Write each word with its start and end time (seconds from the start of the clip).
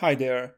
Hi 0.00 0.14
there, 0.14 0.56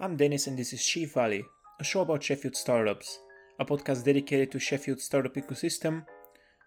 I'm 0.00 0.16
Dennis 0.16 0.46
and 0.46 0.58
this 0.58 0.72
is 0.72 0.80
Sheaf 0.80 1.12
Valley, 1.12 1.44
a 1.78 1.84
show 1.84 2.00
about 2.00 2.22
Sheffield 2.22 2.56
startups, 2.56 3.18
a 3.58 3.64
podcast 3.66 4.02
dedicated 4.02 4.50
to 4.50 4.58
Sheffield 4.58 4.98
startup 4.98 5.34
ecosystem, 5.34 6.06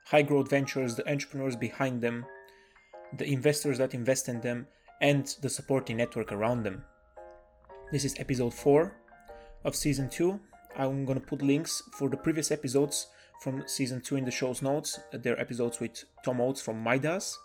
high 0.06 0.22
growth 0.22 0.48
ventures, 0.48 0.96
the 0.96 1.12
entrepreneurs 1.12 1.56
behind 1.56 2.00
them, 2.00 2.24
the 3.18 3.26
investors 3.26 3.80
that 3.80 3.96
invest 3.96 4.30
in 4.30 4.40
them, 4.40 4.68
and 5.02 5.36
the 5.42 5.50
supporting 5.50 5.98
network 5.98 6.32
around 6.32 6.62
them. 6.62 6.84
This 7.92 8.06
is 8.06 8.14
episode 8.20 8.54
4 8.54 8.96
of 9.64 9.76
season 9.76 10.08
2. 10.08 10.40
I'm 10.78 11.06
gonna 11.06 11.22
put 11.22 11.42
links 11.42 11.82
for 11.94 12.08
the 12.08 12.18
previous 12.18 12.52
episodes 12.52 13.08
from 13.42 13.64
season 13.66 14.00
2 14.00 14.18
in 14.18 14.26
the 14.26 14.30
show's 14.30 14.62
notes. 14.62 15.00
They're 15.12 15.42
episodes 15.42 15.80
with 15.80 16.04
Tom 16.24 16.40
Oates 16.40 16.62
from 16.62 16.84
Midas, 16.84 17.36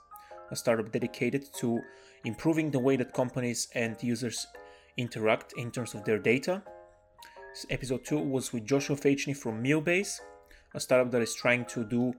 a 0.51 0.55
startup 0.55 0.93
dedicated 0.93 1.47
to 1.61 1.81
improving 2.27 2.71
the 2.71 2.79
way 2.79 2.97
that 2.97 3.15
companies 3.15 3.69
and 3.75 3.97
users 4.03 4.47
interact 4.97 5.53
in 5.57 5.71
terms 5.71 5.95
of 5.95 6.05
their 6.05 6.19
data. 6.19 6.63
Episode 7.71 8.05
2 8.05 8.19
was 8.19 8.53
with 8.53 8.67
Joshua 8.67 8.97
Fachny 8.97 9.35
from 9.37 9.63
Mealbase, 9.63 10.21
a 10.75 10.81
startup 10.81 11.11
that 11.13 11.23
is 11.23 11.35
trying 11.35 11.65
to 11.67 11.85
do 11.85 12.13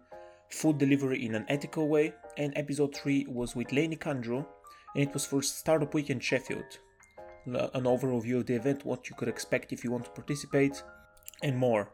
food 0.50 0.78
delivery 0.78 1.26
in 1.26 1.36
an 1.36 1.46
ethical 1.48 1.88
way. 1.88 2.14
And 2.38 2.54
episode 2.56 2.96
3 2.96 3.28
was 3.30 3.56
with 3.56 3.72
Lainey 3.72 3.98
Kandro, 3.98 4.46
and 4.96 5.04
it 5.04 5.14
was 5.14 5.26
for 5.26 5.42
Startup 5.42 5.94
Week 5.94 6.10
in 6.10 6.20
Sheffield. 6.20 6.80
An 7.46 7.84
overview 7.84 8.38
of 8.38 8.46
the 8.46 8.56
event, 8.56 8.84
what 8.86 9.10
you 9.10 9.16
could 9.16 9.28
expect 9.28 9.72
if 9.72 9.84
you 9.84 9.92
want 9.92 10.06
to 10.06 10.12
participate, 10.12 10.84
and 11.44 11.56
more. 11.56 11.92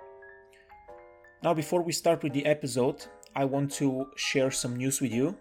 Now, 1.44 1.54
before 1.54 1.81
we 1.81 1.92
start 1.92 2.23
with 2.23 2.34
the 2.34 2.45
episode, 2.45 3.06
I 3.36 3.45
want 3.45 3.72
to 3.73 4.08
share 4.16 4.52
some 4.52 4.78
news 4.78 5.02
with 5.02 5.12
you. 5.12 5.38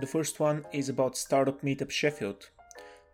The 0.00 0.06
first 0.06 0.40
one 0.40 0.66
is 0.72 0.88
about 0.88 1.16
Startup 1.16 1.62
Meetup 1.62 1.90
Sheffield. 1.90 2.50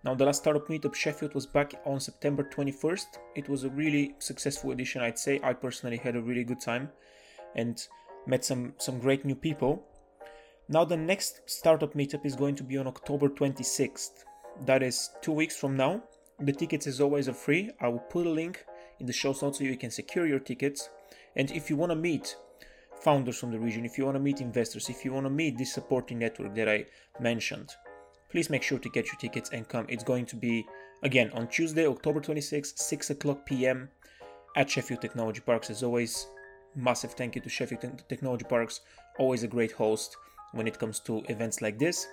Now, 0.03 0.15
the 0.15 0.25
last 0.25 0.39
Startup 0.39 0.67
Meetup 0.67 0.95
Sheffield 0.95 1.35
was 1.35 1.45
back 1.45 1.75
on 1.85 2.01
September 2.01 2.43
21st. 2.43 3.05
It 3.37 3.51
was 3.51 3.65
a 3.65 3.69
really 3.69 4.15
successful 4.19 4.71
edition, 4.71 5.03
I'd 5.03 5.19
say. 5.19 5.41
I 5.43 5.53
personally 5.53 5.99
had 5.99 6.17
a 6.17 6.23
really 6.23 6.43
good 6.43 6.61
time 6.61 6.89
and 7.55 7.87
met 8.27 8.43
some, 8.43 8.73
some 8.79 8.99
great 8.99 9.27
new 9.27 9.35
people. 9.35 9.85
Now, 10.71 10.87
the 10.87 10.97
next 10.97 11.43
Startup 11.45 11.93
Meetup 11.93 12.25
is 12.25 12.35
going 12.35 12.55
to 12.57 12.65
be 12.65 12.79
on 12.79 12.87
October 12.87 13.29
26th. 13.29 14.25
That 14.65 14.83
is 14.83 15.11
two 15.21 15.33
weeks 15.33 15.57
from 15.57 15.77
now. 15.77 16.03
The 16.39 16.53
tickets, 16.53 16.87
as 16.87 17.03
always, 17.03 17.29
are 17.29 17.35
free. 17.35 17.71
I 17.79 17.89
will 17.89 17.99
put 17.99 18.27
a 18.27 18.31
link 18.31 18.65
in 19.01 19.07
the 19.07 19.13
show 19.13 19.37
notes 19.43 19.59
so 19.59 19.65
you 19.65 19.77
can 19.77 19.91
secure 19.91 20.27
your 20.27 20.39
tickets. 20.39 20.89
And 21.37 21.51
if 21.51 21.69
you 21.69 21.77
want 21.77 21.91
to 21.91 21.97
meet 21.97 22.37
founders 23.03 23.39
from 23.39 23.51
the 23.51 23.59
region, 23.59 23.85
if 23.85 23.99
you 23.99 24.07
want 24.07 24.17
to 24.17 24.23
meet 24.23 24.41
investors, 24.41 24.89
if 24.89 25.05
you 25.05 25.13
want 25.13 25.27
to 25.27 25.31
meet 25.31 25.59
this 25.59 25.75
supporting 25.75 26.21
network 26.21 26.55
that 26.55 26.71
I 26.71 26.87
mentioned, 27.21 27.71
please 28.31 28.51
make 28.51 28.63
sure 28.63 28.79
to 28.79 28.89
get 28.89 29.07
your 29.07 29.17
tickets 29.17 29.51
and 29.53 29.69
come. 29.69 29.87
It's 29.89 30.05
going 30.05 30.27
to 30.27 30.37
be, 30.37 30.67
again, 31.03 31.31
on 31.35 31.49
Tuesday, 31.49 31.87
October 31.87 32.21
26th, 32.21 32.79
6 32.79 33.11
o'clock 33.11 33.45
p.m. 33.45 33.89
at 34.57 34.71
Sheffield 34.71 35.01
Technology 35.01 35.41
Parks. 35.41 35.71
As 35.71 35.83
always, 35.83 36.27
massive 36.75 37.13
thank 37.13 37.35
you 37.35 37.41
to 37.43 37.49
Sheffield 37.49 38.05
Technology 38.09 38.45
Parks, 38.45 38.81
always 39.19 39.43
a 39.43 39.49
great 39.49 39.73
host 39.73 40.17
when 40.53 40.67
it 40.67 40.79
comes 40.79 41.01
to 41.01 41.23
events 41.29 41.61
like 41.61 41.79
this. 41.79 42.07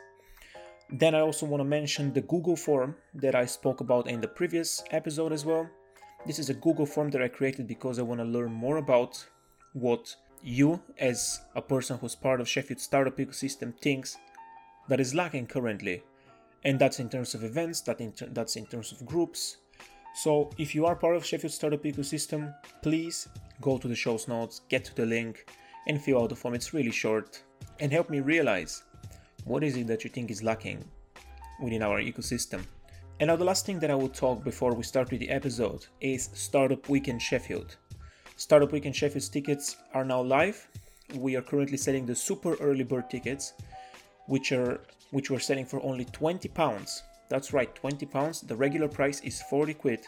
Then 0.89 1.15
I 1.15 1.19
also 1.19 1.45
want 1.45 1.59
to 1.61 1.65
mention 1.65 2.13
the 2.13 2.21
Google 2.21 2.55
form 2.55 2.95
that 3.13 3.35
I 3.35 3.45
spoke 3.45 3.81
about 3.81 4.07
in 4.07 4.21
the 4.21 4.27
previous 4.27 4.83
episode 4.91 5.33
as 5.33 5.45
well. 5.45 5.69
This 6.25 6.39
is 6.39 6.49
a 6.49 6.53
Google 6.53 6.85
form 6.85 7.09
that 7.11 7.21
I 7.21 7.27
created 7.27 7.67
because 7.67 7.99
I 7.99 8.03
want 8.03 8.21
to 8.21 8.25
learn 8.25 8.53
more 8.53 8.77
about 8.77 9.25
what 9.73 10.15
you, 10.41 10.81
as 10.97 11.41
a 11.55 11.61
person 11.61 11.97
who's 11.97 12.15
part 12.15 12.39
of 12.39 12.47
Sheffield 12.47 12.79
startup 12.79 13.17
ecosystem, 13.17 13.77
thinks 13.79 14.17
that 14.87 14.99
is 14.99 15.13
lacking 15.13 15.47
currently. 15.47 16.03
And 16.63 16.79
that's 16.79 16.99
in 16.99 17.09
terms 17.09 17.33
of 17.33 17.43
events, 17.43 17.81
that 17.81 18.01
in 18.01 18.11
ter- 18.11 18.27
that's 18.27 18.55
in 18.55 18.65
terms 18.65 18.91
of 18.91 19.05
groups. 19.05 19.57
So 20.15 20.49
if 20.57 20.73
you 20.73 20.85
are 20.85 20.95
part 20.95 21.15
of 21.15 21.25
Sheffield 21.25 21.53
startup 21.53 21.83
ecosystem, 21.83 22.53
please 22.81 23.27
go 23.61 23.77
to 23.77 23.87
the 23.87 23.95
show's 23.95 24.27
notes, 24.27 24.61
get 24.67 24.83
to 24.85 24.95
the 24.95 25.05
link, 25.05 25.47
and 25.87 26.01
fill 26.01 26.23
out 26.23 26.29
the 26.29 26.35
form. 26.35 26.55
It's 26.55 26.73
really 26.73 26.91
short, 26.91 27.43
and 27.79 27.91
help 27.91 28.09
me 28.09 28.19
realize 28.19 28.83
what 29.45 29.63
is 29.63 29.77
it 29.77 29.87
that 29.87 30.03
you 30.03 30.09
think 30.09 30.31
is 30.31 30.43
lacking 30.43 30.83
within 31.61 31.83
our 31.83 32.01
ecosystem. 32.01 32.61
And 33.19 33.29
now 33.29 33.35
the 33.35 33.45
last 33.45 33.65
thing 33.65 33.79
that 33.79 33.91
I 33.91 33.95
will 33.95 34.09
talk 34.09 34.43
before 34.43 34.73
we 34.73 34.83
start 34.83 35.09
with 35.09 35.19
the 35.19 35.29
episode 35.29 35.85
is 36.01 36.29
Startup 36.33 36.87
Weekend 36.89 37.21
Sheffield. 37.21 37.77
Startup 38.35 38.71
Weekend 38.71 38.95
Sheffield's 38.95 39.29
tickets 39.29 39.77
are 39.93 40.05
now 40.05 40.21
live. 40.21 40.67
We 41.15 41.35
are 41.35 41.41
currently 41.41 41.77
selling 41.77 42.05
the 42.05 42.15
super 42.15 42.55
early 42.55 42.83
bird 42.83 43.09
tickets, 43.09 43.53
which 44.27 44.51
are 44.51 44.81
which 45.11 45.31
we're 45.31 45.39
selling 45.39 45.65
for 45.65 45.81
only 45.83 46.05
20 46.05 46.47
pounds. 46.49 47.03
That's 47.29 47.53
right, 47.53 47.73
20 47.75 48.05
pounds. 48.05 48.41
The 48.41 48.55
regular 48.55 48.87
price 48.87 49.21
is 49.21 49.41
40 49.43 49.73
quid. 49.73 50.05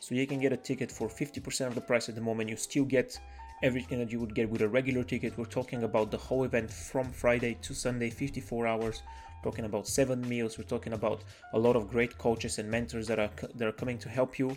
So 0.00 0.14
you 0.14 0.26
can 0.26 0.40
get 0.40 0.52
a 0.52 0.56
ticket 0.56 0.90
for 0.90 1.08
50% 1.08 1.66
of 1.66 1.74
the 1.74 1.80
price 1.80 2.08
at 2.08 2.14
the 2.14 2.20
moment. 2.20 2.50
You 2.50 2.56
still 2.56 2.84
get 2.84 3.18
everything 3.62 3.98
that 4.00 4.10
you 4.10 4.18
would 4.18 4.34
get 4.34 4.50
with 4.50 4.62
a 4.62 4.68
regular 4.68 5.04
ticket. 5.04 5.38
We're 5.38 5.44
talking 5.44 5.84
about 5.84 6.10
the 6.10 6.18
whole 6.18 6.44
event 6.44 6.70
from 6.70 7.10
Friday 7.10 7.56
to 7.62 7.74
Sunday, 7.74 8.10
54 8.10 8.66
hours. 8.66 9.02
We're 9.44 9.50
talking 9.50 9.64
about 9.64 9.86
seven 9.86 10.26
meals. 10.28 10.58
We're 10.58 10.64
talking 10.64 10.92
about 10.92 11.22
a 11.52 11.58
lot 11.58 11.76
of 11.76 11.88
great 11.88 12.18
coaches 12.18 12.58
and 12.58 12.70
mentors 12.70 13.06
that 13.08 13.18
are 13.18 13.30
that 13.54 13.68
are 13.68 13.72
coming 13.72 13.98
to 13.98 14.08
help 14.08 14.38
you 14.38 14.56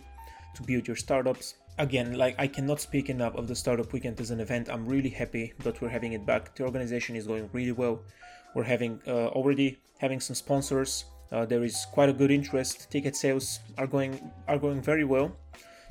to 0.55 0.63
build 0.63 0.87
your 0.87 0.95
startups. 0.95 1.55
Again, 1.77 2.17
like 2.17 2.35
I 2.39 2.47
cannot 2.47 2.79
speak 2.79 3.09
enough 3.09 3.35
of 3.35 3.47
the 3.47 3.55
Startup 3.55 3.91
Weekend 3.91 4.19
as 4.21 4.31
an 4.31 4.39
event. 4.39 4.69
I'm 4.69 4.85
really 4.85 5.09
happy 5.09 5.53
that 5.59 5.81
we're 5.81 5.89
having 5.89 6.13
it 6.13 6.25
back. 6.25 6.55
The 6.55 6.63
organization 6.63 7.15
is 7.15 7.27
going 7.27 7.49
really 7.53 7.73
well. 7.73 8.01
We're 8.55 8.63
having 8.63 8.99
uh, 9.05 9.27
already 9.37 9.77
having 9.99 10.19
some 10.19 10.35
sponsors. 10.35 11.05
Uh, 11.31 11.45
there 11.45 11.63
is 11.63 11.85
quite 11.91 12.09
a 12.09 12.13
good 12.13 12.31
interest. 12.31 12.89
Ticket 12.89 13.15
sales 13.15 13.59
are 13.77 13.85
going 13.85 14.31
are 14.47 14.57
going 14.57 14.81
very 14.81 15.03
well. 15.03 15.35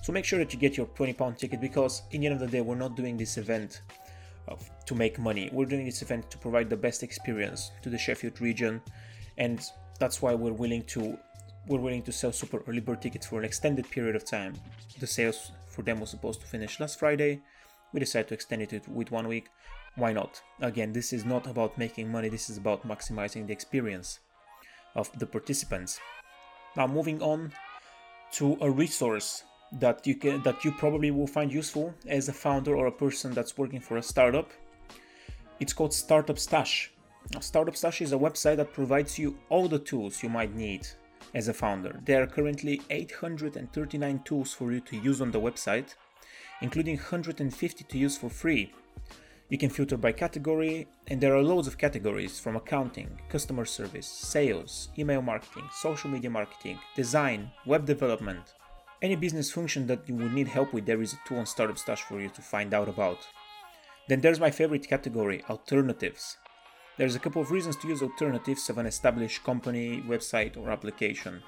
So 0.02 0.12
make 0.12 0.24
sure 0.24 0.38
that 0.38 0.52
you 0.52 0.58
get 0.58 0.76
your 0.76 0.86
20 0.86 1.12
pound 1.12 1.38
ticket 1.38 1.60
because 1.60 2.02
in 2.10 2.20
the 2.20 2.26
end 2.26 2.34
of 2.34 2.40
the 2.40 2.48
day, 2.48 2.60
we're 2.60 2.74
not 2.74 2.96
doing 2.96 3.16
this 3.16 3.36
event 3.36 3.82
uh, 4.48 4.56
to 4.86 4.94
make 4.94 5.18
money. 5.18 5.50
We're 5.52 5.66
doing 5.66 5.84
this 5.84 6.02
event 6.02 6.30
to 6.30 6.38
provide 6.38 6.68
the 6.68 6.76
best 6.76 7.02
experience 7.02 7.70
to 7.82 7.90
the 7.90 7.98
Sheffield 7.98 8.40
region, 8.40 8.82
and 9.38 9.60
that's 9.98 10.20
why 10.20 10.34
we're 10.34 10.52
willing 10.52 10.84
to 10.94 11.18
we're 11.66 11.80
willing 11.80 12.02
to 12.02 12.12
sell 12.12 12.32
super 12.32 12.62
early 12.66 12.80
bird 12.80 13.00
tickets 13.00 13.26
for 13.26 13.38
an 13.38 13.44
extended 13.44 13.88
period 13.90 14.16
of 14.16 14.24
time. 14.24 14.54
The 15.00 15.06
sales 15.06 15.52
for 15.68 15.82
them 15.82 16.00
was 16.00 16.10
supposed 16.10 16.40
to 16.40 16.46
finish 16.46 16.80
last 16.80 16.98
Friday. 16.98 17.40
We 17.92 18.00
decided 18.00 18.28
to 18.28 18.34
extend 18.34 18.62
it 18.62 18.88
with 18.88 19.10
one 19.10 19.28
week. 19.28 19.48
Why 19.96 20.12
not? 20.12 20.42
Again, 20.60 20.92
this 20.92 21.12
is 21.12 21.24
not 21.24 21.46
about 21.46 21.78
making 21.78 22.10
money, 22.10 22.28
this 22.28 22.50
is 22.50 22.56
about 22.56 22.86
maximizing 22.86 23.46
the 23.46 23.52
experience 23.52 24.18
of 24.94 25.10
the 25.18 25.26
participants. 25.26 26.00
Now 26.76 26.86
moving 26.86 27.22
on 27.22 27.52
to 28.32 28.58
a 28.60 28.70
resource 28.70 29.44
that 29.72 30.06
you 30.06 30.16
can 30.16 30.42
that 30.42 30.64
you 30.64 30.72
probably 30.72 31.10
will 31.10 31.26
find 31.26 31.52
useful 31.52 31.94
as 32.06 32.28
a 32.28 32.32
founder 32.32 32.76
or 32.76 32.86
a 32.86 32.92
person 32.92 33.32
that's 33.32 33.56
working 33.56 33.80
for 33.80 33.96
a 33.96 34.02
startup. 34.02 34.50
It's 35.60 35.72
called 35.72 35.94
Startup 35.94 36.38
Stash. 36.38 36.92
Now, 37.32 37.40
Startup 37.40 37.76
Stash 37.76 38.02
is 38.02 38.12
a 38.12 38.18
website 38.18 38.56
that 38.56 38.72
provides 38.72 39.18
you 39.18 39.38
all 39.48 39.68
the 39.68 39.78
tools 39.78 40.22
you 40.22 40.28
might 40.28 40.54
need 40.54 40.86
as 41.32 41.48
a 41.48 41.54
founder. 41.54 42.00
There 42.04 42.22
are 42.22 42.26
currently 42.26 42.82
839 42.90 44.22
tools 44.24 44.52
for 44.52 44.72
you 44.72 44.80
to 44.80 44.96
use 44.96 45.20
on 45.20 45.30
the 45.30 45.40
website, 45.40 45.94
including 46.60 46.96
150 46.96 47.84
to 47.84 47.98
use 47.98 48.18
for 48.18 48.28
free. 48.28 48.72
You 49.54 49.58
can 49.58 49.70
filter 49.70 49.96
by 49.96 50.10
category, 50.10 50.88
and 51.06 51.20
there 51.20 51.36
are 51.36 51.40
loads 51.40 51.68
of 51.68 51.78
categories 51.78 52.40
from 52.40 52.56
accounting, 52.56 53.20
customer 53.28 53.64
service, 53.64 54.04
sales, 54.04 54.88
email 54.98 55.22
marketing, 55.22 55.68
social 55.72 56.10
media 56.10 56.28
marketing, 56.28 56.76
design, 56.96 57.52
web 57.64 57.86
development. 57.86 58.54
Any 59.00 59.14
business 59.14 59.52
function 59.52 59.86
that 59.86 60.08
you 60.08 60.16
would 60.16 60.34
need 60.34 60.48
help 60.48 60.72
with, 60.72 60.86
there 60.86 61.00
is 61.00 61.12
a 61.12 61.18
tool 61.24 61.38
on 61.38 61.46
Startup 61.46 61.78
Stash 61.78 62.02
for 62.02 62.20
you 62.20 62.30
to 62.30 62.42
find 62.42 62.74
out 62.74 62.88
about. 62.88 63.18
Then 64.08 64.20
there's 64.20 64.40
my 64.40 64.50
favorite 64.50 64.88
category, 64.88 65.44
alternatives. 65.48 66.36
There's 66.98 67.14
a 67.14 67.20
couple 67.20 67.40
of 67.40 67.52
reasons 67.52 67.76
to 67.76 67.86
use 67.86 68.02
alternatives 68.02 68.68
of 68.70 68.78
an 68.78 68.86
established 68.86 69.44
company, 69.44 70.02
website, 70.08 70.56
or 70.56 70.72
application. 70.72 71.44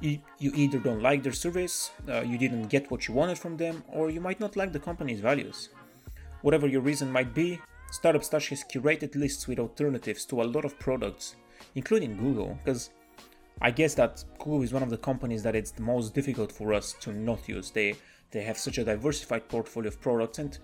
You, 0.00 0.18
either 0.40 0.80
don't 0.80 1.00
like 1.00 1.22
their 1.22 1.30
service, 1.30 1.92
uh, 2.08 2.22
you 2.22 2.38
didn't 2.38 2.70
get 2.70 2.90
what 2.90 3.06
you 3.06 3.14
wanted 3.14 3.38
from 3.38 3.56
them, 3.56 3.84
or 3.86 4.10
you 4.10 4.20
might 4.20 4.40
not 4.40 4.56
like 4.56 4.72
the 4.72 4.80
company's 4.80 5.20
values. 5.20 5.68
Whatever 6.42 6.66
your 6.66 6.80
reason 6.80 7.10
might 7.12 7.34
be, 7.34 7.60
Startup 7.90 8.24
Stash 8.24 8.48
has 8.48 8.64
curated 8.64 9.14
lists 9.14 9.46
with 9.46 9.58
alternatives 9.58 10.24
to 10.26 10.42
a 10.42 10.44
lot 10.44 10.64
of 10.64 10.78
products, 10.78 11.36
including 11.74 12.16
Google, 12.16 12.58
because 12.64 12.90
I 13.60 13.70
guess 13.70 13.94
that 13.94 14.24
Google 14.38 14.62
is 14.62 14.72
one 14.72 14.82
of 14.82 14.90
the 14.90 14.96
companies 14.96 15.42
that 15.42 15.54
it's 15.54 15.70
the 15.70 15.82
most 15.82 16.14
difficult 16.14 16.50
for 16.50 16.72
us 16.72 16.94
to 17.00 17.12
not 17.12 17.48
use. 17.48 17.70
They 17.70 17.94
they 18.30 18.42
have 18.42 18.56
such 18.56 18.78
a 18.78 18.84
diversified 18.84 19.48
portfolio 19.48 19.88
of 19.88 20.00
products 20.00 20.38
and 20.38 20.56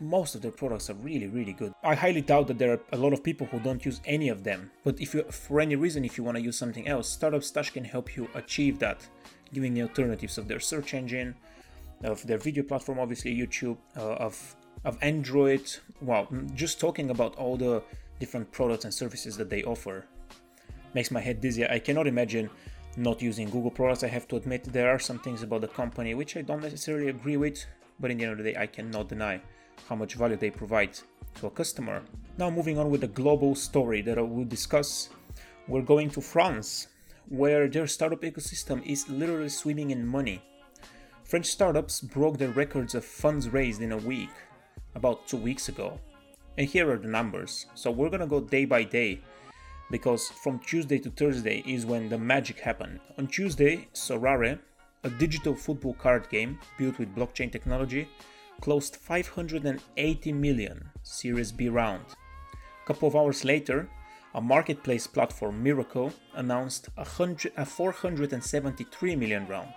most 0.00 0.34
of 0.34 0.42
their 0.42 0.52
products 0.52 0.90
are 0.90 0.94
really 0.94 1.26
really 1.26 1.54
good. 1.54 1.72
I 1.82 1.94
highly 1.94 2.20
doubt 2.20 2.46
that 2.48 2.58
there 2.58 2.72
are 2.72 2.80
a 2.92 2.96
lot 2.96 3.12
of 3.12 3.24
people 3.24 3.46
who 3.48 3.58
don't 3.58 3.84
use 3.84 4.00
any 4.04 4.28
of 4.28 4.44
them. 4.44 4.70
But 4.84 5.00
if 5.00 5.14
you 5.14 5.24
for 5.24 5.60
any 5.60 5.74
reason 5.74 6.04
if 6.04 6.16
you 6.18 6.22
want 6.22 6.36
to 6.36 6.42
use 6.42 6.58
something 6.58 6.86
else, 6.86 7.08
Startup 7.08 7.42
Stash 7.42 7.70
can 7.70 7.84
help 7.84 8.16
you 8.16 8.28
achieve 8.34 8.78
that, 8.78 9.08
giving 9.52 9.74
you 9.74 9.84
alternatives 9.84 10.38
of 10.38 10.46
their 10.46 10.60
search 10.60 10.94
engine, 10.94 11.34
of 12.04 12.24
their 12.26 12.38
video 12.38 12.62
platform, 12.62 13.00
obviously 13.00 13.34
YouTube, 13.34 13.78
uh, 13.96 14.26
of 14.26 14.54
of 14.84 14.98
Android. 15.02 15.76
Wow, 16.00 16.28
just 16.54 16.80
talking 16.80 17.10
about 17.10 17.36
all 17.36 17.56
the 17.56 17.82
different 18.18 18.50
products 18.52 18.84
and 18.84 18.92
services 18.92 19.36
that 19.36 19.50
they 19.50 19.62
offer 19.64 20.04
makes 20.94 21.10
my 21.10 21.20
head 21.20 21.40
dizzy. 21.40 21.66
I 21.66 21.78
cannot 21.78 22.06
imagine 22.06 22.50
not 22.96 23.22
using 23.22 23.48
Google 23.48 23.70
products. 23.70 24.02
I 24.02 24.08
have 24.08 24.26
to 24.28 24.36
admit 24.36 24.64
there 24.64 24.90
are 24.90 24.98
some 24.98 25.18
things 25.20 25.42
about 25.42 25.60
the 25.60 25.68
company 25.68 26.14
which 26.14 26.36
I 26.36 26.42
don't 26.42 26.62
necessarily 26.62 27.08
agree 27.08 27.36
with, 27.36 27.64
but 28.00 28.10
in 28.10 28.18
the 28.18 28.24
end 28.24 28.32
of 28.32 28.38
the 28.38 28.52
day, 28.52 28.58
I 28.58 28.66
cannot 28.66 29.08
deny 29.08 29.40
how 29.88 29.96
much 29.96 30.14
value 30.14 30.36
they 30.36 30.50
provide 30.50 30.98
to 31.36 31.46
a 31.46 31.50
customer. 31.50 32.02
Now, 32.38 32.50
moving 32.50 32.78
on 32.78 32.90
with 32.90 33.02
the 33.02 33.08
global 33.08 33.54
story 33.54 34.02
that 34.02 34.18
I 34.18 34.22
will 34.22 34.44
discuss, 34.44 35.10
we're 35.68 35.82
going 35.82 36.10
to 36.10 36.20
France, 36.20 36.88
where 37.28 37.68
their 37.68 37.86
startup 37.86 38.22
ecosystem 38.22 38.84
is 38.84 39.08
literally 39.08 39.48
swimming 39.48 39.92
in 39.92 40.06
money. 40.06 40.42
French 41.22 41.46
startups 41.46 42.00
broke 42.00 42.38
their 42.38 42.50
records 42.50 42.96
of 42.96 43.04
funds 43.04 43.48
raised 43.48 43.80
in 43.82 43.92
a 43.92 43.96
week, 43.96 44.30
about 44.94 45.26
two 45.26 45.36
weeks 45.36 45.68
ago. 45.68 45.98
And 46.58 46.68
here 46.68 46.90
are 46.90 46.98
the 46.98 47.08
numbers. 47.08 47.66
So 47.74 47.90
we're 47.90 48.10
gonna 48.10 48.26
go 48.26 48.40
day 48.40 48.64
by 48.64 48.84
day 48.84 49.20
because 49.90 50.28
from 50.28 50.58
Tuesday 50.60 50.98
to 50.98 51.10
Thursday 51.10 51.62
is 51.66 51.86
when 51.86 52.08
the 52.08 52.18
magic 52.18 52.60
happened. 52.60 53.00
On 53.18 53.26
Tuesday, 53.26 53.88
Sorare, 53.92 54.58
a 55.02 55.10
digital 55.10 55.54
football 55.54 55.94
card 55.94 56.28
game 56.28 56.58
built 56.78 56.98
with 56.98 57.14
blockchain 57.14 57.50
technology, 57.50 58.08
closed 58.60 58.96
580 58.96 60.32
million 60.32 60.90
Series 61.02 61.50
B 61.52 61.68
round. 61.68 62.04
A 62.82 62.86
couple 62.86 63.08
of 63.08 63.16
hours 63.16 63.44
later, 63.44 63.88
a 64.34 64.40
marketplace 64.40 65.06
platform 65.06 65.64
Mirakl 65.64 66.12
announced 66.34 66.88
a, 66.96 67.04
hundred, 67.04 67.52
a 67.56 67.64
473 67.64 69.16
million 69.16 69.46
round. 69.48 69.72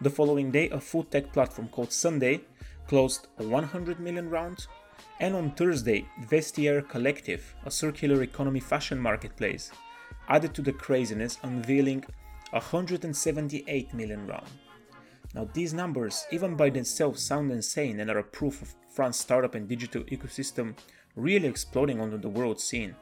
The 0.00 0.10
following 0.10 0.50
day, 0.50 0.68
a 0.70 0.80
food 0.80 1.10
tech 1.10 1.32
platform 1.32 1.68
called 1.68 1.92
Sunday 1.92 2.40
closed 2.86 3.28
a 3.38 3.44
100 3.44 4.00
million 4.00 4.28
round. 4.30 4.66
And 5.20 5.34
on 5.34 5.52
Thursday, 5.52 6.06
Vestiaire 6.22 6.88
Collective, 6.88 7.54
a 7.64 7.70
circular 7.70 8.22
economy 8.22 8.60
fashion 8.60 8.98
marketplace, 8.98 9.70
added 10.28 10.54
to 10.54 10.62
the 10.62 10.72
craziness, 10.72 11.38
unveiling 11.42 12.04
a 12.52 12.60
178 12.60 13.94
million 13.94 14.26
round. 14.26 14.46
Now, 15.34 15.48
these 15.52 15.72
numbers, 15.72 16.26
even 16.30 16.56
by 16.56 16.70
themselves, 16.70 17.22
sound 17.22 17.50
insane 17.50 18.00
and 18.00 18.10
are 18.10 18.18
a 18.18 18.24
proof 18.24 18.60
of 18.60 18.74
France's 18.90 19.22
startup 19.22 19.54
and 19.54 19.66
digital 19.66 20.02
ecosystem 20.04 20.74
really 21.16 21.48
exploding 21.48 22.00
onto 22.00 22.18
the 22.18 22.28
world 22.28 22.60
scene. 22.60 22.94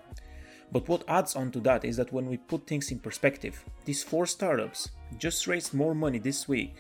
But 0.73 0.88
what 0.88 1.05
adds 1.09 1.35
on 1.35 1.50
to 1.53 1.61
that 1.61 1.85
is 1.85 1.97
that 1.97 2.12
when 2.12 2.27
we 2.27 2.37
put 2.37 2.67
things 2.67 2.93
in 2.93 3.00
perspective, 3.00 3.65
these 3.85 4.05
four 4.05 4.27
startups 4.27 4.91
just 5.19 5.49
raised 5.49 5.75
more 5.75 5.94
money 5.94 6.19
this 6.19 6.47
week 6.47 6.77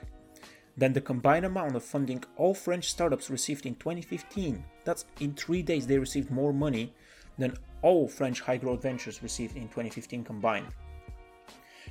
than 0.76 0.92
the 0.92 1.00
combined 1.00 1.44
amount 1.44 1.76
of 1.76 1.84
funding 1.84 2.22
all 2.36 2.54
French 2.54 2.90
startups 2.90 3.30
received 3.30 3.66
in 3.66 3.74
2015. 3.76 4.64
That's 4.84 5.04
in 5.20 5.34
three 5.34 5.62
days 5.62 5.86
they 5.86 5.98
received 5.98 6.30
more 6.30 6.52
money 6.52 6.92
than 7.38 7.56
all 7.82 8.08
French 8.08 8.40
high 8.40 8.56
growth 8.56 8.82
ventures 8.82 9.22
received 9.22 9.56
in 9.56 9.64
2015 9.64 10.24
combined. 10.24 10.68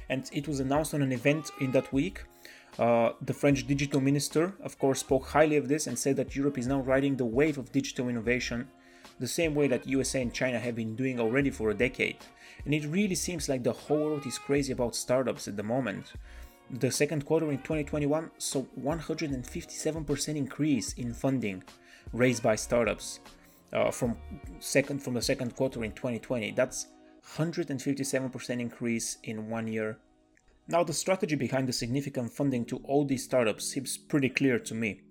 And 0.10 0.30
it 0.34 0.48
was 0.48 0.60
announced 0.60 0.94
on 0.94 1.02
an 1.02 1.12
event 1.12 1.52
in 1.62 1.72
that 1.72 1.92
week. 1.94 2.24
Uh, 2.78 3.12
the 3.22 3.34
French 3.34 3.68
digital 3.68 4.00
minister, 4.00 4.54
of 4.62 4.78
course, 4.80 5.00
spoke 5.00 5.28
highly 5.28 5.58
of 5.58 5.68
this 5.68 5.88
and 5.88 5.98
said 5.98 6.16
that 6.16 6.36
Europe 6.36 6.58
is 6.58 6.68
now 6.68 6.80
riding 6.80 7.16
the 7.16 7.26
wave 7.26 7.58
of 7.58 7.72
digital 7.72 8.10
innovation 8.10 8.68
the 9.20 9.28
same 9.28 9.54
way 9.54 9.68
that 9.68 9.88
USA 9.88 10.22
and 10.22 10.34
China 10.34 10.60
have 10.60 10.76
been 10.76 10.96
doing 10.96 11.20
already 11.20 11.50
for 11.50 11.70
a 11.70 11.74
decade. 11.74 12.18
And 12.66 12.74
it 12.74 12.86
really 12.86 13.16
seems 13.16 13.50
like 13.50 13.64
the 13.64 13.74
whole 13.74 14.00
world 14.00 14.26
is 14.26 14.38
crazy 14.38 14.72
about 14.72 14.96
startups 14.96 15.48
at 15.48 15.58
the 15.58 15.64
moment. 15.64 16.14
The 16.72 16.92
second 16.92 17.26
quarter 17.26 17.50
in 17.52 17.58
2021 17.58 18.30
saw 18.38 18.64
157% 18.80 20.36
increase 20.36 20.94
in 20.94 21.14
funding 21.14 21.64
raised 22.14 22.44
by 22.44 22.56
startups 22.56 23.20
uh, 23.74 23.90
from 23.90 24.16
second 24.60 25.02
from 25.04 25.16
the 25.16 25.22
second 25.22 25.56
quarter 25.56 25.84
in 25.84 25.94
2020. 25.94 26.52
That's 26.52 26.86
157% 27.36 28.60
increase 28.60 29.18
in 29.24 29.50
one 29.50 29.68
year. 29.68 29.98
Now 30.68 30.84
the 30.84 30.94
strategy 30.94 31.36
behind 31.36 31.68
the 31.68 31.74
significant 31.74 32.32
funding 32.32 32.66
to 32.66 32.78
all 32.84 33.04
these 33.04 33.24
startups 33.24 33.66
seems 33.66 33.98
pretty 33.98 34.30
clear 34.30 34.60
to 34.60 34.76
me. 34.76 35.02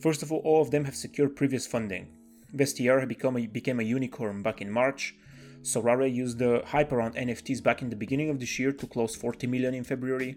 First 0.00 0.22
of 0.22 0.30
all, 0.30 0.40
all 0.44 0.62
of 0.62 0.70
them 0.70 0.84
have 0.84 0.94
secured 0.94 1.34
previous 1.34 1.66
funding. 1.66 2.12
Vestiaire 2.54 3.08
become 3.08 3.36
a, 3.36 3.46
became 3.48 3.80
a 3.80 3.84
unicorn 3.84 4.42
back 4.42 4.60
in 4.60 4.70
March. 4.70 5.16
Sorare 5.62 6.12
used 6.12 6.38
the 6.38 6.62
hype 6.66 6.92
around 6.92 7.16
NFTs 7.16 7.60
back 7.62 7.82
in 7.82 7.90
the 7.90 7.96
beginning 7.96 8.30
of 8.30 8.38
this 8.38 8.58
year 8.60 8.70
to 8.70 8.86
close 8.86 9.16
40 9.16 9.48
million 9.48 9.74
in 9.74 9.84
February. 9.84 10.36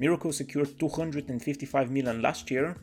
Mirakl 0.00 0.34
secured 0.34 0.78
255 0.78 1.90
million 1.90 2.20
last 2.20 2.50
year, 2.50 2.76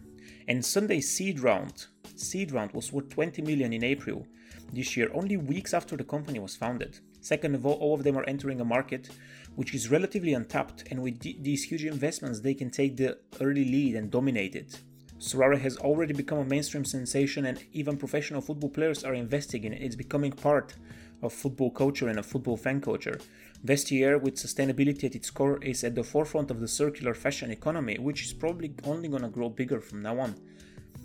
and 0.48 0.66
Sunday's 0.66 1.12
seed 1.12 1.40
round, 1.40 1.86
seed 2.16 2.52
round 2.52 2.72
was 2.72 2.92
worth 2.92 3.10
20 3.10 3.42
million 3.44 3.72
in 3.72 3.84
April 3.84 4.26
this 4.72 4.98
year, 4.98 5.10
only 5.14 5.38
weeks 5.38 5.74
after 5.74 5.96
the 5.96 6.04
company 6.04 6.40
was 6.40 6.56
founded. 6.56 7.00
Second 7.22 7.54
of 7.54 7.66
all, 7.66 7.74
all 7.74 7.94
of 7.94 8.04
them 8.04 8.18
are 8.18 8.28
entering 8.28 8.60
a 8.60 8.66
market 8.66 9.10
which 9.56 9.76
is 9.76 9.92
relatively 9.92 10.34
untapped, 10.34 10.84
and 10.90 11.02
with 11.02 11.20
d- 11.20 11.38
these 11.40 11.64
huge 11.64 11.86
investments, 11.86 12.40
they 12.40 12.56
can 12.56 12.72
take 12.72 12.98
the 12.98 13.20
early 13.40 13.64
lead 13.64 13.96
and 13.96 14.10
dominate 14.10 14.56
it. 14.56 14.80
Sorare 15.20 15.60
has 15.60 15.78
already 15.78 16.14
become 16.14 16.40
a 16.40 16.46
mainstream 16.46 16.84
sensation, 16.84 17.46
and 17.46 17.64
even 17.72 17.96
professional 17.96 18.42
football 18.42 18.72
players 18.72 19.04
are 19.04 19.14
investing 19.14 19.64
in 19.64 19.74
it. 19.74 19.82
It's 19.84 19.96
becoming 19.96 20.32
part 20.32 20.76
of 21.22 21.32
football 21.32 21.70
culture 21.70 22.08
and 22.08 22.20
a 22.20 22.24
football 22.24 22.58
fan 22.58 22.82
culture. 22.82 23.20
Vestiaire, 23.66 24.22
with 24.22 24.36
sustainability 24.36 25.06
at 25.06 25.16
its 25.16 25.30
core, 25.30 25.58
is 25.64 25.86
at 25.86 25.96
the 25.96 26.04
forefront 26.04 26.52
of 26.52 26.60
the 26.60 26.68
circular 26.68 27.14
fashion 27.14 27.50
economy, 27.50 27.98
which 27.98 28.24
is 28.24 28.34
probably 28.34 28.74
only 28.84 29.08
going 29.08 29.22
to 29.22 29.30
grow 29.30 29.48
bigger 29.48 29.80
from 29.80 30.02
now 30.02 30.20
on. 30.20 30.36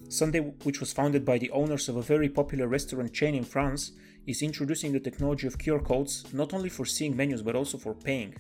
Sunday, 0.08 0.40
which 0.40 0.80
was 0.80 0.92
founded 0.92 1.24
by 1.24 1.38
the 1.38 1.50
owners 1.52 1.88
of 1.88 1.96
a 1.96 2.02
very 2.02 2.28
popular 2.28 2.66
restaurant 2.66 3.12
chain 3.12 3.36
in 3.36 3.44
France, 3.44 3.92
is 4.26 4.42
introducing 4.42 4.92
the 4.92 4.98
technology 4.98 5.46
of 5.46 5.58
QR 5.58 5.84
codes 5.84 6.24
not 6.32 6.52
only 6.52 6.68
for 6.68 6.84
seeing 6.84 7.16
menus 7.16 7.42
but 7.42 7.54
also 7.54 7.78
for 7.78 7.94
paying, 7.94 8.34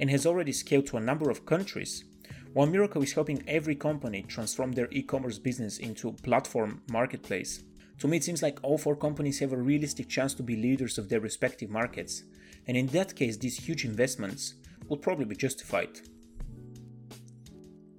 and 0.00 0.10
has 0.10 0.26
already 0.26 0.52
scaled 0.52 0.86
to 0.86 0.96
a 0.96 1.00
number 1.00 1.30
of 1.30 1.46
countries. 1.46 2.04
While 2.52 2.66
Mirakl 2.66 3.04
is 3.04 3.12
helping 3.12 3.44
every 3.46 3.76
company 3.76 4.22
transform 4.22 4.72
their 4.72 4.88
e 4.90 5.02
commerce 5.02 5.38
business 5.38 5.78
into 5.78 6.08
a 6.08 6.12
platform 6.12 6.82
marketplace, 6.90 7.62
to 8.00 8.08
me 8.08 8.16
it 8.16 8.24
seems 8.24 8.42
like 8.42 8.58
all 8.64 8.78
four 8.78 8.96
companies 8.96 9.38
have 9.38 9.52
a 9.52 9.56
realistic 9.56 10.08
chance 10.08 10.34
to 10.34 10.42
be 10.42 10.56
leaders 10.56 10.98
of 10.98 11.08
their 11.08 11.20
respective 11.20 11.70
markets, 11.70 12.24
and 12.70 12.76
in 12.76 12.86
that 12.86 13.16
case, 13.16 13.36
these 13.36 13.56
huge 13.56 13.84
investments 13.84 14.54
would 14.88 15.02
probably 15.02 15.24
be 15.24 15.34
justified. 15.34 15.98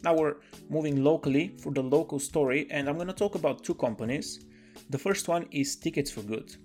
Now 0.01 0.15
we're 0.15 0.37
moving 0.69 1.03
locally 1.03 1.57
for 1.61 1.73
the 1.73 1.83
local 1.83 2.19
story, 2.19 2.67
and 2.71 2.87
I'm 2.87 2.95
going 2.95 3.07
to 3.07 3.13
talk 3.13 3.35
about 3.35 3.65
two 3.65 3.75
companies. 3.75 4.45
The 4.89 4.97
first 4.97 5.27
one 5.27 5.45
is 5.51 5.75
Tickets 5.75 6.09
for 6.09 6.21
Good. 6.21 6.55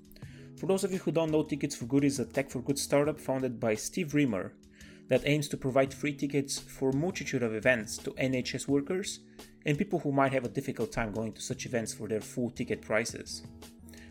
For 0.57 0.67
those 0.67 0.85
of 0.85 0.93
you 0.93 1.01
who 1.01 1.11
don't 1.11 1.33
know, 1.33 1.43
Tickets 1.43 1.75
for 1.75 1.87
Good 1.87 2.05
is 2.05 2.21
a 2.21 2.25
tech 2.25 2.49
for 2.49 2.61
good 2.61 2.79
startup 2.79 3.19
founded 3.19 3.59
by 3.59 3.75
Steve 3.75 4.15
Rimmer, 4.15 4.53
that 5.09 5.27
aims 5.27 5.49
to 5.49 5.57
provide 5.57 5.93
free 5.93 6.13
tickets 6.13 6.61
for 6.61 6.91
a 6.91 6.97
multitude 6.97 7.43
of 7.43 7.55
events 7.55 7.97
to 7.99 8.13
NHS 8.13 8.69
workers 8.69 9.19
and 9.65 9.77
people 9.77 9.99
who 9.99 10.13
might 10.13 10.33
have 10.33 10.45
a 10.45 10.49
difficult 10.49 10.93
time 10.93 11.13
going 11.13 11.33
to 11.33 11.41
such 11.41 11.67
events 11.67 11.93
for 11.93 12.07
their 12.07 12.21
full 12.21 12.51
ticket 12.51 12.83
prices. 12.83 13.43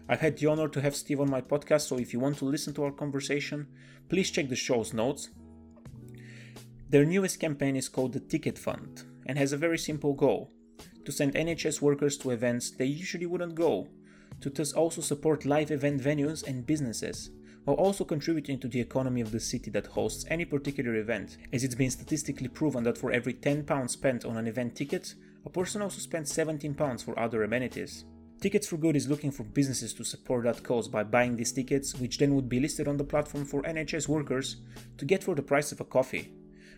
I've 0.07 0.21
had 0.21 0.37
the 0.37 0.47
honor 0.47 0.67
to 0.67 0.81
have 0.81 0.95
Steve 0.95 1.19
on 1.19 1.29
my 1.29 1.41
podcast, 1.41 1.87
so 1.87 1.97
if 1.97 2.13
you 2.13 2.19
want 2.19 2.37
to 2.37 2.45
listen 2.45 2.73
to 2.75 2.83
our 2.83 2.91
conversation, 2.91 3.67
please 4.07 4.29
check 4.29 4.49
the 4.49 4.55
show's 4.55 4.93
notes. 4.93 5.29
Their 6.89 7.05
newest 7.05 7.39
campaign 7.39 7.75
is 7.75 7.89
called 7.89 8.13
the 8.13 8.19
Ticket 8.19 8.59
Fund 8.59 9.03
and 9.25 9.37
has 9.37 9.51
a 9.51 9.57
very 9.57 9.79
simple 9.79 10.13
goal 10.13 10.51
to 11.05 11.11
send 11.11 11.33
NHS 11.33 11.81
workers 11.81 12.17
to 12.17 12.31
events 12.31 12.71
they 12.71 12.85
usually 12.85 13.25
wouldn't 13.25 13.55
go, 13.55 13.87
to 14.41 14.49
thus 14.49 14.73
also 14.73 15.01
support 15.01 15.45
live 15.45 15.71
event 15.71 16.01
venues 16.01 16.45
and 16.45 16.65
businesses 16.65 17.31
while 17.65 17.77
also 17.77 18.05
contributing 18.05 18.59
to 18.59 18.67
the 18.67 18.79
economy 18.79 19.21
of 19.21 19.31
the 19.31 19.39
city 19.39 19.71
that 19.71 19.87
hosts 19.87 20.23
any 20.29 20.45
particular 20.45 20.95
event, 20.95 21.37
as 21.51 21.63
it's 21.63 21.73
been 21.73 21.89
statistically 21.89 22.47
proven 22.47 22.83
that 22.83 22.97
for 22.97 23.11
every 23.11 23.33
£10 23.33 23.89
spent 23.89 24.23
on 24.23 24.37
an 24.37 24.45
event 24.45 24.75
ticket, 24.75 25.15
a 25.45 25.49
person 25.49 25.81
also 25.81 25.99
spends 25.99 26.31
£17 26.31 27.03
for 27.03 27.17
other 27.17 27.43
amenities. 27.43 28.05
Tickets 28.45 28.67
for 28.67 28.77
Good 28.77 28.95
is 28.95 29.07
looking 29.07 29.31
for 29.31 29.43
businesses 29.43 29.91
to 29.95 30.03
support 30.03 30.43
that 30.43 30.61
cause 30.61 30.87
by 30.87 31.01
buying 31.01 31.35
these 31.35 31.51
tickets, 31.51 31.95
which 31.95 32.19
then 32.19 32.35
would 32.35 32.47
be 32.47 32.59
listed 32.59 32.87
on 32.87 32.95
the 32.95 33.03
platform 33.03 33.43
for 33.43 33.63
NHS 33.63 34.07
workers 34.07 34.57
to 34.99 35.05
get 35.05 35.23
for 35.23 35.33
the 35.33 35.41
price 35.41 35.71
of 35.71 35.81
a 35.81 35.83
coffee. 35.83 36.31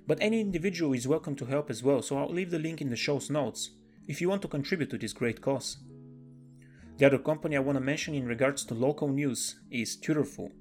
But 0.08 0.18
any 0.22 0.40
individual 0.40 0.94
is 0.94 1.10
welcome 1.10 1.36
to 1.36 1.46
help 1.46 1.70
as 1.70 1.84
well, 1.84 2.02
so 2.02 2.18
I'll 2.18 2.30
leave 2.30 2.52
the 2.52 2.58
link 2.58 2.80
in 2.80 2.90
the 2.90 2.96
show's 2.96 3.30
notes 3.30 3.72
if 4.08 4.22
you 4.22 4.30
want 4.30 4.44
to 4.44 4.48
contribute 4.48 4.90
to 4.92 4.98
this 4.98 5.12
great 5.12 5.42
cause. 5.42 5.76
The 7.00 7.06
other 7.06 7.18
company 7.18 7.58
I 7.58 7.60
want 7.60 7.76
to 7.76 7.84
mention 7.84 8.16
in 8.16 8.28
regards 8.28 8.64
to 8.64 8.74
local 8.74 9.10
news 9.10 9.60
is 9.70 9.98
Tutorful. 9.98 10.54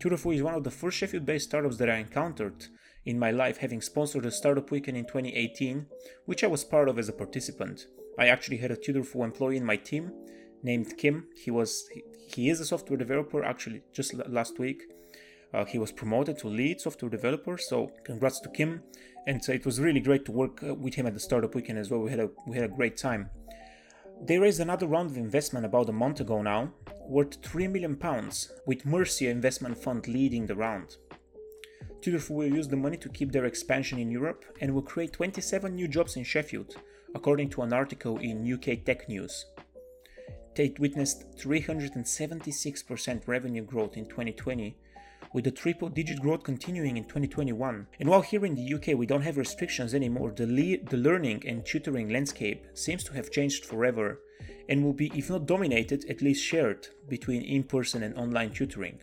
Tutorful 0.00 0.34
is 0.34 0.42
one 0.42 0.54
of 0.54 0.64
the 0.64 0.70
first 0.70 0.96
Sheffield 0.96 1.26
based 1.26 1.50
startups 1.50 1.76
that 1.76 1.90
I 1.90 1.96
encountered 1.96 2.68
in 3.06 3.18
my 3.18 3.30
life, 3.30 3.58
having 3.58 3.80
sponsored 3.80 4.24
a 4.24 4.30
startup 4.30 4.70
weekend 4.70 4.96
in 4.96 5.04
2018, 5.04 5.86
which 6.24 6.42
I 6.42 6.46
was 6.46 6.64
part 6.64 6.88
of 6.88 6.98
as 6.98 7.08
a 7.08 7.12
participant. 7.12 7.86
I 8.18 8.28
actually 8.28 8.58
had 8.58 8.70
a 8.70 8.76
Tutorful 8.76 9.24
employee 9.24 9.56
in 9.56 9.64
my 9.64 9.76
team 9.76 10.12
named 10.62 10.96
Kim. 10.96 11.28
He 11.36 11.50
was 11.50 11.88
he 12.26 12.48
is 12.48 12.60
a 12.60 12.64
software 12.64 12.96
developer 12.96 13.44
actually 13.44 13.82
just 13.92 14.14
last 14.14 14.58
week. 14.58 14.82
Uh, 15.52 15.64
he 15.64 15.78
was 15.78 15.92
promoted 15.92 16.36
to 16.38 16.48
lead 16.48 16.80
software 16.80 17.10
developer, 17.10 17.56
so 17.56 17.90
congrats 18.04 18.40
to 18.40 18.48
Kim. 18.48 18.82
And 19.26 19.42
so 19.42 19.52
it 19.52 19.64
was 19.64 19.80
really 19.80 20.00
great 20.00 20.24
to 20.26 20.32
work 20.32 20.62
uh, 20.62 20.74
with 20.74 20.94
him 20.94 21.06
at 21.06 21.14
the 21.14 21.20
startup 21.20 21.54
weekend 21.54 21.78
as 21.78 21.90
well. 21.90 22.00
We 22.00 22.10
had 22.10 22.20
a 22.20 22.30
we 22.46 22.56
had 22.56 22.64
a 22.64 22.74
great 22.74 22.96
time. 22.96 23.30
They 24.22 24.38
raised 24.38 24.60
another 24.60 24.86
round 24.86 25.10
of 25.10 25.16
investment 25.16 25.66
about 25.66 25.88
a 25.88 25.92
month 25.92 26.20
ago 26.20 26.40
now, 26.40 26.72
worth 27.00 27.34
3 27.42 27.68
million 27.68 27.96
pounds, 27.96 28.52
with 28.64 28.86
Mercia 28.86 29.28
Investment 29.28 29.76
Fund 29.76 30.06
leading 30.08 30.46
the 30.46 30.54
round. 30.54 30.96
Tutorful 32.04 32.36
will 32.36 32.54
use 32.54 32.68
the 32.68 32.76
money 32.76 32.98
to 32.98 33.08
keep 33.08 33.32
their 33.32 33.46
expansion 33.46 33.98
in 33.98 34.10
Europe 34.10 34.44
and 34.60 34.74
will 34.74 34.82
create 34.82 35.14
27 35.14 35.74
new 35.74 35.88
jobs 35.88 36.16
in 36.16 36.22
Sheffield, 36.22 36.76
according 37.14 37.48
to 37.48 37.62
an 37.62 37.72
article 37.72 38.18
in 38.18 38.52
UK 38.52 38.84
Tech 38.84 39.08
News. 39.08 39.46
Tate 40.54 40.78
witnessed 40.78 41.24
376% 41.38 43.26
revenue 43.26 43.62
growth 43.62 43.96
in 43.96 44.04
2020, 44.04 44.76
with 45.32 45.44
the 45.44 45.50
triple 45.50 45.88
digit 45.88 46.20
growth 46.20 46.42
continuing 46.42 46.98
in 46.98 47.04
2021. 47.04 47.86
And 47.98 48.08
while 48.10 48.20
here 48.20 48.44
in 48.44 48.54
the 48.54 48.74
UK 48.74 48.98
we 48.98 49.06
don't 49.06 49.22
have 49.22 49.38
restrictions 49.38 49.94
anymore, 49.94 50.30
the, 50.36 50.46
le- 50.46 50.84
the 50.90 50.98
learning 50.98 51.44
and 51.46 51.64
tutoring 51.64 52.10
landscape 52.10 52.66
seems 52.74 53.02
to 53.04 53.14
have 53.14 53.30
changed 53.30 53.64
forever 53.64 54.20
and 54.68 54.84
will 54.84 54.92
be, 54.92 55.10
if 55.14 55.30
not 55.30 55.46
dominated, 55.46 56.04
at 56.10 56.20
least 56.20 56.44
shared 56.44 56.88
between 57.08 57.40
in 57.40 57.62
person 57.62 58.02
and 58.02 58.14
online 58.18 58.50
tutoring. 58.50 58.98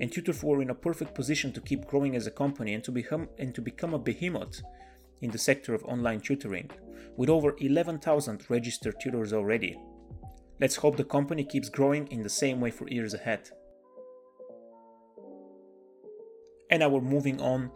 And 0.00 0.10
Tutorful 0.10 0.56
are 0.56 0.62
in 0.62 0.70
a 0.70 0.74
perfect 0.74 1.14
position 1.14 1.52
to 1.52 1.60
keep 1.60 1.86
growing 1.86 2.16
as 2.16 2.26
a 2.26 2.30
company 2.30 2.74
and 2.74 2.82
to 2.84 2.92
become, 2.92 3.28
and 3.38 3.54
to 3.54 3.62
become 3.62 3.94
a 3.94 3.98
behemoth 3.98 4.62
in 5.20 5.30
the 5.30 5.38
sector 5.38 5.74
of 5.74 5.84
online 5.84 6.20
tutoring, 6.20 6.70
with 7.16 7.30
over 7.30 7.54
11,000 7.58 8.44
registered 8.50 8.96
tutors 9.00 9.32
already. 9.32 9.78
Let's 10.60 10.76
hope 10.76 10.96
the 10.96 11.04
company 11.04 11.44
keeps 11.44 11.68
growing 11.68 12.08
in 12.08 12.22
the 12.22 12.28
same 12.28 12.60
way 12.60 12.70
for 12.70 12.88
years 12.88 13.14
ahead. 13.14 13.50
And 16.70 16.80
now 16.80 16.88
we're 16.88 17.00
moving 17.00 17.40
on 17.40 17.70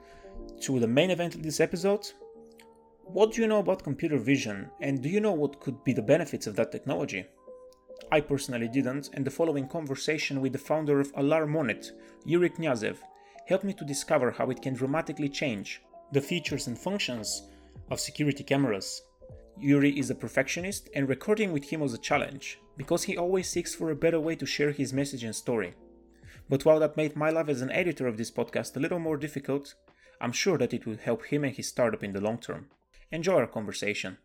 to 0.62 0.80
the 0.80 0.88
main 0.88 1.10
event 1.10 1.34
of 1.34 1.42
this 1.42 1.60
episode. 1.60 2.10
What 3.04 3.32
do 3.32 3.42
you 3.42 3.48
know 3.48 3.60
about 3.60 3.82
computer 3.84 4.18
vision, 4.18 4.70
and 4.80 5.02
do 5.02 5.08
you 5.08 5.20
know 5.20 5.32
what 5.32 5.60
could 5.60 5.82
be 5.84 5.92
the 5.92 6.02
benefits 6.02 6.46
of 6.46 6.56
that 6.56 6.72
technology? 6.72 7.26
I 8.10 8.20
personally 8.20 8.68
didn't, 8.68 9.10
and 9.12 9.24
the 9.24 9.30
following 9.30 9.68
conversation 9.68 10.40
with 10.40 10.52
the 10.52 10.58
founder 10.58 11.00
of 11.00 11.12
Alarmonet, 11.14 11.90
Yuri 12.24 12.50
Knyazev, 12.50 12.96
helped 13.46 13.64
me 13.64 13.72
to 13.74 13.84
discover 13.84 14.30
how 14.30 14.50
it 14.50 14.62
can 14.62 14.74
dramatically 14.74 15.28
change 15.28 15.82
the 16.12 16.20
features 16.20 16.66
and 16.66 16.78
functions 16.78 17.42
of 17.90 18.00
security 18.00 18.42
cameras. 18.44 19.02
Yuri 19.58 19.98
is 19.98 20.10
a 20.10 20.14
perfectionist, 20.14 20.88
and 20.94 21.08
recording 21.08 21.52
with 21.52 21.64
him 21.64 21.80
was 21.80 21.92
a 21.92 21.98
challenge, 21.98 22.58
because 22.76 23.04
he 23.04 23.16
always 23.16 23.48
seeks 23.48 23.74
for 23.74 23.90
a 23.90 23.96
better 23.96 24.20
way 24.20 24.36
to 24.36 24.46
share 24.46 24.70
his 24.70 24.92
message 24.92 25.24
and 25.24 25.34
story. 25.34 25.74
But 26.48 26.64
while 26.64 26.80
that 26.80 26.96
made 26.96 27.16
my 27.16 27.30
life 27.30 27.48
as 27.48 27.60
an 27.60 27.72
editor 27.72 28.06
of 28.06 28.16
this 28.16 28.30
podcast 28.30 28.76
a 28.76 28.80
little 28.80 28.98
more 28.98 29.16
difficult, 29.16 29.74
I'm 30.20 30.32
sure 30.32 30.56
that 30.58 30.72
it 30.72 30.86
will 30.86 30.96
help 30.96 31.26
him 31.26 31.44
and 31.44 31.54
his 31.54 31.68
startup 31.68 32.02
in 32.02 32.12
the 32.12 32.20
long 32.20 32.38
term. 32.38 32.68
Enjoy 33.10 33.34
our 33.34 33.46
conversation. 33.46 34.18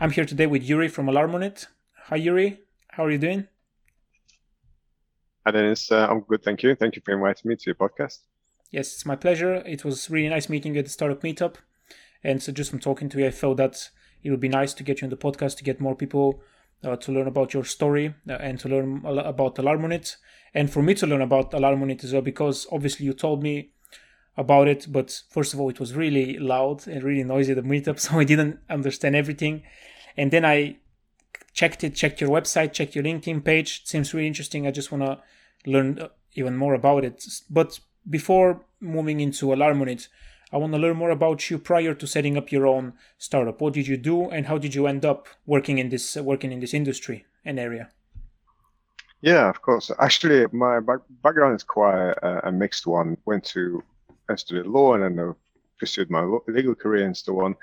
I'm 0.00 0.10
here 0.10 0.24
today 0.24 0.46
with 0.46 0.64
Yuri 0.64 0.88
from 0.88 1.06
Alarmonet. 1.06 1.66
Hi, 2.06 2.16
Yuri. 2.16 2.58
How 2.88 3.04
are 3.04 3.12
you 3.12 3.18
doing? 3.18 3.46
Hi, 5.46 5.52
Dennis. 5.52 5.92
Uh, 5.92 6.08
I'm 6.10 6.20
good, 6.22 6.42
thank 6.42 6.64
you. 6.64 6.74
Thank 6.74 6.96
you 6.96 7.02
for 7.04 7.14
inviting 7.14 7.48
me 7.48 7.54
to 7.54 7.62
your 7.66 7.76
podcast. 7.76 8.18
Yes, 8.72 8.92
it's 8.92 9.06
my 9.06 9.14
pleasure. 9.14 9.54
It 9.54 9.84
was 9.84 10.10
really 10.10 10.28
nice 10.28 10.48
meeting 10.48 10.74
you 10.74 10.80
at 10.80 10.86
the 10.86 10.90
startup 10.90 11.22
meetup. 11.22 11.56
And 12.24 12.42
so, 12.42 12.50
just 12.50 12.70
from 12.70 12.80
talking 12.80 13.08
to 13.10 13.20
you, 13.20 13.26
I 13.26 13.30
felt 13.30 13.58
that 13.58 13.88
it 14.24 14.30
would 14.30 14.40
be 14.40 14.48
nice 14.48 14.74
to 14.74 14.82
get 14.82 15.00
you 15.00 15.06
on 15.06 15.10
the 15.10 15.16
podcast 15.16 15.58
to 15.58 15.64
get 15.64 15.80
more 15.80 15.94
people 15.94 16.42
uh, 16.82 16.96
to 16.96 17.12
learn 17.12 17.28
about 17.28 17.54
your 17.54 17.64
story 17.64 18.14
uh, 18.28 18.32
and 18.32 18.58
to 18.60 18.68
learn 18.68 19.00
about 19.04 19.54
Alarmonet, 19.56 20.16
and 20.54 20.72
for 20.72 20.82
me 20.82 20.94
to 20.94 21.06
learn 21.06 21.22
about 21.22 21.52
Alarmonet 21.52 22.02
as 22.02 22.12
well, 22.12 22.22
because 22.22 22.66
obviously 22.72 23.06
you 23.06 23.12
told 23.12 23.44
me 23.44 23.73
about 24.36 24.68
it, 24.68 24.86
but 24.90 25.22
first 25.30 25.54
of 25.54 25.60
all, 25.60 25.68
it 25.68 25.80
was 25.80 25.94
really 25.94 26.38
loud 26.38 26.86
and 26.88 27.02
really 27.02 27.22
noisy 27.22 27.52
at 27.52 27.56
the 27.56 27.62
meetup, 27.62 27.98
so 28.04 28.18
I 28.18 28.24
didn't 28.24 28.58
understand 28.68 29.16
everything. 29.16 29.62
And 30.16 30.30
then 30.30 30.44
I 30.44 30.78
checked 31.52 31.84
it, 31.84 31.94
checked 31.94 32.20
your 32.20 32.30
website, 32.30 32.72
checked 32.72 32.94
your 32.94 33.04
LinkedIn 33.04 33.44
page. 33.44 33.82
It 33.82 33.88
seems 33.88 34.12
really 34.12 34.26
interesting. 34.26 34.66
I 34.66 34.70
just 34.70 34.92
want 34.92 35.04
to 35.04 35.70
learn 35.70 35.98
uh, 35.98 36.08
even 36.34 36.56
more 36.56 36.74
about 36.74 37.04
it. 37.04 37.24
But 37.48 37.80
before 38.08 38.64
moving 38.80 39.20
into 39.20 39.46
Alarmonet, 39.46 40.08
I 40.52 40.56
want 40.58 40.72
to 40.72 40.78
learn 40.78 40.96
more 40.96 41.10
about 41.10 41.50
you 41.50 41.58
prior 41.58 41.94
to 41.94 42.06
setting 42.06 42.36
up 42.36 42.52
your 42.52 42.66
own 42.66 42.92
startup. 43.18 43.60
What 43.60 43.72
did 43.72 43.88
you 43.88 43.96
do, 43.96 44.30
and 44.30 44.46
how 44.46 44.58
did 44.58 44.74
you 44.74 44.86
end 44.86 45.04
up 45.04 45.26
working 45.46 45.78
in 45.78 45.88
this 45.88 46.16
working 46.16 46.52
in 46.52 46.60
this 46.60 46.74
industry 46.74 47.24
and 47.44 47.58
area? 47.58 47.90
Yeah, 49.20 49.48
of 49.48 49.62
course. 49.62 49.90
Actually, 49.98 50.46
my 50.52 50.80
background 51.22 51.56
is 51.56 51.64
quite 51.64 52.14
a 52.22 52.52
mixed 52.52 52.86
one. 52.86 53.16
Went 53.24 53.42
to 53.46 53.82
I 54.28 54.36
studied 54.36 54.66
law 54.66 54.94
and 54.94 55.02
then 55.02 55.28
I 55.28 55.32
pursued 55.78 56.10
my 56.10 56.24
legal 56.48 56.74
career 56.74 57.06
and 57.06 57.16
so 57.16 57.44
on. 57.44 57.56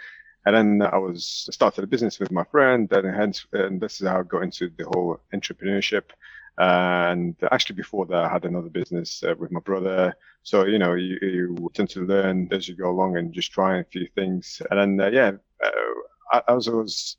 And 0.45 0.55
then 0.55 0.89
I 0.91 0.97
was 0.97 1.47
started 1.51 1.83
a 1.83 1.87
business 1.87 2.19
with 2.19 2.31
my 2.31 2.43
friend, 2.45 2.91
and 2.91 3.15
hence, 3.15 3.45
and 3.53 3.79
this 3.79 4.01
is 4.01 4.07
how 4.07 4.21
I 4.21 4.23
got 4.23 4.41
into 4.41 4.71
the 4.75 4.85
whole 4.85 5.19
entrepreneurship. 5.33 6.05
And 6.57 7.35
actually, 7.51 7.75
before 7.75 8.07
that, 8.07 8.25
I 8.25 8.29
had 8.29 8.45
another 8.45 8.69
business 8.69 9.23
uh, 9.23 9.35
with 9.37 9.51
my 9.51 9.59
brother. 9.59 10.15
So, 10.43 10.65
you 10.65 10.79
know, 10.79 10.93
you, 10.95 11.17
you, 11.21 11.69
tend 11.73 11.89
to 11.91 12.05
learn 12.05 12.49
as 12.51 12.67
you 12.67 12.75
go 12.75 12.89
along 12.89 13.17
and 13.17 13.31
just 13.31 13.51
try 13.51 13.77
a 13.77 13.83
few 13.83 14.07
things. 14.15 14.61
And 14.71 14.79
then, 14.79 15.07
uh, 15.07 15.11
yeah, 15.11 15.31
uh, 15.63 16.41
as 16.47 16.67
I 16.67 16.71
was 16.71 17.17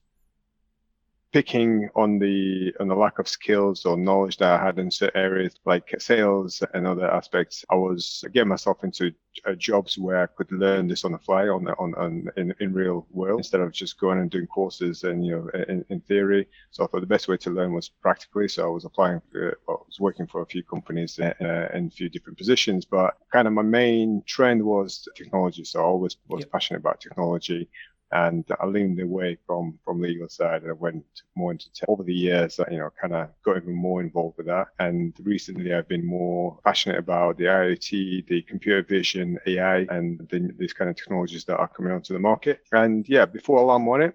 picking 1.33 1.89
on 1.97 2.19
the 2.19 2.75
on 2.79 2.89
the 2.89 2.95
lack 2.95 3.19
of 3.19 3.27
skills 3.27 3.87
or 3.87 3.97
knowledge 3.97 4.37
that 4.37 4.61
I 4.61 4.65
had 4.65 4.79
in 4.79 4.91
certain 4.91 5.21
areas 5.21 5.55
like 5.65 5.95
sales 5.99 6.63
and 6.75 6.87
other 6.87 7.11
aspects. 7.11 7.65
I 7.71 7.75
was 7.75 8.25
getting 8.33 8.51
myself 8.51 8.85
into 8.85 9.13
uh, 9.47 9.55
jobs 9.55 9.97
where 9.97 10.23
I 10.23 10.27
could 10.27 10.53
learn 10.53 10.89
this 10.89 11.05
on 11.05 11.13
the 11.13 11.19
fly 11.19 11.49
on 11.49 11.67
on, 11.79 11.95
on 11.95 12.29
in, 12.37 12.55
in 12.61 12.75
real 12.75 13.07
world 13.11 13.41
instead 13.41 13.63
of 13.63 13.73
just 13.73 13.99
going 13.99 14.19
and 14.19 14.31
doing 14.31 14.47
courses 14.47 15.05
and 15.05 15.25
you 15.25 15.33
know 15.33 15.61
in, 15.69 15.85
in 15.89 16.01
theory. 16.01 16.47
So 16.71 16.85
I 16.85 16.87
thought 16.87 17.01
the 17.01 17.07
best 17.07 17.29
way 17.29 17.39
to 17.39 17.51
learn 17.51 17.73
was 17.73 17.89
practically. 17.89 18.49
So 18.49 18.65
I 18.65 18.71
was 18.71 18.85
applying, 18.85 19.23
for, 19.31 19.59
I 19.69 19.73
was 19.73 19.99
working 20.01 20.27
for 20.27 20.43
a 20.43 20.47
few 20.47 20.63
companies 20.63 21.19
uh, 21.19 21.33
in 21.75 21.87
a 21.87 21.91
few 21.91 22.11
different 22.11 22.37
positions, 22.37 22.85
but 22.85 23.15
kind 23.33 23.49
of 23.49 23.55
my 23.55 23.63
main 23.63 24.23
trend 24.27 24.63
was 24.63 25.09
technology. 25.17 25.65
So 25.65 25.81
I 25.81 25.85
always 25.85 26.17
was 26.29 26.41
yep. 26.41 26.53
passionate 26.53 26.81
about 26.81 27.01
technology 27.01 27.71
and 28.13 28.45
I 28.61 28.67
leaned 28.67 29.01
away 29.01 29.39
from 29.47 29.79
from 29.85 30.01
legal 30.01 30.29
side 30.29 30.63
and 30.63 30.71
I 30.71 30.75
went 30.75 31.05
more 31.35 31.53
into 31.53 31.73
tech. 31.73 31.89
Over 31.89 32.03
the 32.03 32.15
years, 32.15 32.61
you 32.71 32.79
know, 32.79 32.91
kind 33.01 33.15
of 33.15 33.29
got 33.45 33.57
even 33.57 33.75
more 33.75 34.01
involved 34.01 34.37
with 34.37 34.47
that. 34.47 34.69
And 34.79 35.15
recently, 35.23 35.75
I've 35.75 35.89
been 35.89 36.05
more 36.05 36.59
passionate 36.65 36.99
about 36.99 37.39
the 37.39 37.45
IoT, 37.45 38.27
the 38.27 38.43
computer 38.43 38.83
vision, 38.83 39.39
AI, 39.47 39.87
and 39.91 40.27
the, 40.31 40.53
these 40.59 40.73
kind 40.73 40.91
of 40.91 40.97
technologies 40.97 41.45
that 41.45 41.57
are 41.57 41.69
coming 41.69 41.93
onto 41.93 42.13
the 42.13 42.21
market. 42.21 42.61
And 42.73 43.09
yeah, 43.09 43.25
before 43.25 43.61
Alarmonet, 43.61 44.13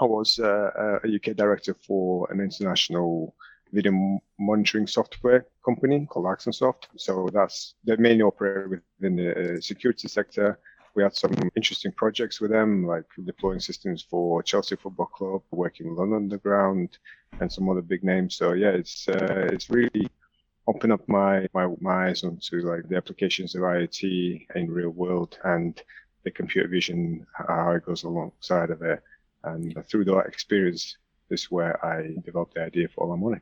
I 0.00 0.04
was 0.04 0.38
uh, 0.38 0.98
a 1.04 1.14
UK 1.14 1.36
director 1.36 1.76
for 1.86 2.30
an 2.32 2.40
international 2.40 3.34
video 3.72 4.20
monitoring 4.38 4.86
software 4.86 5.46
company 5.64 6.06
called 6.06 6.26
Axonsoft. 6.26 6.88
So 6.96 7.28
that's 7.32 7.74
they 7.84 7.96
mainly 7.96 8.22
operate 8.22 8.82
within 8.98 9.16
the 9.16 9.56
uh, 9.56 9.60
security 9.60 10.08
sector 10.08 10.58
we 11.00 11.04
had 11.04 11.16
some 11.16 11.50
interesting 11.56 11.92
projects 11.92 12.42
with 12.42 12.50
them, 12.50 12.86
like 12.86 13.06
deploying 13.24 13.58
systems 13.60 14.02
for 14.02 14.42
Chelsea 14.42 14.76
Football 14.76 15.06
Club, 15.06 15.42
working 15.50 15.94
London 15.94 16.24
Underground, 16.24 16.98
and 17.40 17.50
some 17.50 17.70
other 17.70 17.80
big 17.80 18.04
names. 18.04 18.36
So 18.36 18.52
yeah, 18.52 18.72
it's 18.72 19.08
uh, 19.08 19.48
it's 19.50 19.70
really 19.70 20.10
opened 20.66 20.92
up 20.92 21.08
my, 21.08 21.48
my 21.54 21.66
my 21.80 22.08
eyes 22.08 22.22
onto 22.22 22.56
like 22.70 22.86
the 22.88 22.96
applications 22.96 23.54
of 23.54 23.62
IoT 23.62 24.46
in 24.54 24.70
real 24.70 24.90
world 24.90 25.38
and 25.44 25.82
the 26.24 26.30
computer 26.30 26.68
vision 26.68 27.26
how 27.32 27.70
it 27.70 27.86
goes 27.86 28.02
alongside 28.04 28.70
of 28.70 28.82
it. 28.82 29.02
And 29.44 29.74
through 29.88 30.04
that 30.04 30.26
experience 30.26 30.98
is 31.30 31.50
where 31.50 31.82
I 31.82 32.14
developed 32.26 32.54
the 32.54 32.64
idea 32.64 32.88
for 32.88 33.06
Alarmonet. 33.06 33.40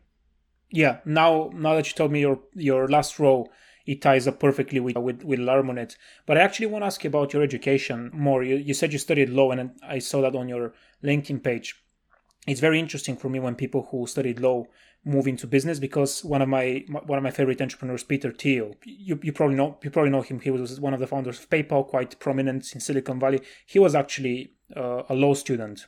Yeah, 0.71 0.99
now 1.05 1.51
now 1.53 1.75
that 1.75 1.89
you 1.89 1.95
told 1.95 2.13
me 2.13 2.21
your 2.21 2.39
your 2.55 2.87
last 2.87 3.19
role 3.19 3.51
it 3.89 4.03
ties 4.03 4.29
up 4.29 4.39
perfectly 4.39 4.81
with 4.81 4.97
with, 4.97 5.25
with 5.25 5.41
Alarmonet. 5.41 5.97
But 6.27 6.37
I 6.37 6.43
actually 6.43 6.67
want 6.67 6.83
to 6.83 6.87
ask 6.87 7.03
you 7.03 7.09
about 7.09 7.33
your 7.33 7.43
education 7.43 8.11
more. 8.13 8.45
You, 8.45 8.57
you 8.57 8.75
said 8.75 8.93
you 8.93 8.99
studied 8.99 9.31
law, 9.31 9.51
and 9.51 9.71
I 9.83 9.99
saw 9.99 10.21
that 10.21 10.37
on 10.37 10.49
your 10.49 10.75
LinkedIn 11.03 11.43
page. 11.43 11.83
It's 12.47 12.61
very 12.61 12.79
interesting 12.79 13.17
for 13.17 13.29
me 13.31 13.41
when 13.41 13.55
people 13.55 13.89
who 13.91 14.07
studied 14.07 14.41
law 14.41 14.67
move 15.05 15.27
into 15.27 15.47
business 15.47 15.79
because 15.79 16.23
one 16.23 16.43
of 16.43 16.49
my 16.49 16.85
one 16.89 17.17
of 17.17 17.25
my 17.25 17.31
favorite 17.31 17.63
entrepreneurs, 17.63 18.05
Peter 18.05 18.31
Thiel, 18.31 18.75
you, 18.85 19.19
you 19.23 19.33
probably 19.33 19.57
know 19.57 19.79
you 19.83 19.91
probably 19.91 20.11
know 20.11 20.23
him. 20.23 20.41
He 20.41 20.51
was 20.51 20.79
one 20.79 20.93
of 20.93 21.01
the 21.01 21.07
founders 21.07 21.39
of 21.39 21.49
PayPal, 21.49 21.89
quite 21.89 22.19
prominent 22.21 22.71
in 22.75 22.81
Silicon 22.81 23.19
Valley. 23.19 23.41
He 23.67 23.79
was 23.79 23.95
actually 23.95 24.53
uh, 24.77 25.05
a 25.09 25.15
law 25.15 25.33
student, 25.33 25.87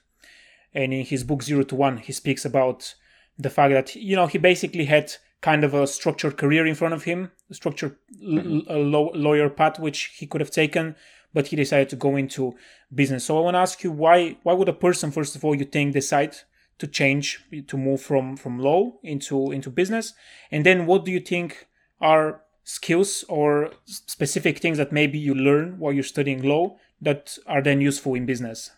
and 0.73 0.95
in 0.95 1.04
his 1.04 1.23
book 1.23 1.42
Zero 1.42 1.64
to 1.64 1.75
One, 1.75 1.99
he 1.99 2.12
speaks 2.12 2.47
about 2.47 2.95
the 3.38 3.50
fact 3.50 3.73
that 3.73 3.95
you 3.95 4.16
know 4.16 4.26
he 4.26 4.38
basically 4.38 4.87
had 4.87 5.12
kind 5.41 5.65
of 5.65 5.75
a 5.75 5.87
structured 5.87 6.37
career 6.37 6.67
in 6.67 6.75
front 6.75 6.95
of 6.95 7.05
him, 7.05 7.31
a 7.51 7.55
structured 7.55 7.97
mm-hmm. 8.23 8.71
l- 8.71 9.13
lawyer 9.15 9.49
path 9.49 9.79
which 9.79 10.13
he 10.17 10.27
could 10.27 10.41
have 10.41 10.51
taken, 10.51 10.95
but 11.33 11.49
he 11.49 11.57
decided 11.57 11.89
to 11.89 11.97
go 11.97 12.17
into 12.17 12.55
business. 12.95 13.25
So 13.25 13.39
I 13.39 13.41
want 13.41 13.55
to 13.55 13.61
ask 13.61 13.83
you 13.83 13.91
why 13.91 14.37
why 14.43 14.53
would 14.53 14.69
a 14.69 14.75
person 14.75 15.11
first 15.11 15.37
of 15.37 15.45
all 15.45 15.55
you 15.55 15.65
think 15.65 15.93
decide 15.93 16.37
to 16.79 16.87
change 16.87 17.45
to 17.69 17.77
move 17.77 18.01
from 18.01 18.37
from 18.37 18.59
law 18.59 18.93
into 19.03 19.51
into 19.53 19.71
business, 19.71 20.15
and 20.51 20.65
then 20.67 20.87
what 20.87 21.05
do 21.05 21.11
you 21.11 21.21
think 21.21 21.69
are 22.01 22.43
skills 22.65 23.25
or 23.29 23.73
specific 23.85 24.59
things 24.59 24.79
that 24.79 24.93
maybe 24.93 25.19
you 25.19 25.35
learn 25.35 25.79
while 25.79 25.93
you're 25.93 26.03
studying 26.03 26.43
law 26.43 26.77
that 27.01 27.37
are 27.47 27.63
then 27.63 27.81
useful 27.81 28.15
in 28.15 28.27
business? 28.27 28.71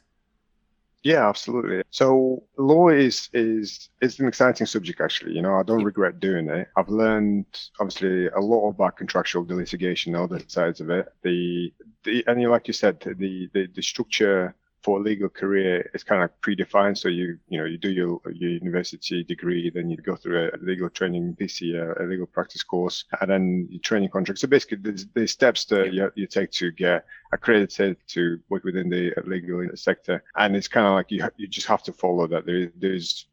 Yeah, 1.02 1.28
absolutely. 1.28 1.82
So 1.90 2.44
law 2.56 2.88
is 2.88 3.28
is 3.32 3.88
is 4.00 4.20
an 4.20 4.28
exciting 4.28 4.66
subject 4.66 5.00
actually. 5.00 5.32
You 5.32 5.42
know, 5.42 5.54
I 5.58 5.64
don't 5.64 5.82
regret 5.82 6.20
doing 6.20 6.48
it. 6.48 6.68
I've 6.76 6.88
learned 6.88 7.46
obviously 7.80 8.28
a 8.28 8.38
lot 8.38 8.68
about 8.68 8.96
contractual 8.96 9.44
litigation, 9.48 10.12
the 10.12 10.44
sides 10.46 10.80
of 10.80 10.90
it. 10.90 11.08
The 11.22 11.72
the 12.04 12.24
and 12.28 12.40
you 12.40 12.50
like 12.50 12.68
you 12.68 12.74
said, 12.74 13.00
the 13.00 13.48
the, 13.52 13.66
the 13.74 13.82
structure 13.82 14.54
for 14.82 14.98
a 14.98 15.02
legal 15.02 15.28
career 15.28 15.88
it's 15.94 16.04
kind 16.04 16.22
of 16.22 16.30
predefined. 16.40 16.98
So 16.98 17.08
you 17.08 17.38
you 17.48 17.58
know 17.58 17.64
you 17.64 17.78
do 17.78 17.90
your 17.90 18.20
your 18.32 18.50
university 18.50 19.22
degree, 19.24 19.70
then 19.70 19.90
you 19.90 19.96
go 19.96 20.16
through 20.16 20.50
a 20.52 20.56
legal 20.60 20.90
training 20.90 21.36
PC, 21.40 21.74
a, 21.74 22.02
a 22.02 22.04
legal 22.04 22.26
practice 22.26 22.62
course, 22.62 23.04
and 23.20 23.30
then 23.30 23.68
your 23.70 23.80
training 23.80 24.10
contract. 24.10 24.40
So 24.40 24.48
basically, 24.48 24.78
there's, 24.78 25.06
there's 25.14 25.32
steps 25.32 25.64
that 25.66 25.92
you, 25.92 26.10
you 26.14 26.26
take 26.26 26.50
to 26.52 26.72
get 26.72 27.04
accredited 27.32 27.96
to 28.08 28.40
work 28.48 28.64
within 28.64 28.88
the 28.90 29.12
legal 29.24 29.64
sector, 29.74 30.22
and 30.36 30.56
it's 30.56 30.68
kind 30.68 30.86
of 30.86 30.94
like 30.94 31.10
you 31.10 31.28
you 31.36 31.46
just 31.46 31.66
have 31.66 31.82
to 31.84 31.92
follow 31.92 32.26
that. 32.26 32.46
There, 32.46 32.72
there's 32.76 33.26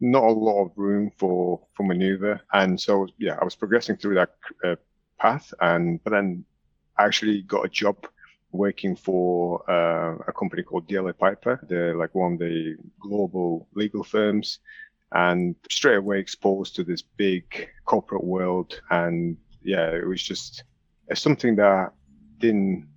not 0.00 0.24
a 0.24 0.32
lot 0.32 0.64
of 0.64 0.72
room 0.76 1.10
for 1.16 1.60
for 1.74 1.82
maneuver, 1.82 2.40
and 2.52 2.80
so 2.80 3.08
yeah, 3.18 3.36
I 3.40 3.44
was 3.44 3.56
progressing 3.56 3.96
through 3.96 4.14
that 4.14 4.34
uh, 4.64 4.76
path, 5.18 5.52
and 5.60 6.02
but 6.04 6.10
then 6.10 6.44
I 6.96 7.06
actually 7.06 7.42
got 7.42 7.64
a 7.64 7.68
job 7.68 8.06
working 8.52 8.96
for 8.96 9.68
uh, 9.70 10.16
a 10.26 10.32
company 10.32 10.62
called 10.62 10.88
DLA 10.88 11.16
Piper. 11.16 11.60
They're 11.68 11.96
like 11.96 12.14
one 12.14 12.34
of 12.34 12.38
the 12.38 12.76
global 13.00 13.68
legal 13.74 14.02
firms 14.02 14.58
and 15.12 15.54
straight 15.70 15.96
away 15.96 16.18
exposed 16.18 16.76
to 16.76 16.84
this 16.84 17.02
big 17.02 17.68
corporate 17.84 18.24
world. 18.24 18.80
And 18.90 19.36
yeah, 19.62 19.90
it 19.90 20.06
was 20.06 20.22
just 20.22 20.64
something 21.14 21.56
that 21.56 21.92
didn't 22.38 22.88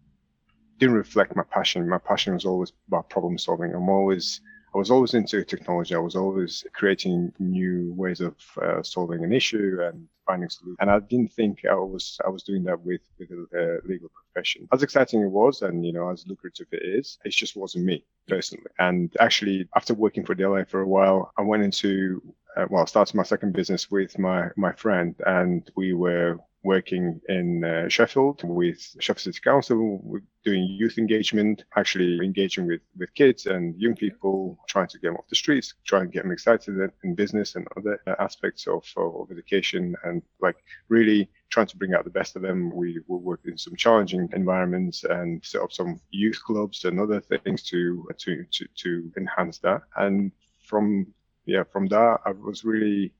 didn't 0.80 0.96
reflect 0.96 1.36
my 1.36 1.44
passion. 1.44 1.88
My 1.88 1.98
passion 1.98 2.34
was 2.34 2.46
always 2.46 2.74
about 2.88 3.10
problem 3.10 3.38
solving. 3.38 3.74
I'm 3.74 3.90
always 3.90 4.42
I 4.74 4.77
was 4.77 4.89
always 4.89 5.13
into 5.13 5.44
technology. 5.44 5.94
I 5.94 6.00
was 6.00 6.15
always 6.15 6.65
creating 6.74 7.32
new 7.38 7.94
ways 7.96 8.22
of 8.22 8.36
uh, 8.62 8.82
solving 8.82 9.24
an 9.24 9.32
issue 9.32 9.80
and 9.84 10.08
finding 10.25 10.50
solutions. 10.50 10.77
And 10.80 10.89
I 10.89 11.00
didn't 11.00 11.32
think 11.32 11.63
I 11.70 11.75
was 11.75 12.20
I 12.25 12.30
was 12.30 12.44
doing 12.44 12.63
that 12.63 12.82
with 12.82 13.01
with 13.20 13.30
a 13.32 13.80
legal 13.86 14.10
profession. 14.10 14.68
As 14.74 14.82
exciting 14.82 15.22
it 15.22 15.30
was, 15.30 15.62
and 15.62 15.86
you 15.86 15.94
know, 15.94 16.10
as 16.10 16.25
lucrative 16.27 16.68
it 16.72 16.82
is, 16.84 17.20
it 17.24 17.32
just 17.32 17.56
wasn't 17.56 17.86
me 17.86 18.03
personally. 18.27 18.72
And 18.80 19.15
actually, 19.20 19.68
after 19.75 19.94
working 19.94 20.25
for 20.25 20.34
DLA 20.34 20.68
for 20.68 20.82
a 20.82 20.88
while, 20.88 21.32
I 21.38 21.44
went 21.44 21.63
into 21.63 22.22
uh, 22.56 22.65
well, 22.70 22.84
I 22.84 22.86
started 22.86 23.15
my 23.15 23.24
second 23.24 23.53
business 23.53 23.92
with 23.92 24.18
my 24.18 24.50
my 24.58 24.72
friend, 24.74 25.15
and 25.25 25.70
we 25.75 25.94
were 25.94 26.39
working 26.63 27.20
in 27.27 27.63
uh, 27.63 27.89
Sheffield 27.89 28.41
with 28.43 28.96
Sheffield 29.00 29.36
City 29.36 29.39
Council, 29.43 30.01
doing 30.46 30.63
youth 30.63 30.98
engagement, 30.98 31.65
actually 31.75 32.25
engaging 32.25 32.67
with, 32.67 32.82
with 32.98 33.13
kids 33.13 33.46
and 33.46 33.79
young 33.79 33.96
people, 33.96 34.58
trying 34.67 34.88
to 34.88 34.98
get 35.00 35.10
them 35.10 35.17
off 35.17 35.27
the 35.27 35.36
streets, 35.36 35.74
trying 35.86 36.08
to 36.08 36.12
get 36.12 36.24
them 36.24 36.32
excited 36.32 36.91
in 37.03 37.15
business 37.15 37.55
and 37.55 37.67
other 37.77 38.00
aspects 38.20 38.65
of, 38.67 38.84
of 38.96 39.29
education, 39.32 39.96
and 40.05 40.22
like 40.41 40.55
really 40.88 41.29
trying 41.50 41.67
to 41.67 41.77
bring 41.77 41.93
out 41.93 42.05
the 42.05 42.10
best 42.10 42.36
of 42.36 42.41
them. 42.41 42.74
We 42.74 43.01
will 43.08 43.22
work 43.22 43.41
in 43.46 43.58
some 43.58 43.75
challenging 43.75 44.29
environments 44.34 45.03
and 45.03 45.43
set 45.43 45.62
up 45.62 45.72
some 45.74 46.00
youth 46.12 46.41
clubs 46.46 46.86
and 46.86 47.00
other 47.00 47.20
things 47.20 47.63
to 47.63 48.08
to 48.20 48.46
to, 48.51 48.65
to 48.75 49.12
enhance 49.17 49.60
that. 49.60 49.82
And 49.98 50.32
from 50.65 51.13
yeah, 51.46 51.63
from 51.63 51.88
that, 51.88 52.20
I 52.25 52.32
was 52.32 52.63
really 52.63 53.13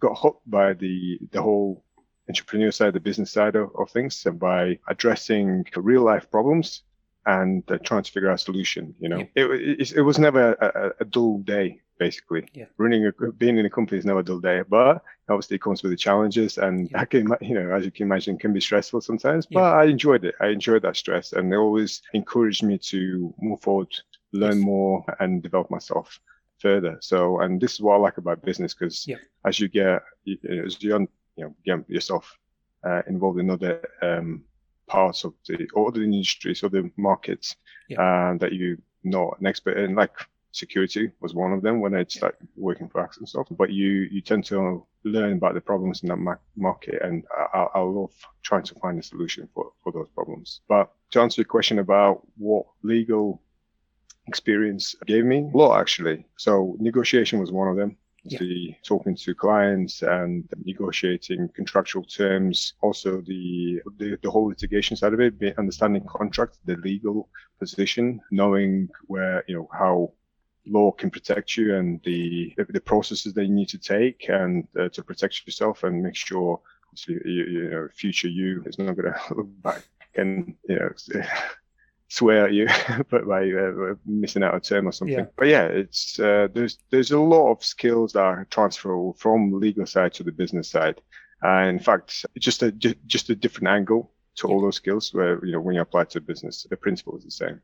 got 0.00 0.16
hooked 0.16 0.48
by 0.48 0.72
the 0.74 1.18
the 1.32 1.42
whole 1.42 1.84
entrepreneur 2.28 2.70
side, 2.70 2.92
the 2.92 3.00
business 3.00 3.30
side 3.30 3.56
of, 3.56 3.70
of 3.76 3.90
things, 3.90 4.24
and 4.26 4.38
by 4.38 4.78
addressing 4.88 5.66
real 5.76 6.02
life 6.02 6.30
problems 6.30 6.82
and 7.26 7.68
uh, 7.70 7.78
trying 7.78 8.02
to 8.02 8.12
figure 8.12 8.30
out 8.30 8.36
a 8.36 8.38
solution. 8.38 8.94
You 9.00 9.08
know, 9.08 9.18
yeah. 9.18 9.44
it, 9.44 9.80
it, 9.80 9.92
it, 9.96 10.02
was 10.02 10.18
never 10.18 10.52
a, 10.54 10.92
a, 11.00 11.04
dull 11.04 11.38
day. 11.38 11.80
Basically, 11.98 12.46
yeah. 12.52 12.66
running 12.76 13.06
a, 13.06 13.32
being 13.32 13.56
in 13.56 13.64
a 13.64 13.70
company 13.70 13.98
is 13.98 14.04
never 14.04 14.18
a 14.20 14.22
dull 14.22 14.38
day, 14.38 14.62
but 14.68 15.02
obviously 15.30 15.56
it 15.56 15.62
comes 15.62 15.82
with 15.82 15.92
the 15.92 15.96
challenges, 15.96 16.58
and 16.58 16.90
yeah. 16.90 17.00
I 17.00 17.04
can, 17.06 17.34
you 17.40 17.54
know, 17.54 17.74
as 17.74 17.86
you 17.86 17.90
can 17.90 18.06
imagine, 18.06 18.38
can 18.38 18.52
be 18.52 18.60
stressful 18.60 19.00
sometimes. 19.00 19.46
But 19.46 19.62
I 19.62 19.84
enjoyed 19.84 20.24
it. 20.24 20.34
I 20.40 20.48
enjoyed 20.48 20.82
that 20.82 20.96
stress, 20.96 21.32
and 21.32 21.52
it 21.52 21.56
always 21.56 22.02
encouraged 22.12 22.62
me 22.62 22.76
to 22.78 23.34
move 23.40 23.62
forward, 23.62 23.88
learn 24.32 24.58
yes. 24.58 24.64
more, 24.64 25.04
and 25.20 25.42
develop 25.42 25.70
myself 25.70 26.20
further. 26.58 26.98
So, 27.00 27.40
and 27.40 27.60
this 27.60 27.74
is 27.74 27.80
what 27.80 27.94
I 27.94 27.98
like 27.98 28.18
about 28.18 28.44
business 28.44 28.74
because 28.74 29.08
as 29.44 29.58
you 29.58 29.68
get, 29.68 30.02
as 30.26 30.82
you 30.82 31.08
you 31.36 31.44
know 31.44 31.54
get 31.64 31.88
yourself 31.88 32.36
uh, 32.84 33.02
involved 33.08 33.38
in 33.40 33.50
other 33.50 33.80
um, 34.02 34.42
parts 34.86 35.24
of 35.24 35.34
the 35.46 35.68
or 35.74 35.92
the 35.92 36.02
industries 36.02 36.62
or 36.62 36.68
the 36.68 36.90
markets 36.96 37.56
yeah. 37.88 38.00
uh, 38.00 38.38
that 38.38 38.52
you 38.52 38.78
know 39.04 39.32
an 39.38 39.46
expert 39.46 39.76
in, 39.76 39.94
like 39.94 40.12
security 40.52 41.10
was 41.20 41.34
one 41.34 41.52
of 41.52 41.62
them 41.62 41.80
when 41.80 41.94
I 41.94 42.04
started 42.08 42.48
working 42.56 42.88
for 42.88 43.06
Axonsoft. 43.06 43.56
But 43.56 43.70
you 43.70 44.08
you 44.10 44.20
tend 44.20 44.44
to 44.46 44.86
learn 45.04 45.34
about 45.34 45.54
the 45.54 45.60
problems 45.60 46.02
in 46.02 46.08
that 46.08 46.38
market, 46.56 47.02
and 47.02 47.24
I, 47.54 47.66
I 47.74 47.80
love 47.80 48.12
trying 48.42 48.64
to 48.64 48.74
find 48.76 48.98
a 48.98 49.02
solution 49.02 49.48
for 49.54 49.72
for 49.82 49.92
those 49.92 50.08
problems. 50.10 50.60
But 50.68 50.90
to 51.12 51.20
answer 51.20 51.40
your 51.40 51.46
question 51.46 51.78
about 51.78 52.26
what 52.36 52.66
legal 52.82 53.42
experience 54.28 54.94
gave 55.06 55.24
me, 55.24 55.50
law 55.54 55.78
actually. 55.78 56.26
So 56.36 56.76
negotiation 56.80 57.38
was 57.38 57.52
one 57.52 57.68
of 57.68 57.76
them 57.76 57.96
yeah. 58.28 58.38
the 58.38 58.74
talking 58.82 59.16
to 59.16 59.34
clients 59.34 60.02
and 60.02 60.48
negotiating 60.64 61.48
contractual 61.54 62.04
terms. 62.04 62.74
Also, 62.80 63.20
the, 63.20 63.80
the, 63.98 64.18
the 64.22 64.30
whole 64.30 64.46
litigation 64.46 64.96
side 64.96 65.12
of 65.12 65.20
it, 65.20 65.58
understanding 65.58 66.04
contract, 66.06 66.58
the 66.64 66.76
legal 66.76 67.28
position, 67.58 68.20
knowing 68.30 68.88
where 69.06 69.44
you 69.46 69.56
know 69.56 69.68
how 69.72 70.12
law 70.66 70.90
can 70.90 71.10
protect 71.10 71.56
you 71.56 71.76
and 71.76 72.00
the 72.04 72.52
the 72.70 72.80
processes 72.80 73.32
that 73.34 73.44
you 73.44 73.52
need 73.52 73.68
to 73.68 73.78
take 73.78 74.28
and 74.28 74.66
uh, 74.78 74.88
to 74.88 75.02
protect 75.02 75.46
yourself 75.46 75.84
and 75.84 76.02
make 76.02 76.16
sure 76.16 76.60
you, 77.06 77.20
you 77.24 77.70
know 77.70 77.88
future 77.94 78.28
you 78.28 78.62
is 78.66 78.78
not 78.78 78.96
going 78.96 79.12
to 79.28 79.34
look 79.34 79.62
back 79.62 79.82
and 80.16 80.54
you 80.68 80.76
know 80.76 80.90
swear 82.08 82.46
at 82.46 82.52
you 82.52 82.68
but 83.10 83.26
by 83.26 83.50
uh, 83.50 83.94
missing 84.04 84.42
out 84.42 84.54
a 84.54 84.60
term 84.60 84.88
or 84.88 84.92
something. 84.92 85.18
Yeah. 85.18 85.26
But 85.36 85.48
yeah, 85.48 85.64
it's 85.64 86.18
uh, 86.18 86.48
there's 86.52 86.78
there's 86.90 87.10
a 87.10 87.20
lot 87.20 87.50
of 87.52 87.64
skills 87.64 88.12
that 88.12 88.20
are 88.20 88.46
transferable 88.50 89.14
from 89.14 89.58
legal 89.58 89.86
side 89.86 90.14
to 90.14 90.22
the 90.22 90.32
business 90.32 90.68
side. 90.68 91.00
Uh, 91.44 91.66
in 91.68 91.78
fact, 91.78 92.24
just 92.38 92.62
a 92.62 92.72
just 92.72 93.30
a 93.30 93.34
different 93.34 93.68
angle 93.68 94.12
to 94.36 94.48
all 94.48 94.60
those 94.60 94.76
skills. 94.76 95.12
Where 95.12 95.44
you 95.44 95.52
know 95.52 95.60
when 95.60 95.74
you 95.74 95.80
apply 95.80 96.04
to 96.04 96.20
business, 96.20 96.66
the 96.68 96.76
principle 96.76 97.16
is 97.16 97.24
the 97.24 97.30
same. 97.30 97.60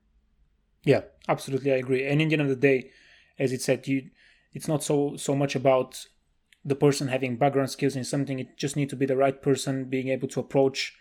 Yeah, 0.85 1.03
absolutely, 1.29 1.73
I 1.73 1.77
agree. 1.77 2.07
And 2.07 2.21
in 2.21 2.29
the 2.29 2.35
end 2.35 2.43
of 2.43 2.49
the 2.49 2.57
day, 2.57 2.91
as 3.39 3.53
it 3.53 3.63
said, 3.63 3.87
you 3.87 4.11
it's 4.53 4.69
not 4.69 4.83
so 4.83 5.17
so 5.17 5.35
much 5.35 5.55
about 5.55 6.07
the 6.65 6.75
person 6.77 7.09
having 7.09 7.37
background 7.37 7.71
skills 7.71 7.97
in 7.97 8.05
something. 8.05 8.39
It 8.39 8.57
just 8.57 8.77
need 8.77 8.91
to 8.91 8.97
be 8.97 9.07
the 9.07 9.17
right 9.17 9.41
person, 9.41 9.87
being 9.87 10.09
able 10.09 10.29
to 10.29 10.41
approach 10.41 10.95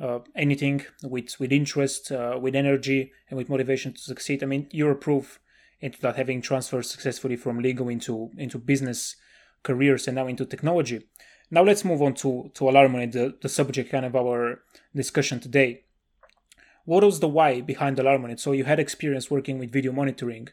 uh, 0.00 0.20
anything 0.36 0.84
with 1.02 1.38
with 1.40 1.52
interest, 1.52 2.12
uh, 2.12 2.38
with 2.40 2.54
energy, 2.54 3.12
and 3.28 3.36
with 3.36 3.48
motivation 3.48 3.92
to 3.92 4.00
succeed. 4.00 4.42
I 4.42 4.46
mean, 4.46 4.68
you're 4.70 4.92
a 4.92 4.96
proof 4.96 5.40
into 5.80 6.00
that 6.00 6.16
having 6.16 6.40
transferred 6.40 6.86
successfully 6.86 7.36
from 7.36 7.60
legal 7.60 7.88
into 7.88 8.30
into 8.36 8.58
business 8.58 9.16
careers 9.62 10.06
and 10.06 10.16
now 10.16 10.26
into 10.26 10.44
technology. 10.44 11.06
Now 11.50 11.62
let's 11.62 11.84
move 11.84 12.02
on 12.02 12.14
to 12.14 12.50
to 12.54 12.64
Alarmonet, 12.64 13.12
the, 13.12 13.34
the 13.40 13.48
subject 13.48 13.90
kind 13.90 14.04
of 14.04 14.14
our 14.14 14.62
discussion 14.94 15.40
today. 15.40 15.84
What 16.84 17.04
was 17.04 17.20
the 17.20 17.28
why 17.28 17.60
behind 17.60 17.98
Alarmonet? 17.98 18.40
So 18.40 18.52
you 18.52 18.64
had 18.64 18.80
experience 18.80 19.30
working 19.30 19.58
with 19.58 19.72
video 19.72 19.92
monitoring. 19.92 20.48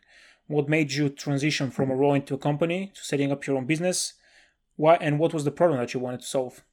What 0.48 0.70
made 0.70 0.92
you 0.92 1.10
transition 1.10 1.72
from 1.72 1.90
a 1.90 1.96
role 1.96 2.14
into 2.14 2.36
a 2.36 2.38
company 2.38 2.92
to 2.94 3.04
setting 3.04 3.32
up 3.32 3.48
your 3.48 3.58
own 3.58 3.66
business? 3.66 4.14
Why 4.76 4.96
and 4.96 5.18
what 5.18 5.34
was 5.34 5.44
the 5.44 5.52
problem 5.52 5.80
that 5.80 5.94
you 5.94 6.00
wanted 6.00 6.22
to 6.22 6.28
solve? 6.28 6.64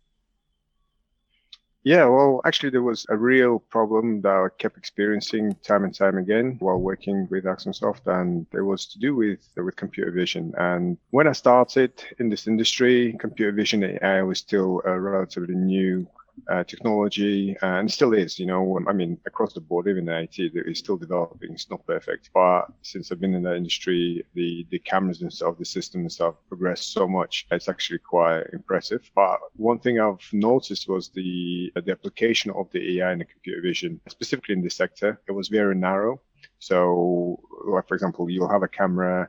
Yeah, 1.85 2.05
well, 2.07 2.41
actually, 2.45 2.71
there 2.71 2.83
was 2.83 3.07
a 3.09 3.17
real 3.17 3.59
problem 3.59 4.21
that 4.23 4.31
I 4.33 4.47
kept 4.57 4.77
experiencing 4.79 5.57
time 5.65 5.83
and 5.85 5.93
time 5.95 6.17
again 6.17 6.57
while 6.61 6.79
working 6.79 7.27
with 7.29 7.45
Axonsoft, 7.45 8.07
and 8.07 8.47
it 8.53 8.61
was 8.63 8.87
to 8.87 9.01
do 9.01 9.17
with 9.17 9.41
with 9.57 9.75
computer 9.77 10.13
vision. 10.13 10.53
And 10.57 10.97
when 11.11 11.27
I 11.27 11.33
started 11.33 11.93
in 12.21 12.29
this 12.29 12.47
industry, 12.47 13.17
computer 13.19 13.51
vision 13.51 13.83
AI 13.83 14.23
was 14.23 14.39
still 14.39 14.81
a 14.85 14.99
relatively 15.01 15.57
new 15.57 16.07
uh, 16.49 16.65
technology 16.65 17.57
and 17.63 17.91
still 17.91 18.13
is, 18.13 18.39
you 18.39 18.47
know, 18.47 18.79
I 18.89 18.93
mean, 18.93 19.19
across 19.27 19.53
the 19.53 19.61
board, 19.61 19.89
even 19.89 20.09
in 20.09 20.15
IT, 20.15 20.39
it's 20.39 20.81
still 20.81 20.97
developing. 20.97 21.53
It's 21.53 21.71
not 21.71 21.87
perfect. 21.87 22.31
But 22.35 22.67
since 22.83 23.11
I've 23.11 23.21
been 23.21 23.35
in 23.35 23.43
that 23.45 23.57
industry, 23.57 24.25
the, 24.35 24.67
the 24.71 24.79
cameras 24.79 25.23
and 25.23 25.33
stuff, 25.33 25.59
the 25.59 25.65
systems 25.65 26.19
have 26.19 26.35
progressed 26.49 26.93
so 26.93 27.07
much. 27.07 27.47
It's 27.51 27.69
actually 27.69 27.99
quite 28.01 28.45
impressive. 28.53 29.11
But 29.15 29.39
one 29.57 29.79
thing 29.79 30.01
I've 30.01 30.27
noticed 30.33 30.89
was 30.89 31.09
the, 31.11 31.73
the 31.75 31.93
application 31.93 32.51
of 32.53 32.71
the 32.73 32.99
AI 32.99 33.13
and 33.13 33.21
the 33.21 33.27
computer 33.27 33.63
vision, 33.63 34.01
specifically 34.09 34.55
in 34.55 34.63
this 34.63 34.77
sector, 34.77 35.21
it 35.29 35.33
was 35.33 35.49
very 35.49 35.75
narrow. 35.75 36.21
So, 36.59 37.41
like, 37.67 37.89
for 37.89 37.95
example, 37.95 38.31
you'll 38.31 38.49
have 38.49 38.63
a 38.63 38.69
camera 38.69 39.29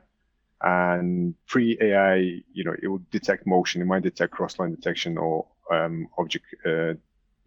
and 0.60 1.34
pre 1.46 1.76
AI, 1.80 2.42
you 2.52 2.64
know, 2.64 2.74
it 2.82 2.88
will 2.88 3.02
detect 3.10 3.46
motion. 3.46 3.82
It 3.82 3.86
might 3.86 4.02
detect 4.02 4.32
cross-line 4.32 4.70
detection 4.70 5.18
or 5.18 5.46
um, 5.70 6.08
object 6.18 6.44
uh, 6.66 6.94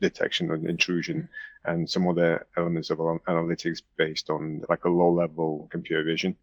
detection 0.02 0.52
and 0.52 0.68
intrusion 0.68 1.28
and 1.66 1.90
some 1.90 2.08
other 2.08 2.46
elements 2.56 2.90
of 2.90 3.00
analytics 3.00 3.82
based 3.98 4.30
on 4.30 4.62
like 4.70 4.86
a 4.86 4.90
low 4.90 5.12
level 5.12 5.68
computer 5.72 6.04
vision, 6.04 6.36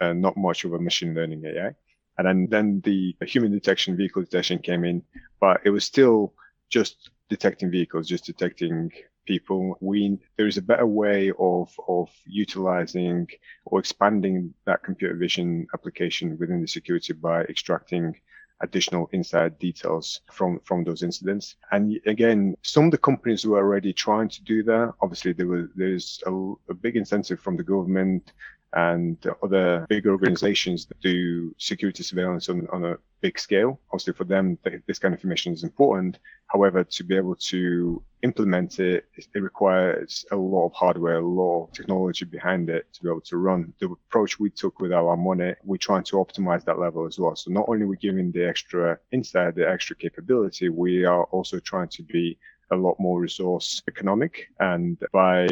uh, 0.00 0.12
not 0.12 0.36
much 0.36 0.64
of 0.64 0.72
a 0.72 0.78
machine 0.78 1.14
learning 1.14 1.44
AI. 1.44 1.74
And 2.18 2.26
then, 2.26 2.46
then 2.50 2.80
the 2.84 3.16
human 3.26 3.52
detection, 3.52 3.96
vehicle 3.96 4.22
detection 4.22 4.58
came 4.58 4.84
in, 4.84 5.02
but 5.40 5.60
it 5.64 5.70
was 5.70 5.84
still 5.84 6.34
just 6.68 7.10
detecting 7.28 7.70
vehicles, 7.70 8.08
just 8.08 8.24
detecting 8.24 8.90
people. 9.26 9.76
We 9.80 10.18
there 10.36 10.46
is 10.46 10.58
a 10.58 10.62
better 10.62 10.86
way 10.86 11.32
of 11.38 11.68
of 11.88 12.10
utilizing 12.26 13.28
or 13.66 13.78
expanding 13.80 14.54
that 14.66 14.82
computer 14.82 15.16
vision 15.16 15.66
application 15.74 16.36
within 16.38 16.60
the 16.60 16.68
security 16.68 17.12
by 17.12 17.42
extracting 17.44 18.14
additional 18.62 19.08
inside 19.12 19.58
details 19.58 20.20
from 20.30 20.60
from 20.60 20.84
those 20.84 21.02
incidents. 21.02 21.56
And 21.72 22.00
again, 22.06 22.56
some 22.62 22.86
of 22.86 22.90
the 22.92 22.98
companies 22.98 23.44
were 23.44 23.58
already 23.58 23.92
trying 23.92 24.28
to 24.28 24.42
do 24.42 24.62
that. 24.64 24.94
Obviously, 25.00 25.32
there 25.32 25.48
was 25.48 25.68
there's 25.74 26.22
a, 26.26 26.32
a 26.70 26.74
big 26.74 26.96
incentive 26.96 27.40
from 27.40 27.56
the 27.56 27.64
government 27.64 28.32
and 28.74 29.18
other 29.42 29.86
big 29.88 30.06
organizations 30.06 30.86
that 30.86 31.00
do 31.00 31.54
security 31.58 32.02
surveillance 32.02 32.48
on, 32.48 32.66
on 32.72 32.84
a 32.84 32.96
big 33.20 33.38
scale. 33.38 33.80
Obviously, 33.90 34.14
for 34.14 34.24
them, 34.24 34.58
this 34.86 34.98
kind 34.98 35.14
of 35.14 35.18
information 35.18 35.52
is 35.52 35.62
important. 35.62 36.18
However, 36.46 36.84
to 36.84 37.04
be 37.04 37.16
able 37.16 37.36
to 37.36 38.02
implement 38.22 38.78
it, 38.78 39.06
it 39.16 39.42
requires 39.42 40.24
a 40.32 40.36
lot 40.36 40.66
of 40.66 40.72
hardware, 40.72 41.16
a 41.16 41.26
lot 41.26 41.64
of 41.64 41.72
technology 41.72 42.24
behind 42.24 42.70
it 42.70 42.86
to 42.94 43.02
be 43.02 43.08
able 43.08 43.20
to 43.22 43.36
run. 43.36 43.72
The 43.78 43.86
approach 43.86 44.38
we 44.38 44.50
took 44.50 44.80
with 44.80 44.90
Alarmonet, 44.90 45.56
we're 45.64 45.76
trying 45.76 46.04
to 46.04 46.16
optimize 46.16 46.64
that 46.64 46.78
level 46.78 47.06
as 47.06 47.18
well. 47.18 47.36
So 47.36 47.50
not 47.50 47.66
only 47.68 47.84
are 47.84 47.88
we 47.88 47.96
giving 47.96 48.32
the 48.32 48.46
extra 48.46 48.98
insight, 49.12 49.54
the 49.54 49.68
extra 49.68 49.96
capability, 49.96 50.68
we 50.68 51.04
are 51.04 51.24
also 51.24 51.58
trying 51.58 51.88
to 51.88 52.02
be 52.02 52.38
a 52.70 52.76
lot 52.76 52.98
more 52.98 53.20
resource 53.20 53.82
economic 53.86 54.48
and 54.58 54.98
by 55.12 55.46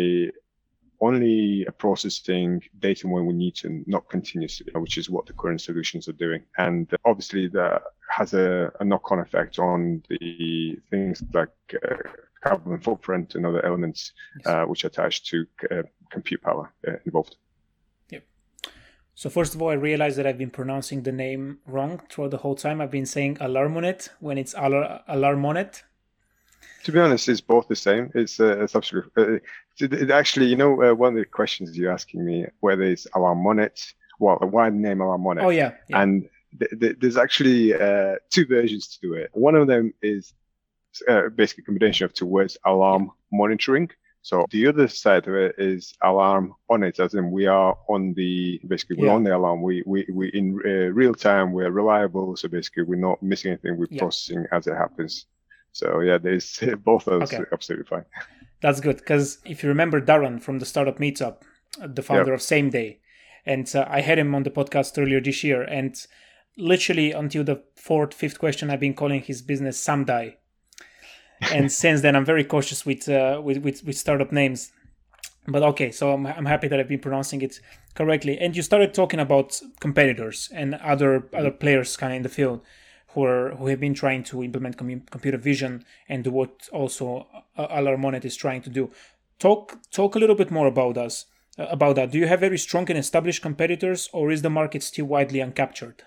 only 1.01 1.67
processing 1.79 2.63
data 2.79 3.09
when 3.09 3.27
we 3.27 3.33
need 3.33 3.55
to, 3.57 3.83
not 3.87 4.09
continuously, 4.09 4.67
which 4.75 4.99
is 4.99 5.09
what 5.09 5.27
the 5.27 5.33
current 5.33 5.61
solutions 5.61 6.09
are 6.09 6.13
doing. 6.13 6.43
And 6.59 6.91
obviously 7.05 7.49
that 7.49 7.83
has 8.09 8.35
a, 8.35 8.71
a 8.81 8.85
knock-on 8.85 9.21
effect 9.21 9.59
on 9.59 10.03
the 10.09 10.79
things 10.91 11.23
like 11.33 11.49
uh, 11.89 11.97
carbon 12.43 12.81
footprint 12.81 13.35
and 13.35 13.47
other 13.47 13.65
elements 13.65 14.13
yes. 14.39 14.47
uh, 14.47 14.65
which 14.65 14.85
attach 14.85 15.25
to 15.31 15.47
uh, 15.71 15.83
compute 16.11 16.43
power 16.43 16.73
uh, 16.87 16.93
involved. 17.07 17.37
Yep. 18.11 18.25
So 19.15 19.31
first 19.31 19.55
of 19.55 19.63
all, 19.63 19.71
I 19.71 19.75
realized 19.75 20.17
that 20.19 20.27
I've 20.27 20.39
been 20.39 20.51
pronouncing 20.51 21.03
the 21.03 21.13
name 21.13 21.59
wrong 21.67 22.03
throughout 22.11 22.31
the 22.31 22.39
whole 22.39 22.55
time. 22.55 22.81
I've 22.81 22.91
been 22.91 23.07
saying 23.07 23.37
Alarmonet 23.37 24.11
when 24.21 24.39
it's 24.39 24.55
Alar- 24.55 25.03
Alarmonet. 25.09 25.83
To 26.85 26.93
be 26.93 26.99
honest, 26.99 27.29
it's 27.29 27.41
both 27.41 27.69
the 27.69 27.77
same. 27.77 28.11
It's 28.15 28.41
uh, 28.41 28.63
it's 28.63 28.75
absolutely. 28.75 29.11
Uh, 29.17 29.39
it, 29.79 29.93
it 29.93 30.11
actually, 30.11 30.47
you 30.47 30.57
know, 30.57 30.83
uh, 30.83 30.95
one 30.95 31.15
of 31.15 31.19
the 31.19 31.25
questions 31.25 31.77
you're 31.77 31.93
asking 31.93 32.25
me 32.25 32.47
whether 32.61 32.83
it's 32.83 33.07
Alarmonet. 33.15 33.93
Well, 34.19 34.37
why 34.37 34.71
the 34.71 34.77
name 34.77 34.99
Alarmonet? 34.99 35.43
Oh 35.43 35.51
yeah. 35.51 35.73
yeah. 35.89 36.03
And 36.03 36.29
th- 36.59 36.81
th- 36.81 36.97
there's 37.01 37.17
actually 37.17 37.75
uh, 37.75 38.17
two 38.31 38.47
versions 38.47 38.89
to 38.89 39.01
do 39.01 39.15
it. 39.15 39.31
One 39.33 39.55
of 39.55 39.67
them 39.67 39.95
is 40.03 40.33
uh, 41.09 41.29
basically 41.29 41.63
a 41.63 41.67
combination 41.67 42.05
of 42.05 42.15
two 42.15 42.27
words: 42.27 42.57
alarm 42.65 43.13
monitoring. 43.33 43.91
So 44.23 44.45
the 44.51 44.67
other 44.67 44.87
side 44.87 45.27
of 45.29 45.35
it 45.35 45.55
is 45.59 45.95
alarm 46.03 46.55
on 46.69 46.83
it, 46.83 47.01
as 47.01 47.15
in 47.15 47.31
we 47.31 47.47
are 47.47 47.77
on 47.89 48.13
the 48.15 48.61
basically 48.67 48.97
we're 48.97 49.07
yeah. 49.07 49.15
on 49.15 49.25
the 49.25 49.35
alarm. 49.35 49.63
We 49.63 49.83
we 49.87 50.07
we 50.13 50.29
in 50.29 50.61
uh, 50.65 50.93
real 50.93 51.15
time. 51.15 51.53
We're 51.53 51.71
reliable. 51.71 52.37
So 52.37 52.49
basically, 52.49 52.83
we're 52.83 52.97
not 52.97 53.23
missing 53.23 53.53
anything. 53.53 53.79
We're 53.79 53.87
yeah. 53.91 54.01
processing 54.01 54.47
as 54.53 54.67
it 54.67 54.75
happens. 54.75 55.27
So 55.73 56.01
yeah, 56.01 56.19
there's 56.19 56.63
both 56.85 57.07
of 57.07 57.21
those 57.21 57.33
okay. 57.33 57.45
absolutely 57.53 57.87
fine. 57.87 58.05
That's 58.61 58.81
good 58.81 58.99
because 58.99 59.39
if 59.45 59.63
you 59.63 59.69
remember 59.69 60.01
Darren 60.01 60.41
from 60.41 60.59
the 60.59 60.67
startup 60.67 60.99
meetup, 60.99 61.43
the 61.79 62.03
founder 62.03 62.33
yep. 62.33 62.35
of 62.35 62.43
Same 62.43 62.71
Day, 62.71 63.01
and 63.47 63.71
uh, 63.75 63.87
I 63.89 64.01
had 64.01 64.19
him 64.19 64.35
on 64.35 64.43
the 64.43 64.51
podcast 64.51 65.01
earlier 65.01 65.21
this 65.21 65.43
year, 65.43 65.63
and 65.63 65.95
literally 66.59 67.13
until 67.13 67.45
the 67.45 67.63
fourth, 67.77 68.13
fifth 68.13 68.39
question, 68.39 68.71
I've 68.71 68.81
been 68.81 68.95
calling 68.95 69.23
his 69.23 69.41
business 69.41 69.83
Samdai, 69.83 70.35
and 71.53 71.73
since 71.73 72.03
then 72.03 72.17
I'm 72.17 72.25
very 72.25 72.45
cautious 72.45 72.85
with, 72.85 73.09
uh, 73.09 73.41
with 73.43 73.59
with 73.59 73.85
with 73.85 73.97
startup 73.97 74.33
names. 74.33 74.73
But 75.49 75.63
okay, 75.63 75.91
so 75.91 76.13
I'm 76.13 76.27
I'm 76.27 76.45
happy 76.45 76.69
that 76.69 76.79
I've 76.79 76.89
been 76.89 77.01
pronouncing 77.01 77.41
it 77.41 77.61
correctly. 77.95 78.39
And 78.39 78.55
you 78.55 78.63
started 78.63 78.93
talking 78.93 79.21
about 79.21 79.59
competitors 79.81 80.51
and 80.53 80.75
other 80.75 81.29
other 81.33 81.51
players 81.51 81.97
kind 81.97 82.13
of 82.13 82.17
in 82.19 82.23
the 82.23 82.29
field 82.29 82.61
who 83.13 83.25
are 83.25 83.51
who 83.57 83.67
have 83.67 83.81
been 83.81 83.95
trying 83.95 84.23
to 84.25 84.43
implement 84.43 84.77
com- 84.77 85.03
computer 85.11 85.39
vision 85.39 85.85
and 86.09 86.25
do 86.25 86.31
what 86.31 86.69
also 86.73 87.27
uh, 87.57 87.67
Alarmonet 87.69 88.25
is 88.25 88.37
trying 88.37 88.63
to 88.63 88.71
do. 88.71 88.91
Talk 89.39 89.79
talk 89.91 90.15
a 90.15 90.19
little 90.19 90.37
bit 90.37 90.51
more 90.51 90.67
about 90.67 90.97
us 90.97 91.27
uh, 91.59 91.67
about 91.71 91.97
that. 91.97 92.11
Do 92.11 92.19
you 92.19 92.27
have 92.27 92.41
very 92.41 92.59
strong 92.59 92.89
and 92.91 92.99
established 92.99 93.43
competitors, 93.43 94.09
or 94.13 94.31
is 94.31 94.43
the 94.43 94.51
market 94.51 94.83
still 94.83 95.07
widely 95.07 95.41
uncaptured? 95.41 96.01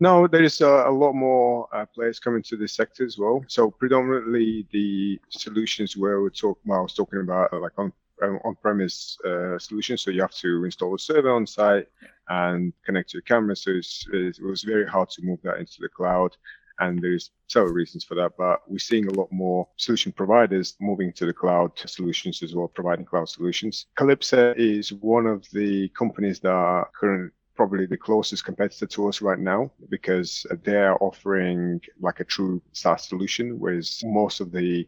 No, 0.00 0.26
there 0.26 0.42
is 0.42 0.60
a, 0.60 0.66
a 0.66 0.90
lot 0.90 1.12
more 1.12 1.68
uh, 1.72 1.86
players 1.86 2.18
coming 2.18 2.42
to 2.42 2.56
this 2.56 2.74
sector 2.74 3.04
as 3.04 3.16
well. 3.16 3.44
So 3.46 3.70
predominantly 3.70 4.66
the 4.72 5.20
solutions 5.28 5.96
where 5.96 6.20
we 6.20 6.30
talk, 6.30 6.58
well, 6.64 6.80
I 6.80 6.82
was 6.82 6.94
talking 6.94 7.20
about 7.20 7.52
uh, 7.52 7.60
like 7.60 7.78
on 7.78 7.92
on-premise 8.22 9.18
uh, 9.24 9.58
solutions. 9.58 10.02
So 10.02 10.10
you 10.10 10.20
have 10.20 10.34
to 10.36 10.64
install 10.64 10.94
a 10.94 10.98
server 10.98 11.30
on 11.30 11.46
site 11.46 11.86
and 12.28 12.72
connect 12.84 13.10
to 13.10 13.16
your 13.18 13.22
camera. 13.22 13.56
So 13.56 13.72
it 14.12 14.38
was 14.42 14.62
very 14.62 14.86
hard 14.86 15.10
to 15.10 15.22
move 15.22 15.40
that 15.42 15.58
into 15.58 15.76
the 15.80 15.88
cloud. 15.88 16.36
And 16.80 17.00
there's 17.00 17.30
several 17.46 17.72
reasons 17.72 18.02
for 18.02 18.16
that, 18.16 18.32
but 18.36 18.60
we're 18.68 18.78
seeing 18.78 19.06
a 19.06 19.12
lot 19.12 19.30
more 19.30 19.68
solution 19.76 20.10
providers 20.10 20.74
moving 20.80 21.12
to 21.12 21.26
the 21.26 21.32
cloud 21.32 21.70
solutions 21.76 22.42
as 22.42 22.54
well, 22.54 22.66
providing 22.66 23.04
cloud 23.04 23.28
solutions. 23.28 23.86
Calipsa 23.96 24.54
is 24.56 24.92
one 24.92 25.26
of 25.26 25.48
the 25.52 25.88
companies 25.90 26.40
that 26.40 26.50
are 26.50 26.90
currently 26.98 27.30
probably 27.54 27.86
the 27.86 27.96
closest 27.96 28.44
competitor 28.44 28.86
to 28.86 29.08
us 29.08 29.22
right 29.22 29.38
now 29.38 29.70
because 29.88 30.44
they're 30.64 31.00
offering 31.02 31.80
like 32.00 32.20
a 32.20 32.24
true 32.24 32.60
SaaS 32.72 33.08
solution, 33.08 33.60
whereas 33.60 34.02
most 34.04 34.40
of 34.40 34.50
the 34.50 34.86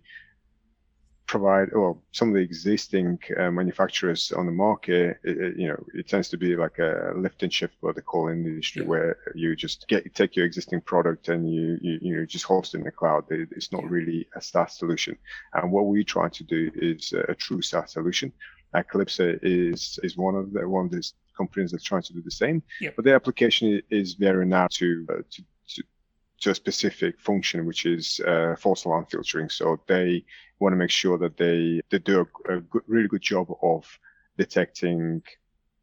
provide 1.26 1.68
well 1.72 2.00
some 2.12 2.28
of 2.28 2.34
the 2.34 2.40
existing 2.40 3.18
uh, 3.38 3.50
manufacturers 3.50 4.32
on 4.32 4.46
the 4.46 4.52
market 4.52 5.18
it, 5.24 5.36
it, 5.38 5.56
you 5.56 5.68
know 5.68 5.84
it 5.94 6.08
tends 6.08 6.28
to 6.28 6.36
be 6.36 6.56
like 6.56 6.78
a 6.78 7.12
lift 7.16 7.42
and 7.42 7.52
shift 7.52 7.74
what 7.80 7.96
they 7.96 8.00
call 8.00 8.28
in 8.28 8.44
the 8.44 8.50
industry 8.50 8.82
yeah. 8.82 8.88
where 8.88 9.18
you 9.34 9.56
just 9.56 9.88
get 9.88 10.14
take 10.14 10.36
your 10.36 10.46
existing 10.46 10.80
product 10.80 11.28
and 11.28 11.52
you 11.52 11.78
you, 11.80 11.98
you 12.00 12.16
know 12.16 12.24
just 12.24 12.44
host 12.44 12.74
it 12.74 12.78
in 12.78 12.84
the 12.84 12.90
cloud. 12.90 13.24
It's 13.30 13.72
not 13.72 13.88
really 13.88 14.28
a 14.36 14.40
SaaS 14.40 14.78
solution. 14.78 15.16
And 15.54 15.72
what 15.72 15.86
we 15.86 16.04
try 16.04 16.28
to 16.28 16.44
do 16.44 16.70
is 16.74 17.12
a, 17.12 17.34
true 17.34 17.62
SaaS 17.62 17.92
solution. 17.92 18.32
Calipsa 18.74 19.38
is 19.42 19.98
is 20.02 20.16
one 20.16 20.34
of 20.34 20.52
the 20.52 20.68
one 20.68 20.84
of 20.86 20.92
these 20.92 21.14
companies 21.36 21.70
that's 21.70 21.84
trying 21.84 22.02
to 22.02 22.12
do 22.12 22.22
the 22.22 22.30
same. 22.30 22.62
Yeah. 22.80 22.90
but 22.94 23.04
their 23.04 23.16
application 23.16 23.82
is 23.90 24.14
very 24.14 24.46
now 24.46 24.68
to, 24.72 25.06
uh, 25.10 25.14
to 25.30 25.42
to 26.40 26.50
a 26.50 26.54
specific 26.54 27.20
function, 27.20 27.66
which 27.66 27.86
is 27.86 28.20
uh, 28.26 28.54
false 28.58 28.84
alarm 28.84 29.06
filtering. 29.06 29.48
So 29.48 29.80
they 29.86 30.24
want 30.58 30.72
to 30.72 30.76
make 30.76 30.90
sure 30.90 31.18
that 31.18 31.36
they, 31.36 31.80
they 31.90 31.98
do 31.98 32.26
a, 32.48 32.56
a 32.56 32.60
good, 32.60 32.82
really 32.86 33.08
good 33.08 33.22
job 33.22 33.48
of 33.62 33.86
detecting 34.36 35.22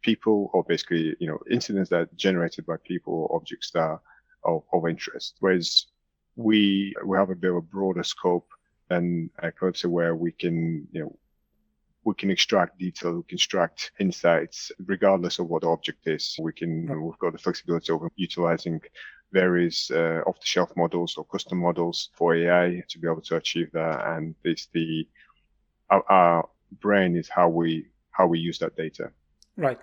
people 0.02 0.50
or 0.54 0.63
basically, 0.63 1.16
you 1.20 1.28
know, 1.28 1.39
incidents 1.50 1.89
that 1.89 2.02
are 2.02 2.10
generated 2.16 2.66
by 2.66 2.76
people 2.84 3.13
or 3.13 3.36
objects 3.36 3.72
that 3.72 3.80
are 3.80 4.02
of, 4.44 4.63
of 4.74 4.88
interest. 4.88 5.38
Whereas 5.39 5.88
we, 6.36 6.94
we 7.06 7.18
have 7.18 7.30
a 7.30 7.36
bit 7.36 7.52
of 7.52 7.58
a 7.58 7.62
broader 7.62 8.04
scope 8.04 8.50
than 8.89 9.30
Calipsa 9.42 9.86
where 9.86 10.16
we 10.16 10.32
can, 10.32 10.88
you 10.92 11.02
know, 11.02 11.18
we 12.06 12.13
can 12.16 12.30
extract 12.30 12.78
detail, 12.78 13.16
we 13.16 13.24
can 13.24 13.38
extract 13.38 13.92
insights, 14.00 14.72
regardless 14.86 15.39
of 15.39 15.48
what 15.48 15.62
the 15.62 15.70
object 15.70 16.06
is. 16.06 16.36
We 16.38 16.52
can, 16.52 17.02
we've 17.02 17.18
got 17.18 17.32
the 17.32 17.39
flexibility 17.39 17.94
of 17.94 18.02
utilizing 18.18 18.82
various 19.34 19.91
uh, 19.91 20.22
off-the-shelf 20.28 20.72
models 20.78 21.17
or 21.17 21.26
custom 21.26 21.58
models 21.58 22.10
for 22.13 22.36
AI 22.36 22.84
to 22.88 23.00
be 23.00 23.08
able 23.08 23.22
to 23.22 23.36
achieve 23.36 23.72
that. 23.74 24.06
And 24.15 24.36
it's 24.43 24.67
the 24.67 25.08
our, 25.89 26.04
our 26.10 26.50
brain 26.80 27.17
is 27.17 27.28
how 27.28 27.50
we 27.50 27.88
how 28.12 28.28
we 28.28 28.39
use 28.39 28.60
that 28.60 28.78
data. 28.78 29.12
Right. 29.58 29.80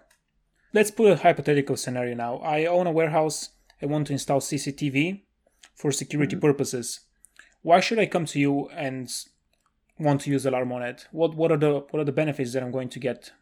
Let's 0.73 0.93
put 0.93 1.11
a 1.13 1.17
hypothetical 1.17 1.77
scenario 1.77 2.15
now. 2.15 2.37
I 2.39 2.67
own 2.67 2.87
a 2.87 2.93
warehouse. 2.93 3.51
I 3.83 3.87
want 3.87 4.07
to 4.07 4.13
install 4.13 4.41
CCTV 4.41 5.23
for 5.75 5.91
security 5.91 6.37
mm-hmm. 6.37 6.47
purposes. 6.47 7.01
Why 7.63 7.81
should 7.81 7.99
I 7.99 8.07
come 8.07 8.27
to 8.27 8.39
you 8.39 8.69
and 8.69 9.11
want 9.99 10.23
to 10.23 10.31
use 10.31 10.45
Alarmonet? 10.45 11.07
What 11.11 11.35
what 11.35 11.51
are 11.53 11.57
the 11.57 11.73
what 11.91 12.01
are 12.01 12.05
the 12.05 12.21
benefits 12.23 12.53
that 12.53 12.63
I'm 12.63 12.71
going 12.71 12.89
to 12.91 13.01
get? 13.01 13.33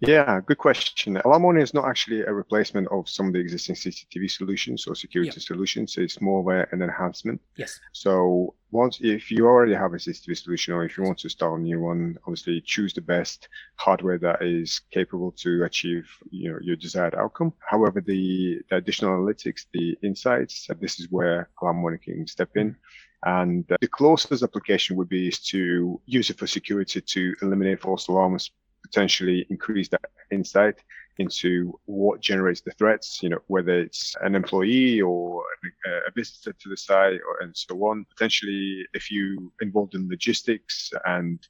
Yeah, 0.00 0.40
good 0.44 0.58
question. 0.58 1.16
Alarmonet 1.24 1.62
is 1.62 1.74
not 1.74 1.88
actually 1.88 2.22
a 2.22 2.32
replacement 2.32 2.88
of 2.88 3.08
some 3.08 3.28
of 3.28 3.32
the 3.32 3.38
existing 3.38 3.76
CCTV 3.76 4.30
solutions 4.30 4.86
or 4.86 4.94
security 4.94 5.32
yeah. 5.36 5.42
solutions. 5.42 5.96
It's 5.96 6.20
more 6.20 6.40
of 6.40 6.46
a, 6.48 6.66
an 6.72 6.82
enhancement. 6.82 7.40
Yes. 7.56 7.78
So 7.92 8.54
once 8.70 8.98
if 9.00 9.30
you 9.30 9.46
already 9.46 9.74
have 9.74 9.92
a 9.94 9.96
CCTV 9.96 10.36
solution 10.36 10.74
or 10.74 10.84
if 10.84 10.98
you 10.98 11.04
want 11.04 11.18
to 11.18 11.26
install 11.26 11.54
a 11.54 11.58
new 11.58 11.80
one, 11.80 12.18
obviously 12.26 12.60
choose 12.60 12.92
the 12.92 13.00
best 13.00 13.48
hardware 13.76 14.18
that 14.18 14.42
is 14.42 14.80
capable 14.90 15.30
to 15.32 15.64
achieve 15.64 16.08
you 16.30 16.52
know 16.52 16.58
your 16.60 16.76
desired 16.76 17.14
outcome. 17.14 17.52
However, 17.60 18.00
the, 18.00 18.60
the 18.68 18.76
additional 18.76 19.12
analytics, 19.12 19.66
the 19.72 19.96
insights, 20.02 20.68
uh, 20.68 20.74
this 20.80 20.98
is 20.98 21.10
where 21.10 21.50
Alarmonet 21.62 22.02
can 22.02 22.26
step 22.26 22.50
in. 22.56 22.76
And 23.24 23.64
uh, 23.72 23.76
the 23.80 23.88
closest 23.88 24.42
application 24.42 24.96
would 24.96 25.08
be 25.08 25.28
is 25.28 25.38
to 25.44 26.00
use 26.04 26.28
it 26.28 26.38
for 26.38 26.46
security 26.46 27.00
to 27.00 27.34
eliminate 27.40 27.80
false 27.80 28.08
alarms, 28.08 28.50
potentially 28.94 29.44
increase 29.50 29.88
that 29.88 30.10
insight 30.30 30.76
into 31.18 31.78
what 31.86 32.20
generates 32.20 32.60
the 32.60 32.70
threats, 32.72 33.22
you 33.22 33.28
know, 33.28 33.38
whether 33.48 33.80
it's 33.80 34.14
an 34.22 34.34
employee 34.34 35.00
or 35.00 35.42
a 35.86 36.10
visitor 36.12 36.52
to 36.52 36.68
the 36.68 36.76
site 36.76 37.20
or, 37.28 37.42
and 37.42 37.56
so 37.56 37.74
on. 37.84 38.04
Potentially, 38.10 38.86
if 38.94 39.10
you 39.10 39.52
involved 39.60 39.94
in 39.94 40.08
logistics 40.08 40.92
and 41.06 41.46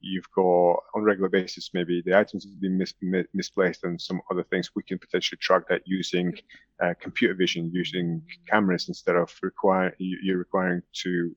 you've 0.00 0.30
got 0.34 0.76
on 0.94 1.02
regular 1.02 1.28
basis, 1.28 1.70
maybe 1.74 2.02
the 2.04 2.16
items 2.16 2.44
have 2.44 2.60
been 2.60 2.78
mis- 2.78 3.26
misplaced 3.34 3.82
and 3.84 4.00
some 4.00 4.20
other 4.30 4.44
things, 4.44 4.70
we 4.76 4.82
can 4.82 4.98
potentially 4.98 5.38
track 5.40 5.62
that 5.68 5.82
using 5.86 6.32
uh, 6.82 6.94
computer 7.00 7.34
vision, 7.34 7.70
using 7.72 8.22
cameras 8.48 8.88
instead 8.88 9.16
of 9.16 9.32
require 9.42 9.94
you, 9.98 10.34
are 10.34 10.38
requiring 10.38 10.82
to 10.92 11.34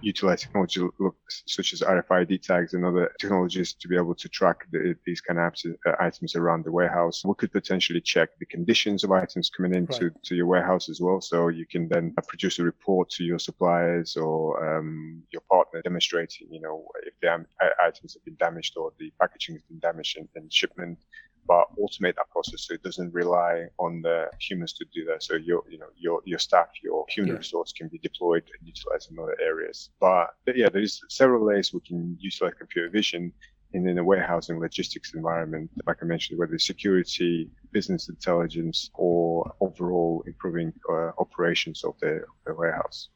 utilize 0.00 0.42
technology 0.42 0.80
such 1.28 1.72
as 1.72 1.80
RFID 1.80 2.42
tags 2.42 2.74
and 2.74 2.84
other 2.84 3.12
technologies 3.20 3.74
to 3.74 3.88
be 3.88 3.96
able 3.96 4.14
to 4.14 4.28
track 4.28 4.66
the, 4.70 4.94
these 5.04 5.20
kind 5.20 5.38
of 5.38 5.54
uh, 5.86 5.92
items 6.00 6.36
around 6.36 6.64
the 6.64 6.72
warehouse. 6.72 7.24
We 7.24 7.34
could 7.34 7.52
potentially 7.52 8.00
check 8.00 8.30
the 8.38 8.46
conditions 8.46 9.04
of 9.04 9.12
items 9.12 9.50
coming 9.50 9.74
into 9.74 10.06
right. 10.06 10.24
to 10.24 10.34
your 10.34 10.46
warehouse 10.46 10.88
as 10.88 11.00
well. 11.00 11.20
So 11.20 11.48
you 11.48 11.66
can 11.66 11.88
then 11.88 12.14
produce 12.28 12.58
a 12.58 12.64
report 12.64 13.10
to 13.10 13.24
your 13.24 13.38
suppliers 13.38 14.16
or 14.16 14.78
um, 14.78 15.22
your 15.32 15.42
partner 15.50 15.82
demonstrating, 15.82 16.48
you 16.50 16.60
know, 16.60 16.86
if 17.04 17.14
the 17.20 17.44
items 17.82 18.14
have 18.14 18.24
been 18.24 18.36
damaged 18.36 18.74
or 18.76 18.92
the 18.98 19.12
packaging 19.20 19.56
has 19.56 19.62
been 19.62 19.78
damaged 19.78 20.18
in, 20.18 20.28
in 20.36 20.48
shipment 20.50 20.98
but 21.46 21.66
automate 21.78 22.16
that 22.16 22.30
process 22.30 22.66
so 22.66 22.74
it 22.74 22.82
doesn't 22.82 23.12
rely 23.12 23.66
on 23.78 24.02
the 24.02 24.28
humans 24.40 24.72
to 24.74 24.84
do 24.92 25.04
that. 25.06 25.22
So 25.22 25.34
your, 25.34 25.62
you 25.68 25.78
know, 25.78 25.88
your, 25.96 26.20
your 26.24 26.38
staff, 26.38 26.68
your 26.82 27.04
human 27.08 27.32
yeah. 27.32 27.38
resource 27.38 27.72
can 27.72 27.88
be 27.88 27.98
deployed 27.98 28.44
and 28.58 28.66
utilized 28.66 29.10
in 29.10 29.18
other 29.18 29.36
areas. 29.40 29.90
But 30.00 30.30
yeah, 30.54 30.68
there 30.68 30.82
is 30.82 31.00
several 31.08 31.44
ways 31.44 31.72
we 31.72 31.80
can 31.80 32.16
utilize 32.20 32.54
computer 32.58 32.88
vision 32.88 33.32
in, 33.72 33.88
in 33.88 33.98
a 33.98 34.04
warehousing 34.04 34.58
logistics 34.60 35.14
environment, 35.14 35.70
like 35.86 35.98
I 36.00 36.06
mentioned, 36.06 36.38
whether 36.38 36.54
it's 36.54 36.66
security, 36.66 37.50
business 37.72 38.08
intelligence, 38.08 38.90
or 38.94 39.52
overall 39.60 40.22
improving 40.26 40.72
uh, 40.88 41.10
operations 41.18 41.84
of 41.84 41.98
the, 42.00 42.16
of 42.16 42.36
the 42.46 42.54
warehouse. 42.54 43.08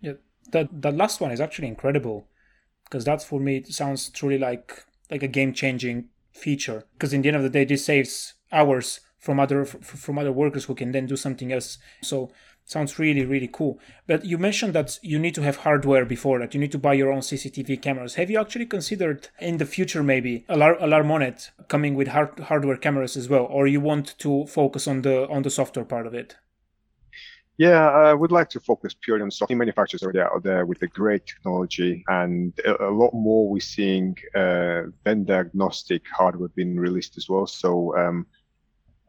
Yeah, 0.00 0.12
that 0.52 0.82
that 0.82 0.96
last 0.96 1.20
one 1.20 1.32
is 1.32 1.40
actually 1.40 1.68
incredible 1.68 2.28
because 2.84 3.04
that 3.04 3.22
for 3.22 3.40
me 3.40 3.56
it 3.56 3.68
sounds 3.68 4.10
truly 4.10 4.38
like 4.38 4.84
like 5.10 5.22
a 5.22 5.28
game 5.28 5.52
changing 5.52 6.10
feature 6.34 6.84
because 6.92 7.12
in 7.12 7.22
the 7.22 7.28
end 7.28 7.36
of 7.36 7.42
the 7.42 7.48
day 7.48 7.64
this 7.64 7.84
saves 7.84 8.34
hours 8.52 9.00
from 9.18 9.40
other 9.40 9.64
from 9.64 10.18
other 10.18 10.32
workers 10.32 10.64
who 10.64 10.74
can 10.74 10.92
then 10.92 11.06
do 11.06 11.16
something 11.16 11.52
else. 11.52 11.78
So 12.02 12.30
sounds 12.64 12.98
really 12.98 13.24
really 13.24 13.48
cool. 13.50 13.78
But 14.06 14.24
you 14.24 14.36
mentioned 14.36 14.74
that 14.74 14.98
you 15.02 15.18
need 15.18 15.34
to 15.36 15.42
have 15.42 15.58
hardware 15.58 16.04
before 16.04 16.38
that. 16.40 16.52
You 16.54 16.60
need 16.60 16.72
to 16.72 16.78
buy 16.78 16.94
your 16.94 17.10
own 17.10 17.20
cctv 17.20 17.80
cameras. 17.80 18.16
Have 18.16 18.30
you 18.30 18.38
actually 18.38 18.66
considered 18.66 19.28
in 19.40 19.56
the 19.56 19.66
future 19.66 20.02
maybe 20.02 20.44
Alar- 20.48 20.80
alarmonet 20.80 21.50
coming 21.68 21.94
with 21.94 22.08
hard- 22.08 22.38
hardware 22.40 22.76
cameras 22.76 23.16
as 23.16 23.28
well 23.28 23.44
or 23.44 23.66
you 23.66 23.80
want 23.80 24.18
to 24.18 24.46
focus 24.46 24.86
on 24.86 25.02
the 25.02 25.28
on 25.28 25.42
the 25.42 25.50
software 25.50 25.86
part 25.86 26.06
of 26.06 26.14
it 26.14 26.36
yeah, 27.56 27.88
I 27.88 28.12
would 28.12 28.32
like 28.32 28.48
to 28.50 28.60
focus 28.60 28.94
purely 29.00 29.22
on 29.22 29.30
software 29.30 29.56
manufacturers 29.56 30.02
already 30.02 30.20
out 30.20 30.42
there 30.42 30.66
with 30.66 30.80
the 30.80 30.88
great 30.88 31.24
technology 31.26 32.04
and 32.08 32.52
a, 32.64 32.88
a 32.88 32.90
lot 32.90 33.14
more 33.14 33.48
we're 33.48 33.60
seeing 33.60 34.16
uh, 34.34 34.82
vendor 35.04 35.34
agnostic 35.34 36.02
hardware 36.12 36.48
being 36.48 36.76
released 36.76 37.16
as 37.16 37.28
well. 37.28 37.46
So 37.46 37.96
um, 37.96 38.26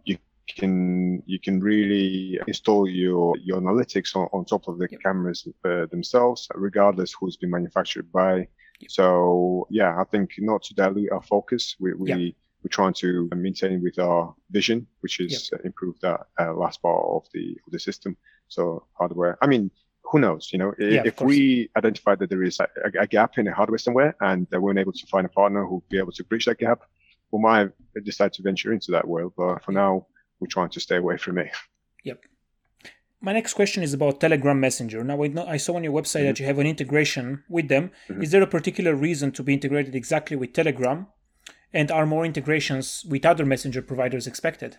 you 0.04 0.18
can 0.48 1.24
you 1.26 1.40
can 1.40 1.60
really 1.60 2.40
install 2.48 2.88
your 2.88 3.36
your 3.38 3.60
analytics 3.60 4.16
on, 4.16 4.28
on 4.32 4.46
top 4.46 4.68
of 4.68 4.78
the 4.78 4.88
yep. 4.92 5.02
cameras 5.02 5.48
uh, 5.66 5.88
themselves, 5.88 6.48
regardless 6.54 7.14
who's 7.20 7.38
been 7.38 7.50
manufactured 7.50 8.12
by. 8.12 8.48
Yep. 8.80 8.92
So 8.92 9.66
yeah, 9.72 10.00
I 10.00 10.04
think 10.04 10.36
not 10.38 10.62
to 10.64 10.76
dilute 10.76 11.12
our 11.12 11.24
focus, 11.24 11.76
we, 11.80 11.94
we 11.94 12.10
yep 12.10 12.36
we're 12.66 12.70
trying 12.70 12.94
to 12.94 13.30
maintain 13.36 13.84
with 13.84 14.00
our 14.00 14.34
vision, 14.50 14.88
which 15.02 15.20
is 15.20 15.52
yep. 15.52 15.62
improve 15.66 16.00
that 16.02 16.22
uh, 16.40 16.52
last 16.52 16.82
part 16.82 17.06
of 17.18 17.24
the 17.32 17.56
of 17.68 17.72
the 17.72 17.80
system. 17.80 18.18
So 18.48 18.88
hardware. 18.94 19.38
I 19.40 19.46
mean, 19.46 19.70
who 20.02 20.18
knows? 20.18 20.50
You 20.52 20.58
know, 20.58 20.74
yeah, 20.80 21.04
if 21.06 21.22
we 21.22 21.70
identify 21.78 22.16
that 22.16 22.32
there 22.32 22.42
is 22.42 22.60
a, 22.60 22.68
a, 23.00 23.06
gap 23.06 23.38
in 23.38 23.46
the 23.46 23.54
hardware 23.54 23.78
somewhere, 23.78 24.16
and 24.20 24.48
we're 24.52 24.72
unable 24.72 24.94
to 24.94 25.06
find 25.06 25.28
a 25.28 25.30
partner 25.30 25.64
who 25.64 25.74
will 25.76 25.90
be 25.92 26.00
able 26.00 26.12
to 26.14 26.24
bridge 26.24 26.46
that 26.46 26.58
gap, 26.58 26.80
we 27.32 27.40
might 27.40 27.70
decide 28.04 28.34
to 28.34 28.42
venture 28.42 28.74
into 28.74 28.92
that 28.94 29.08
world. 29.08 29.34
But 29.38 29.64
for 29.64 29.72
now, 29.72 30.08
we're 30.40 30.48
trying 30.48 30.70
to 30.70 30.80
stay 30.80 30.98
away 30.98 31.18
from 31.18 31.38
it. 31.38 31.52
Yep. 32.04 32.20
My 33.22 33.34
next 33.34 33.54
question 33.54 33.84
is 33.84 33.94
about 33.94 34.20
Telegram 34.20 34.60
Messenger. 34.60 35.04
Now, 35.04 35.22
I 35.22 35.58
saw 35.58 35.76
on 35.76 35.84
your 35.84 35.94
website 35.94 36.22
mm-hmm. 36.22 36.28
that 36.28 36.40
you 36.40 36.48
have 36.48 36.58
an 36.58 36.68
integration 36.68 37.44
with 37.48 37.68
them. 37.68 37.92
Mm-hmm. 38.10 38.24
Is 38.24 38.32
there 38.32 38.42
a 38.42 38.48
particular 38.48 38.96
reason 38.96 39.32
to 39.34 39.44
be 39.44 39.54
integrated 39.54 39.94
exactly 39.94 40.36
with 40.36 40.54
Telegram? 40.54 41.08
And 41.76 41.92
are 41.92 42.06
more 42.06 42.26
integrations 42.26 43.06
with 43.06 43.26
other 43.26 43.46
messenger 43.46 43.82
providers 43.82 44.28
expected? 44.28 44.78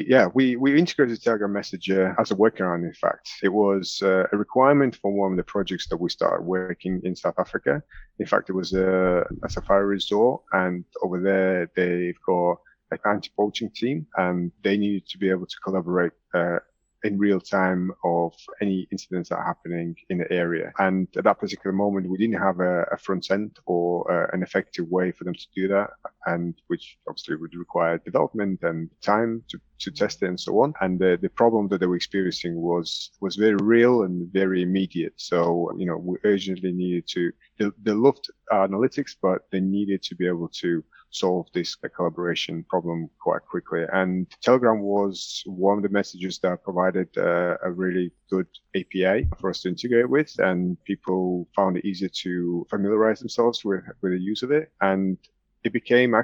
Yeah, 0.00 0.28
we, 0.32 0.56
we 0.56 0.78
integrated 0.78 1.22
Telegram 1.22 1.52
Messenger 1.52 2.16
as 2.18 2.30
a 2.30 2.34
workaround, 2.34 2.84
in 2.84 2.94
fact. 2.94 3.28
It 3.42 3.50
was 3.50 4.00
uh, 4.02 4.24
a 4.32 4.36
requirement 4.38 4.96
for 4.96 5.12
one 5.12 5.32
of 5.32 5.36
the 5.36 5.42
projects 5.42 5.88
that 5.88 5.98
we 5.98 6.08
started 6.08 6.44
working 6.44 7.02
in 7.04 7.14
South 7.14 7.34
Africa. 7.38 7.82
In 8.18 8.24
fact, 8.24 8.48
it 8.48 8.54
was 8.54 8.72
a, 8.72 9.26
a 9.44 9.50
safari 9.50 9.84
resort, 9.84 10.40
and 10.52 10.86
over 11.02 11.20
there, 11.20 11.70
they've 11.76 12.18
got 12.26 12.56
an 12.90 12.98
anti 13.04 13.28
poaching 13.36 13.70
team, 13.74 14.06
and 14.16 14.50
they 14.64 14.78
needed 14.78 15.06
to 15.08 15.18
be 15.18 15.28
able 15.28 15.44
to 15.44 15.56
collaborate 15.62 16.12
uh, 16.32 16.60
in 17.04 17.18
real 17.18 17.40
time 17.40 17.90
of 18.04 18.34
any 18.60 18.86
incidents 18.90 19.28
that 19.28 19.36
are 19.36 19.44
happening 19.44 19.96
in 20.10 20.18
the 20.18 20.32
area. 20.32 20.72
And 20.78 21.08
at 21.16 21.24
that 21.24 21.40
particular 21.40 21.72
moment, 21.72 22.08
we 22.08 22.18
didn't 22.18 22.40
have 22.40 22.60
a, 22.60 22.82
a 22.92 22.96
front 22.96 23.30
end 23.30 23.58
or 23.66 24.10
uh, 24.10 24.28
an 24.32 24.42
effective 24.42 24.88
way 24.88 25.12
for 25.12 25.24
them 25.24 25.34
to 25.34 25.46
do 25.54 25.68
that, 25.68 25.90
and 26.26 26.54
which 26.68 26.98
obviously 27.08 27.36
would 27.36 27.54
require 27.54 27.98
development 27.98 28.60
and 28.62 28.90
time 29.00 29.42
to, 29.48 29.58
to 29.80 29.90
test 29.90 30.22
it 30.22 30.28
and 30.28 30.40
so 30.40 30.60
on. 30.60 30.72
And 30.80 30.98
the, 30.98 31.18
the 31.20 31.28
problem 31.28 31.68
that 31.68 31.78
they 31.78 31.86
were 31.86 31.96
experiencing 31.96 32.54
was 32.60 33.10
was 33.20 33.36
very 33.36 33.56
real 33.56 34.02
and 34.02 34.32
very 34.32 34.62
immediate. 34.62 35.14
So 35.16 35.70
you 35.76 35.86
know, 35.86 35.96
we 35.96 36.16
urgently 36.24 36.72
needed 36.72 37.06
to. 37.08 37.32
They, 37.58 37.66
they 37.82 37.92
loved 37.92 38.30
analytics, 38.52 39.16
but 39.20 39.42
they 39.50 39.60
needed 39.60 40.02
to 40.04 40.14
be 40.14 40.26
able 40.26 40.48
to 40.60 40.84
solve 41.12 41.46
this 41.52 41.76
collaboration 41.76 42.64
problem 42.68 43.08
quite 43.20 43.42
quickly. 43.42 43.84
And 43.92 44.26
Telegram 44.40 44.80
was 44.80 45.42
one 45.46 45.76
of 45.78 45.82
the 45.82 45.88
messages 45.88 46.38
that 46.40 46.64
provided 46.64 47.08
uh, 47.16 47.56
a 47.62 47.70
really 47.70 48.12
good 48.30 48.46
API 48.74 49.28
for 49.38 49.50
us 49.50 49.62
to 49.62 49.68
integrate 49.68 50.08
with, 50.08 50.34
and 50.38 50.82
people 50.84 51.48
found 51.54 51.76
it 51.76 51.84
easier 51.84 52.08
to 52.08 52.66
familiarize 52.70 53.20
themselves 53.20 53.64
with, 53.64 53.84
with 54.00 54.12
the 54.12 54.18
use 54.18 54.42
of 54.42 54.50
it. 54.50 54.72
And 54.80 55.18
it 55.64 55.72
became 55.72 56.14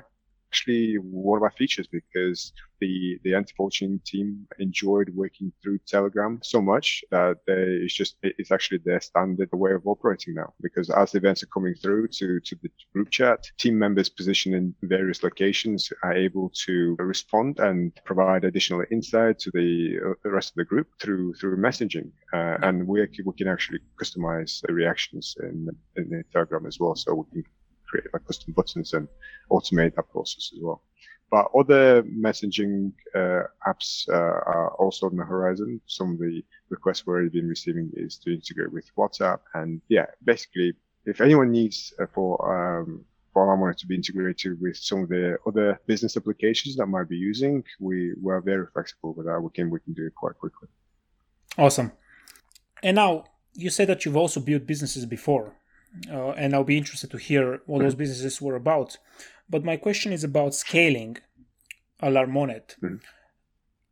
actually 0.48 0.96
one 0.96 1.38
of 1.38 1.42
our 1.42 1.50
features 1.50 1.86
because 1.86 2.52
the 2.80 3.18
the 3.24 3.34
anti-poaching 3.34 4.00
team 4.04 4.46
enjoyed 4.58 5.08
working 5.14 5.52
through 5.60 5.78
Telegram 5.86 6.38
so 6.42 6.60
much 6.60 7.04
that 7.10 7.38
they, 7.46 7.64
it's 7.84 7.94
just 7.94 8.16
it's 8.22 8.52
actually 8.52 8.80
their 8.84 9.00
standard 9.00 9.48
way 9.52 9.72
of 9.72 9.86
operating 9.86 10.34
now. 10.34 10.52
Because 10.60 10.88
as 10.90 11.14
events 11.14 11.42
are 11.42 11.46
coming 11.46 11.74
through 11.74 12.08
to 12.18 12.40
to 12.40 12.56
the 12.62 12.70
group 12.94 13.10
chat, 13.10 13.40
team 13.58 13.78
members 13.78 14.08
positioned 14.08 14.54
in 14.54 14.74
various 14.82 15.22
locations 15.22 15.92
are 16.02 16.14
able 16.14 16.50
to 16.66 16.96
respond 16.98 17.58
and 17.58 17.92
provide 18.04 18.44
additional 18.44 18.84
insight 18.90 19.38
to 19.40 19.50
the, 19.52 19.98
uh, 20.04 20.14
the 20.22 20.30
rest 20.30 20.50
of 20.50 20.56
the 20.56 20.64
group 20.64 20.88
through 21.00 21.34
through 21.34 21.56
messaging. 21.56 22.10
Uh, 22.32 22.56
and 22.62 22.86
we 22.86 23.06
we 23.24 23.34
can 23.36 23.48
actually 23.48 23.80
customize 24.00 24.60
the 24.66 24.72
reactions 24.72 25.36
in 25.42 25.68
in 25.96 26.24
Telegram 26.32 26.66
as 26.66 26.78
well, 26.80 26.94
so 26.94 27.26
we 27.32 27.42
can 27.42 27.57
create 27.88 28.06
like 28.12 28.24
custom 28.26 28.52
buttons 28.52 28.92
and 28.92 29.08
automate 29.50 29.94
that 29.96 30.10
process 30.10 30.50
as 30.54 30.60
well. 30.62 30.82
But 31.30 31.50
other 31.54 32.02
messaging 32.04 32.92
uh, 33.14 33.42
apps 33.66 34.08
uh, 34.08 34.12
are 34.14 34.70
also 34.78 35.06
on 35.06 35.16
the 35.16 35.24
horizon. 35.24 35.80
Some 35.86 36.12
of 36.12 36.18
the 36.18 36.42
requests 36.70 37.06
we've 37.06 37.12
already 37.12 37.28
been 37.28 37.48
receiving 37.48 37.90
is 37.94 38.16
to 38.18 38.32
integrate 38.32 38.72
with 38.72 38.86
WhatsApp. 38.96 39.40
And 39.54 39.82
yeah, 39.88 40.06
basically, 40.24 40.72
if 41.04 41.20
anyone 41.20 41.50
needs 41.50 41.92
uh, 42.00 42.06
for 42.14 42.30
um, 42.80 43.04
for 43.32 43.44
Alarm 43.44 43.74
to 43.74 43.86
be 43.86 43.94
integrated 43.94 44.58
with 44.60 44.76
some 44.76 45.02
of 45.02 45.10
the 45.10 45.36
other 45.46 45.78
business 45.86 46.16
applications 46.16 46.76
that 46.76 46.86
might 46.86 47.08
be 47.10 47.16
using, 47.16 47.62
we 47.78 48.14
were 48.22 48.40
very 48.40 48.66
flexible 48.72 49.12
with 49.12 49.26
that. 49.26 49.38
We 49.38 49.50
can 49.50 49.68
we 49.68 49.80
can 49.80 49.92
do 49.92 50.06
it 50.06 50.14
quite 50.14 50.38
quickly. 50.38 50.68
Awesome. 51.58 51.92
And 52.82 52.96
now 52.96 53.24
you 53.54 53.68
said 53.68 53.88
that 53.88 54.04
you've 54.04 54.16
also 54.16 54.40
built 54.40 54.66
businesses 54.66 55.04
before 55.04 55.52
uh, 56.10 56.30
and 56.30 56.54
I'll 56.54 56.64
be 56.64 56.78
interested 56.78 57.10
to 57.10 57.18
hear 57.18 57.60
what 57.66 57.82
those 57.82 57.94
businesses 57.94 58.40
were 58.40 58.56
about. 58.56 58.98
But 59.48 59.64
my 59.64 59.76
question 59.76 60.12
is 60.12 60.24
about 60.24 60.54
scaling 60.54 61.18
Alarmonet. 62.02 62.76
Mm-hmm. 62.82 62.96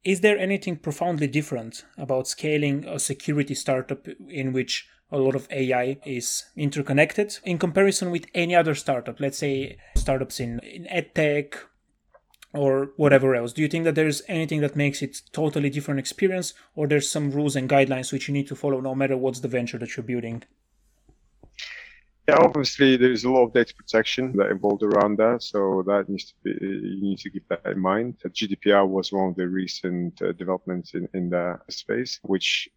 Is 0.05 0.21
there 0.21 0.39
anything 0.39 0.77
profoundly 0.77 1.27
different 1.27 1.85
about 1.99 2.29
scaling 2.29 2.85
a 2.87 2.99
security 2.99 3.55
startup 3.55 4.07
in 4.29 4.53
which 4.53 4.89
a 5.11 5.19
lot 5.19 5.35
of 5.35 5.49
AI 5.51 5.99
is 6.05 6.45
interconnected 6.57 7.39
in 7.45 7.59
comparison 7.59 8.11
with 8.11 8.27
any 8.35 8.55
other 8.55 8.75
startup? 8.75 9.19
Let's 9.19 9.39
say 9.39 9.79
startups 9.97 10.39
in, 10.39 10.61
in 10.61 10.85
edtech 10.85 11.57
or 12.53 12.91
whatever 12.97 13.35
else. 13.35 13.53
Do 13.53 13.63
you 13.63 13.69
think 13.69 13.85
that 13.85 13.95
there's 13.95 14.23
anything 14.29 14.61
that 14.61 14.77
makes 14.77 15.03
it 15.03 15.23
totally 15.33 15.71
different 15.71 16.01
experience, 16.01 16.55
or 16.75 16.87
there's 16.87 17.11
some 17.11 17.31
rules 17.31 17.57
and 17.57 17.69
guidelines 17.69 18.13
which 18.13 18.29
you 18.29 18.35
need 18.35 18.47
to 18.49 18.57
follow 18.57 18.81
no 18.81 18.95
matter 18.95 19.17
what's 19.17 19.41
the 19.41 19.49
venture 19.49 19.79
that 19.79 19.97
you're 19.97 20.05
building? 20.05 20.43
Yeah, 22.29 22.39
obviously 22.41 22.97
there's 22.97 23.25
a 23.25 23.31
lot 23.31 23.45
of 23.45 23.53
data 23.53 23.73
protection 23.75 24.37
that 24.37 24.51
involved 24.51 24.83
around 24.83 25.17
that, 25.19 25.45
so 25.45 25.85
that 25.87 26.09
needs 26.09 26.25
to 26.25 26.35
be 26.43 26.51
you 26.61 27.01
need 27.01 27.19
to 27.19 27.31
keep 27.31 27.49
that 27.49 27.65
in 27.67 27.79
mind. 27.79 28.19
GDPR 28.19 28.87
was 28.87 29.13
one 29.13 29.29
of 29.31 29.37
the 29.37 29.47
recent 29.47 30.21
uh, 30.21 30.33
developments 30.33 30.95
in 30.95 31.09
in 31.15 31.31
the 31.31 31.61
space, 31.69 32.19
which 32.23 32.69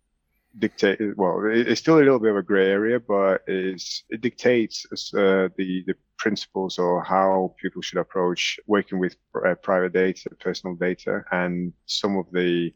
dictate 0.58 1.00
well 1.16 1.42
it's 1.46 1.80
still 1.80 1.98
a 1.98 2.00
little 2.00 2.20
bit 2.20 2.32
of 2.32 2.38
a 2.38 2.42
gray 2.42 2.70
area 2.72 3.00
but 3.00 3.44
is 3.48 4.04
it 4.10 4.22
dictates 4.22 4.86
uh, 5.14 5.48
the 5.58 5.84
the 5.86 5.94
principles 6.18 6.80
or 6.80 7.04
how 7.04 7.54
people 7.62 7.82
should 7.82 8.00
approach 8.00 8.60
working 8.66 8.98
with 8.98 9.16
uh, 9.46 9.54
private 9.56 9.94
data 9.94 10.28
personal 10.40 10.76
data 10.76 11.24
and 11.32 11.72
some 11.86 12.18
of 12.18 12.26
the 12.32 12.74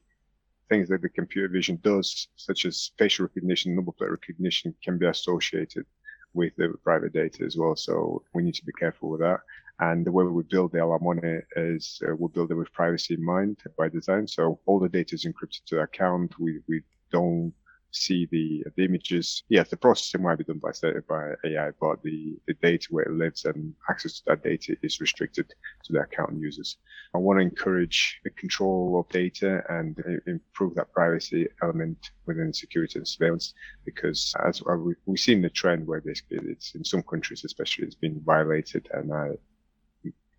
things 0.69 0.87
that 0.87 1.01
the 1.01 1.09
computer 1.09 1.47
vision 1.47 1.79
does 1.83 2.27
such 2.35 2.65
as 2.65 2.91
facial 2.99 3.25
recognition 3.25 3.75
number 3.75 3.91
plate 3.91 4.11
recognition 4.11 4.73
can 4.83 4.97
be 4.99 5.07
associated 5.07 5.85
with 6.33 6.53
the 6.57 6.73
private 6.83 7.13
data 7.13 7.43
as 7.43 7.57
well. 7.57 7.75
So 7.75 8.23
we 8.33 8.43
need 8.43 8.55
to 8.55 8.65
be 8.65 8.71
careful 8.73 9.09
with 9.09 9.21
that. 9.21 9.41
And 9.79 10.05
the 10.05 10.11
way 10.11 10.23
we 10.23 10.43
build 10.43 10.71
the 10.71 10.79
Alarmonet 10.79 11.43
is 11.55 11.99
uh, 12.07 12.15
we'll 12.15 12.29
build 12.29 12.51
it 12.51 12.55
with 12.55 12.71
privacy 12.73 13.15
in 13.15 13.25
mind 13.25 13.57
by 13.77 13.89
design. 13.89 14.27
So 14.27 14.59
all 14.65 14.79
the 14.79 14.89
data 14.89 15.15
is 15.15 15.25
encrypted 15.25 15.65
to 15.65 15.75
the 15.75 15.81
account. 15.81 16.39
We, 16.39 16.59
we 16.67 16.83
don't 17.11 17.53
see 17.93 18.27
the, 18.31 18.63
the 18.75 18.85
images. 18.85 19.43
Yes, 19.49 19.69
the 19.69 19.77
processing 19.77 20.23
might 20.23 20.37
be 20.37 20.43
done 20.43 20.59
by 20.59 20.71
by 21.07 21.33
AI, 21.45 21.71
but 21.79 22.01
the, 22.03 22.35
the 22.47 22.53
data 22.55 22.87
where 22.89 23.05
it 23.05 23.11
lives 23.11 23.45
and 23.45 23.73
access 23.89 24.19
to 24.19 24.23
that 24.27 24.43
data 24.43 24.75
is 24.81 24.99
restricted 24.99 25.53
to 25.83 25.93
the 25.93 25.99
account 25.99 26.39
users. 26.39 26.77
I 27.13 27.19
want 27.19 27.39
to 27.39 27.43
encourage 27.43 28.19
the 28.23 28.31
control 28.31 28.99
of 28.99 29.13
data 29.13 29.63
and 29.69 29.97
improve 30.27 30.75
that 30.75 30.91
privacy 30.93 31.47
element 31.61 32.11
within 32.25 32.53
security 32.53 32.99
and 32.99 33.07
surveillance 33.07 33.53
because 33.85 34.33
as 34.45 34.61
we've 35.05 35.19
seen 35.19 35.41
the 35.41 35.49
trend 35.49 35.85
where 35.85 36.01
basically 36.01 36.39
it's 36.49 36.75
in 36.75 36.83
some 36.83 37.03
countries 37.03 37.43
especially 37.45 37.85
it's 37.85 37.95
been 37.95 38.21
violated 38.25 38.87
and 38.93 39.11
uh, 39.11 39.29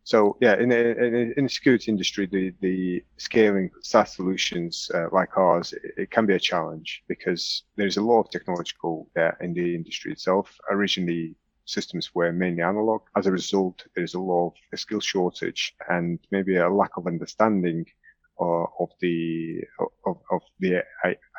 so 0.05 0.37
yeah, 0.40 0.57
in 0.57 0.69
the, 0.69 1.33
in 1.38 1.45
the 1.45 1.51
security 1.51 1.90
industry, 1.90 2.27
the, 2.27 2.53
the 2.61 3.03
scaling 3.17 3.71
SaaS 3.81 4.14
solutions 4.14 4.90
uh, 4.95 5.07
like 5.12 5.37
ours, 5.38 5.73
it, 5.73 5.83
it, 5.97 6.11
can 6.11 6.27
be 6.27 6.35
a 6.35 6.38
challenge 6.38 7.03
because 7.09 7.62
there's 7.77 7.97
a 7.97 8.03
lot 8.03 8.21
of 8.21 8.31
technological 8.31 9.09
debt 9.14 9.38
in 9.40 9.55
the 9.55 9.75
industry 9.75 10.12
itself. 10.12 10.55
Originally, 10.71 11.35
systems 11.64 12.14
were 12.14 12.33
mainly 12.33 12.62
analog. 12.62 13.01
As 13.17 13.27
a 13.27 13.33
result, 13.33 13.83
there's 13.97 14.12
a 14.12 14.21
lot 14.21 14.49
of 14.49 14.53
a 14.75 14.77
skill 14.77 15.01
shortage 15.01 15.75
and 15.88 16.19
maybe 16.31 16.57
a 16.57 16.69
lack 16.69 16.99
of 16.99 17.07
understanding 17.07 17.87
of 18.40 18.90
the 19.01 19.62
of, 20.07 20.16
of 20.31 20.42
the 20.61 20.83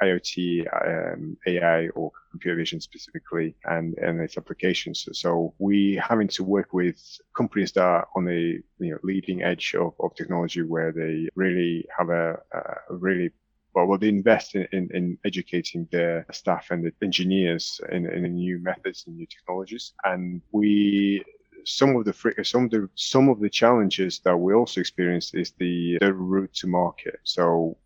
IoT, 0.02 1.14
um, 1.14 1.38
AI, 1.48 1.88
or 1.90 2.12
computer 2.32 2.58
vision 2.58 2.80
specifically, 2.82 3.56
and 3.66 3.98
and 3.98 4.20
its 4.22 4.38
applications. 4.38 5.08
So 5.14 5.54
we 5.60 6.02
having 6.02 6.28
to 6.30 6.44
work 6.44 6.74
with 6.74 6.98
companies 7.36 7.72
that 7.74 7.84
are 7.84 8.08
on 8.16 8.26
the 8.26 8.60
you 8.80 8.92
know 8.92 9.00
leading 9.04 9.44
edge 9.44 9.76
of, 9.76 9.94
of 10.00 10.16
technology, 10.16 10.62
where 10.62 10.92
they 10.92 11.28
really 11.36 11.86
have 11.98 12.10
a, 12.10 12.40
a 12.54 12.96
really 12.96 13.32
well, 13.76 13.88
well, 13.88 13.98
they 13.98 14.08
invest 14.08 14.56
in, 14.56 14.66
in, 14.72 14.90
in, 14.94 15.18
educating 15.26 15.86
their 15.92 16.26
staff 16.32 16.72
and 16.72 16.86
the 16.86 16.94
engineers 17.04 17.82
in, 17.92 18.06
in 18.10 18.24
new 18.34 18.58
methods 18.58 19.04
and 19.06 19.18
new 19.18 19.28
technologies. 19.28 19.94
And 20.06 20.42
we 20.54 21.26
some 21.66 21.96
of 21.96 22.06
the 22.06 22.14
some 22.44 22.66
of 22.66 22.72
the 22.72 22.90
some 22.96 23.30
of 23.30 23.40
the 23.40 23.50
challenges 23.50 24.20
that 24.20 24.38
we 24.38 24.54
also 24.54 24.80
experience 24.80 25.34
is 25.34 25.52
the 25.58 25.98
the 26.00 26.14
route 26.14 26.54
to 26.54 26.68
market. 26.68 27.20
So 27.24 27.78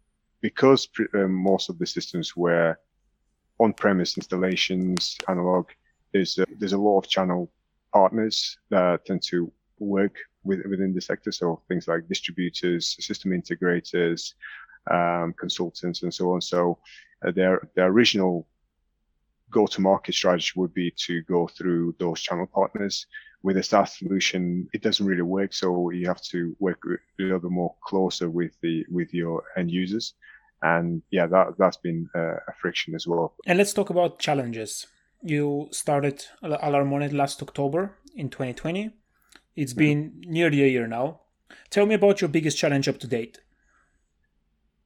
because 0.42 0.88
um, 1.14 1.34
most 1.34 1.70
of 1.70 1.80
the 1.80 1.86
systems 1.86 2.36
were 2.36 2.78
on-premise 3.60 4.18
installations, 4.18 5.18
analog, 5.28 5.68
there's 6.14 6.38
a, 6.38 6.46
there's 6.58 6.74
a 6.74 6.78
lot 6.78 7.00
of 7.00 7.10
channel 7.10 7.52
partners 7.94 8.58
that 8.70 9.06
tend 9.06 9.22
to 9.24 9.52
work 9.80 10.16
with, 10.44 10.66
within 10.66 10.94
the 10.94 11.02
sector. 11.02 11.32
So 11.32 11.62
things 11.68 11.88
like 11.88 12.08
distributors, 12.08 12.96
system 13.06 13.32
integrators, 13.32 14.34
um, 14.90 15.34
consultants, 15.38 16.04
and 16.04 16.14
so 16.14 16.34
on. 16.34 16.42
So 16.42 16.80
uh, 17.26 17.32
their 17.32 17.70
their 17.76 17.88
original 17.88 18.48
go-to-market 19.52 20.14
strategy 20.14 20.52
would 20.56 20.74
be 20.74 20.94
to 21.06 21.22
go 21.24 21.48
through 21.48 21.96
those 22.00 22.22
channel 22.22 22.48
partners 22.48 23.08
with 23.44 23.58
a 23.58 23.64
SaaS 23.64 23.98
solution, 23.98 24.68
it 24.74 24.82
doesn't 24.82 25.06
really 25.06 25.22
work. 25.22 25.54
So 25.54 25.90
you 25.92 26.08
have 26.08 26.22
to 26.24 26.56
work 26.60 26.84
a 26.86 27.22
little 27.22 27.40
bit 27.40 27.52
more 27.52 27.74
closer 27.84 28.30
with 28.30 28.52
the 28.62 28.86
with 28.90 29.14
your 29.14 29.44
end 29.58 29.72
users, 29.72 30.14
and 30.62 31.02
yeah, 31.12 31.28
that 31.28 31.58
that's 31.58 31.78
been 31.78 32.10
a 32.16 32.54
friction 32.62 32.96
as 32.96 33.08
well. 33.08 33.34
And 33.46 33.58
let's 33.58 33.74
talk 33.74 33.90
about 33.90 34.20
challenges. 34.20 34.88
You 35.22 35.68
started 35.72 36.26
Alarmonet 36.44 37.14
last 37.14 37.42
October 37.42 37.92
in 38.16 38.30
2020. 38.30 38.92
It's 39.56 39.74
mm-hmm. 39.74 39.80
been 39.80 40.24
nearly 40.26 40.64
a 40.64 40.68
year 40.68 40.88
now. 40.88 41.22
Tell 41.70 41.86
me 41.86 41.96
about 41.96 42.22
your 42.22 42.30
biggest 42.30 42.58
challenge 42.58 42.88
up 42.88 43.00
to 43.00 43.08
date 43.08 43.40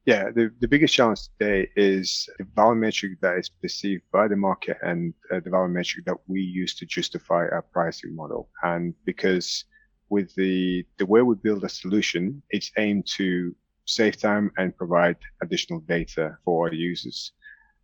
yeah, 0.06 0.30
the, 0.30 0.52
the 0.60 0.68
biggest 0.68 0.92
challenge 0.92 1.28
today 1.38 1.70
is 1.76 2.28
the 2.38 2.46
value 2.54 2.78
metric 2.78 3.12
that 3.22 3.38
is 3.38 3.48
perceived 3.48 4.02
by 4.12 4.28
the 4.28 4.36
market 4.36 4.76
and 4.82 5.14
uh, 5.32 5.40
the 5.40 5.48
value 5.48 5.72
metric 5.72 6.04
that 6.04 6.18
we 6.26 6.42
use 6.42 6.74
to 6.76 6.86
justify 6.86 7.46
our 7.48 7.64
pricing 7.72 8.14
model. 8.14 8.50
And 8.62 8.94
because 9.06 9.64
with 10.10 10.34
the, 10.34 10.84
the 10.98 11.06
way 11.06 11.22
we 11.22 11.36
build 11.36 11.64
a 11.64 11.70
solution, 11.70 12.42
it's 12.50 12.70
aimed 12.76 13.06
to 13.16 13.54
save 13.86 14.18
time 14.18 14.50
and 14.58 14.76
provide 14.76 15.16
additional 15.42 15.80
data 15.80 16.36
for 16.44 16.66
our 16.66 16.74
users. 16.74 17.32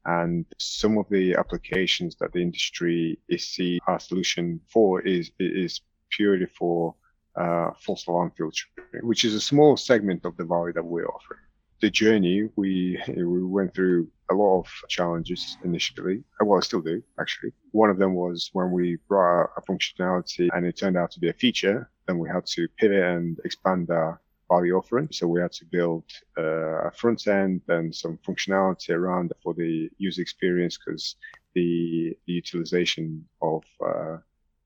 And 0.04 0.44
some 0.58 0.98
of 0.98 1.06
the 1.08 1.34
applications 1.36 2.16
that 2.16 2.32
the 2.32 2.42
industry 2.42 3.18
is 3.30 3.48
see 3.48 3.80
our 3.86 3.98
solution 3.98 4.60
for 4.68 5.00
is, 5.02 5.30
is 5.38 5.80
purely 6.10 6.46
for 6.46 6.94
uh, 7.36 7.70
false 7.80 8.06
alarm 8.06 8.32
filtering, 8.36 9.06
which 9.06 9.24
is 9.24 9.34
a 9.34 9.40
small 9.40 9.78
segment 9.78 10.26
of 10.26 10.36
the 10.36 10.44
value 10.44 10.74
that 10.74 10.84
we're 10.84 11.06
offering 11.06 11.40
the 11.80 11.90
journey, 11.90 12.48
we 12.56 13.00
we 13.08 13.44
went 13.44 13.74
through 13.74 14.08
a 14.30 14.34
lot 14.34 14.60
of 14.60 14.66
challenges 14.88 15.56
initially. 15.64 16.22
Uh, 16.40 16.44
well, 16.44 16.58
I 16.58 16.62
still 16.62 16.80
do 16.80 17.02
actually. 17.18 17.52
One 17.72 17.90
of 17.90 17.98
them 17.98 18.14
was 18.14 18.50
when 18.52 18.70
we 18.70 18.98
brought 19.08 19.50
a 19.56 19.62
functionality 19.62 20.48
and 20.52 20.66
it 20.66 20.76
turned 20.76 20.96
out 20.96 21.10
to 21.12 21.20
be 21.20 21.28
a 21.28 21.32
feature. 21.32 21.90
Then 22.06 22.18
we 22.18 22.28
had 22.28 22.46
to 22.46 22.68
pivot 22.78 23.02
and 23.02 23.38
expand 23.44 23.90
our 23.90 24.20
value 24.50 24.74
offering. 24.74 25.08
So 25.10 25.26
we 25.26 25.40
had 25.40 25.52
to 25.52 25.64
build 25.64 26.04
uh, 26.38 26.88
a 26.88 26.90
front 26.90 27.26
end 27.26 27.62
and 27.68 27.94
some 27.94 28.18
functionality 28.26 28.90
around 28.90 29.32
for 29.42 29.54
the 29.54 29.88
user 29.98 30.22
experience 30.22 30.78
because 30.78 31.16
the, 31.54 32.16
the, 32.26 32.32
utilization 32.32 33.24
of 33.42 33.62
uh, 33.84 34.16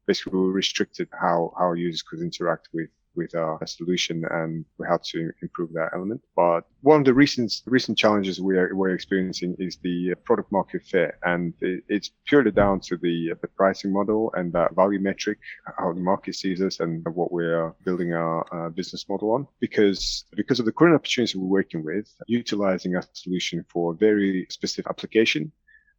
basically 0.07 0.39
we 0.39 0.49
restricted 0.49 1.09
how 1.13 1.53
how 1.59 1.73
users 1.73 2.03
could 2.03 2.21
interact 2.21 2.69
with 2.73 2.91
with 3.17 3.35
our 3.35 3.65
solution 3.67 4.25
and 4.31 4.65
had 4.89 5.03
to 5.05 5.31
improve 5.43 5.73
that 5.73 5.91
element. 5.95 6.21
But 6.37 6.63
one 6.83 7.01
of 7.01 7.05
the 7.05 7.15
recent 7.15 7.53
recent 7.67 7.97
challenges 7.99 8.41
we 8.41 8.57
are 8.57 8.75
we're 8.75 8.95
experiencing 8.95 9.57
is 9.59 9.77
the 9.83 10.15
product 10.25 10.51
market 10.53 10.83
fit, 10.83 11.15
and 11.23 11.55
it's 11.61 12.11
purely 12.27 12.51
down 12.51 12.81
to 12.81 12.97
the 12.97 13.35
the 13.41 13.49
pricing 13.49 13.93
model 13.93 14.33
and 14.35 14.53
that 14.53 14.75
value 14.75 15.01
metric, 15.01 15.39
how 15.79 15.93
the 15.93 16.01
market 16.01 16.35
sees 16.35 16.61
us, 16.61 16.81
and 16.81 17.05
what 17.15 17.33
we 17.33 17.45
are 17.45 17.75
building 17.85 18.13
our 18.13 18.45
uh, 18.53 18.69
business 18.71 19.09
model 19.09 19.33
on. 19.33 19.47
Because 19.61 20.25
because 20.37 20.59
of 20.61 20.67
the 20.67 20.73
current 20.73 20.95
opportunity 20.95 21.39
we're 21.39 21.59
working 21.61 21.85
with, 21.85 22.13
utilizing 22.27 22.97
our 22.97 23.05
solution 23.13 23.65
for 23.69 23.93
a 23.93 23.97
very 23.97 24.47
specific 24.51 24.87
application 24.89 25.53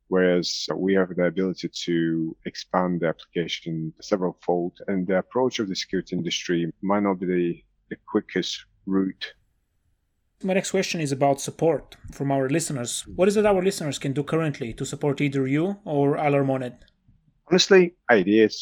whereas 0.07 0.67
we 0.75 0.93
have 0.93 1.15
the 1.15 1.25
ability 1.25 1.69
to 1.85 2.35
expand 2.45 3.01
the 3.01 3.07
application 3.07 3.93
several 4.01 4.37
fold. 4.41 4.79
And 4.87 5.07
the 5.07 5.17
approach 5.17 5.59
of 5.59 5.67
the 5.67 5.75
security 5.75 6.15
industry 6.15 6.71
might 6.81 7.03
not 7.03 7.19
be 7.19 7.25
the, 7.25 7.63
the 7.89 7.97
quickest 8.07 8.65
route. 8.85 9.33
My 10.43 10.53
next 10.53 10.71
question 10.71 11.01
is 11.01 11.11
about 11.11 11.41
support 11.41 11.95
from 12.11 12.31
our 12.31 12.49
listeners. 12.49 13.05
What 13.15 13.27
is 13.27 13.37
it 13.37 13.45
our 13.45 13.63
listeners 13.63 13.97
can 13.97 14.13
do 14.13 14.23
currently 14.23 14.73
to 14.73 14.85
support 14.85 15.21
either 15.21 15.47
you 15.47 15.77
or 15.85 16.17
Alarmonet? 16.17 16.77
Honestly, 17.49 17.95
ideas 18.11 18.61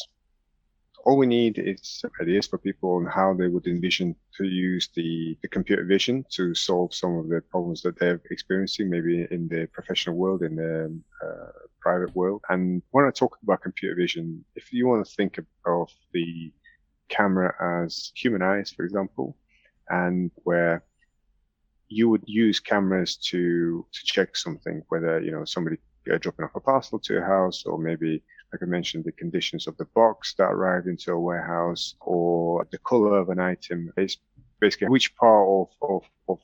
all 1.04 1.18
we 1.18 1.26
need 1.26 1.58
is 1.58 2.02
ideas 2.20 2.46
for 2.46 2.58
people 2.58 2.96
on 2.96 3.04
how 3.04 3.34
they 3.34 3.48
would 3.48 3.66
envision 3.66 4.16
to 4.36 4.44
use 4.44 4.88
the, 4.94 5.36
the 5.42 5.48
computer 5.48 5.84
vision 5.84 6.24
to 6.30 6.54
solve 6.54 6.94
some 6.94 7.16
of 7.18 7.28
the 7.28 7.42
problems 7.50 7.82
that 7.82 7.98
they're 7.98 8.20
experiencing, 8.30 8.88
maybe 8.88 9.26
in 9.30 9.46
the 9.48 9.66
professional 9.72 10.16
world, 10.16 10.42
in 10.42 10.56
the 10.56 10.98
uh, 11.22 11.50
private 11.80 12.14
world. 12.16 12.42
And 12.48 12.82
when 12.92 13.04
I 13.04 13.10
talk 13.10 13.36
about 13.42 13.60
computer 13.60 13.94
vision, 13.94 14.44
if 14.56 14.72
you 14.72 14.86
want 14.86 15.06
to 15.06 15.14
think 15.14 15.38
of 15.66 15.90
the 16.12 16.50
camera 17.10 17.54
as 17.86 18.10
human 18.14 18.40
eyes, 18.40 18.70
for 18.70 18.84
example, 18.84 19.36
and 19.90 20.30
where 20.44 20.84
you 21.88 22.08
would 22.08 22.24
use 22.26 22.60
cameras 22.60 23.16
to 23.16 23.86
to 23.92 24.00
check 24.04 24.36
something, 24.36 24.82
whether 24.88 25.20
you 25.20 25.30
know 25.30 25.44
somebody 25.44 25.76
uh, 26.10 26.16
dropping 26.16 26.46
off 26.46 26.56
a 26.56 26.60
parcel 26.60 26.98
to 26.98 27.18
a 27.18 27.24
house, 27.24 27.64
or 27.66 27.78
maybe 27.78 28.22
like 28.54 28.62
I 28.62 28.66
mentioned, 28.66 29.02
the 29.02 29.10
conditions 29.10 29.66
of 29.66 29.76
the 29.78 29.86
box 29.96 30.34
that 30.38 30.44
arrived 30.44 30.86
into 30.86 31.10
a 31.10 31.18
warehouse, 31.18 31.96
or 32.00 32.64
the 32.70 32.78
color 32.78 33.18
of 33.18 33.28
an 33.30 33.40
item. 33.40 33.92
It's 33.96 34.18
basically 34.60 34.88
which 34.88 35.16
part 35.16 35.48
of, 35.48 35.68
of, 35.82 36.02
of 36.28 36.38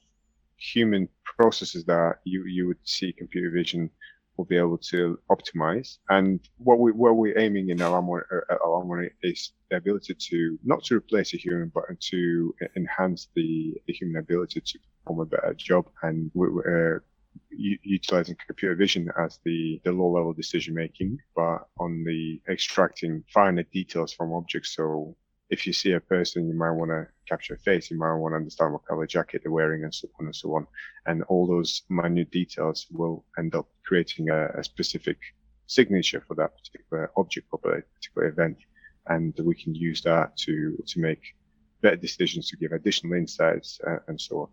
human 0.57 1.09
processes 1.25 1.85
that 1.85 2.17
you, 2.25 2.45
you 2.47 2.67
would 2.67 2.83
see 2.83 3.13
computer 3.13 3.53
vision 3.53 3.91
will 4.37 4.45
be 4.45 4.57
able 4.57 4.79
to 4.79 5.21
optimize. 5.31 5.99
And 6.09 6.41
what 6.59 6.81
we 6.81 6.91
what 6.91 7.17
we're 7.17 7.39
aiming 7.39 7.69
in 7.69 7.81
Alarm 7.81 8.11
uh, 8.11 9.03
is 9.23 9.53
the 9.71 9.77
ability 9.77 10.15
to 10.15 10.59
not 10.65 10.83
to 10.85 10.97
replace 10.97 11.33
a 11.35 11.37
human, 11.37 11.71
but 11.73 11.85
to 12.11 12.55
enhance 12.75 13.29
the, 13.37 13.75
the 13.87 13.93
human 13.93 14.17
ability 14.17 14.63
to 14.63 14.79
perform 15.05 15.21
a 15.21 15.27
better 15.27 15.55
job. 15.55 15.89
And 16.03 16.33
we're 16.35 16.97
uh, 16.97 16.99
utilizing 17.51 18.37
computer 18.47 18.75
vision 18.75 19.11
as 19.19 19.39
the, 19.45 19.81
the 19.85 19.93
low 19.93 20.11
level 20.11 20.33
decision 20.33 20.75
making, 20.75 21.19
but 21.35 21.67
on 21.79 22.05
the 22.05 22.41
extracting 22.49 23.25
finer 23.33 23.65
details 23.65 24.13
from 24.13 24.33
objects. 24.33 24.75
So 24.77 25.17
if 25.51 25.67
you 25.67 25.73
see 25.73 25.93
a 25.93 26.01
person, 26.01 26.49
you 26.49 26.55
might 26.55 26.71
want 26.71 26.91
to 26.91 27.09
capture 27.29 27.55
a 27.55 27.59
face. 27.59 27.91
You 27.91 27.99
might 27.99 28.15
want 28.15 28.33
to 28.33 28.37
understand 28.37 28.73
what 28.73 28.87
color 28.87 29.07
jacket 29.07 29.43
they're 29.43 29.53
wearing 29.53 29.85
and 29.85 29.95
so 29.95 30.09
on 30.19 30.27
and 30.27 30.37
so 30.37 30.55
on. 30.55 30.67
And 31.07 31.23
all 31.25 31.47
those 31.47 31.83
minute 31.89 32.31
details 32.31 32.87
will 32.91 33.25
end 33.37 33.55
up 33.55 33.67
creating 33.85 34.31
a, 34.31 34.49
a 34.59 34.65
specific 34.65 35.19
signature 35.67 36.23
for 36.27 36.35
that 36.35 36.53
particular 36.57 37.11
object 37.17 37.49
or 37.51 37.59
particular 37.59 38.29
event. 38.29 38.59
And 39.07 39.35
we 39.43 39.55
can 39.55 39.75
use 39.75 40.03
that 40.03 40.37
to, 40.39 40.77
to 40.87 41.01
make 41.01 41.35
better 41.81 41.97
decisions 41.97 42.49
to 42.51 42.57
give 42.57 42.73
additional 42.73 43.15
insights 43.15 43.81
uh, 43.87 43.97
and 44.07 44.21
so 44.21 44.43
on. 44.43 44.49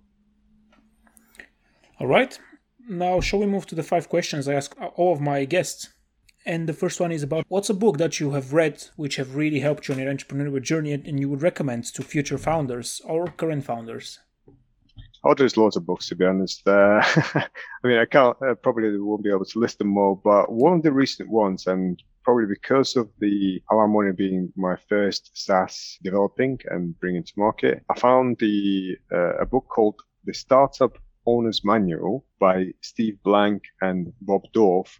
All 1.99 2.07
right. 2.07 2.39
Now, 2.89 3.19
shall 3.19 3.39
we 3.39 3.45
move 3.45 3.65
to 3.67 3.75
the 3.75 3.83
five 3.83 4.07
questions 4.07 4.47
I 4.47 4.53
ask 4.53 4.73
all 4.95 5.11
of 5.11 5.19
my 5.19 5.43
guests? 5.43 5.89
And 6.45 6.69
the 6.69 6.73
first 6.73 7.01
one 7.01 7.11
is 7.11 7.23
about 7.23 7.43
what's 7.49 7.69
a 7.69 7.73
book 7.73 7.97
that 7.97 8.21
you 8.21 8.31
have 8.31 8.53
read 8.53 8.81
which 8.95 9.17
have 9.17 9.35
really 9.35 9.59
helped 9.59 9.87
you 9.87 9.93
on 9.93 9.99
your 9.99 10.13
entrepreneurial 10.13 10.61
journey 10.61 10.93
and 10.93 11.19
you 11.19 11.29
would 11.29 11.41
recommend 11.41 11.83
to 11.93 12.01
future 12.01 12.37
founders 12.37 13.01
or 13.03 13.27
current 13.27 13.65
founders? 13.65 14.19
Oh, 15.25 15.33
there's 15.33 15.57
loads 15.57 15.75
of 15.75 15.85
books 15.85 16.07
to 16.07 16.15
be 16.15 16.23
honest. 16.23 16.65
Uh, 16.65 17.01
I 17.35 17.47
mean, 17.83 17.97
I 17.97 18.05
can't 18.05 18.37
uh, 18.41 18.55
probably 18.55 18.97
won't 18.97 19.23
be 19.23 19.31
able 19.31 19.43
to 19.43 19.59
list 19.59 19.79
them 19.79 19.97
all, 19.97 20.21
but 20.23 20.49
one 20.49 20.77
of 20.77 20.83
the 20.83 20.93
recent 20.93 21.29
ones, 21.29 21.67
and 21.67 22.01
probably 22.23 22.45
because 22.45 22.95
of 22.95 23.09
the 23.19 23.61
Alarmonet 23.69 24.15
being 24.15 24.53
my 24.55 24.77
first 24.87 25.31
SaaS 25.33 25.97
developing 26.03 26.57
and 26.69 26.97
bringing 27.01 27.23
to 27.23 27.33
market, 27.35 27.83
I 27.89 27.99
found 27.99 28.37
the 28.39 28.95
uh, 29.11 29.39
a 29.39 29.45
book 29.45 29.67
called 29.67 29.99
The 30.23 30.33
Startup 30.33 30.97
Owner's 31.27 31.63
Manual 31.63 32.25
by 32.39 32.73
Steve 32.81 33.17
Blank 33.23 33.63
and 33.81 34.11
Bob 34.21 34.43
Dorf 34.53 34.99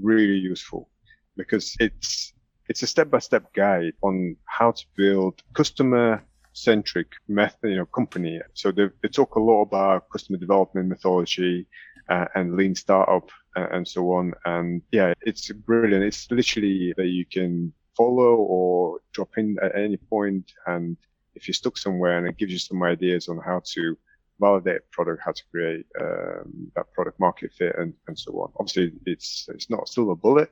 really 0.00 0.36
useful 0.36 0.90
because 1.36 1.76
it's 1.80 2.34
it's 2.68 2.82
a 2.82 2.86
step-by-step 2.86 3.54
guide 3.54 3.94
on 4.02 4.36
how 4.44 4.72
to 4.72 4.84
build 4.94 5.42
customer 5.54 6.22
centric 6.52 7.06
method, 7.26 7.70
you 7.70 7.76
know, 7.76 7.86
company. 7.86 8.40
So 8.52 8.70
they, 8.70 8.88
they 9.02 9.08
talk 9.08 9.36
a 9.36 9.40
lot 9.40 9.62
about 9.62 10.10
customer 10.10 10.38
development 10.38 10.88
methodology 10.88 11.66
uh, 12.10 12.26
and 12.34 12.56
lean 12.56 12.74
startup 12.74 13.30
uh, 13.56 13.68
and 13.72 13.86
so 13.88 14.12
on. 14.12 14.34
And 14.44 14.82
yeah, 14.92 15.14
it's 15.22 15.50
brilliant. 15.50 16.04
It's 16.04 16.30
literally 16.30 16.92
that 16.98 17.06
you 17.06 17.24
can 17.24 17.72
follow 17.96 18.36
or 18.36 19.00
drop 19.12 19.30
in 19.38 19.56
at 19.62 19.74
any 19.74 19.96
point. 19.96 20.52
And 20.66 20.96
if 21.34 21.48
you're 21.48 21.54
stuck 21.54 21.78
somewhere 21.78 22.18
and 22.18 22.28
it 22.28 22.36
gives 22.36 22.52
you 22.52 22.58
some 22.58 22.82
ideas 22.82 23.28
on 23.28 23.38
how 23.38 23.62
to 23.72 23.96
validate 24.40 24.90
product, 24.90 25.22
how 25.24 25.32
to 25.32 25.42
create 25.50 25.86
um, 26.00 26.70
that 26.76 26.92
product 26.92 27.18
market 27.20 27.52
fit, 27.52 27.74
and, 27.78 27.92
and 28.06 28.18
so 28.18 28.32
on. 28.40 28.52
Obviously, 28.58 28.92
it's 29.06 29.48
it's 29.54 29.70
not 29.70 29.90
a 29.96 30.14
bullet, 30.14 30.50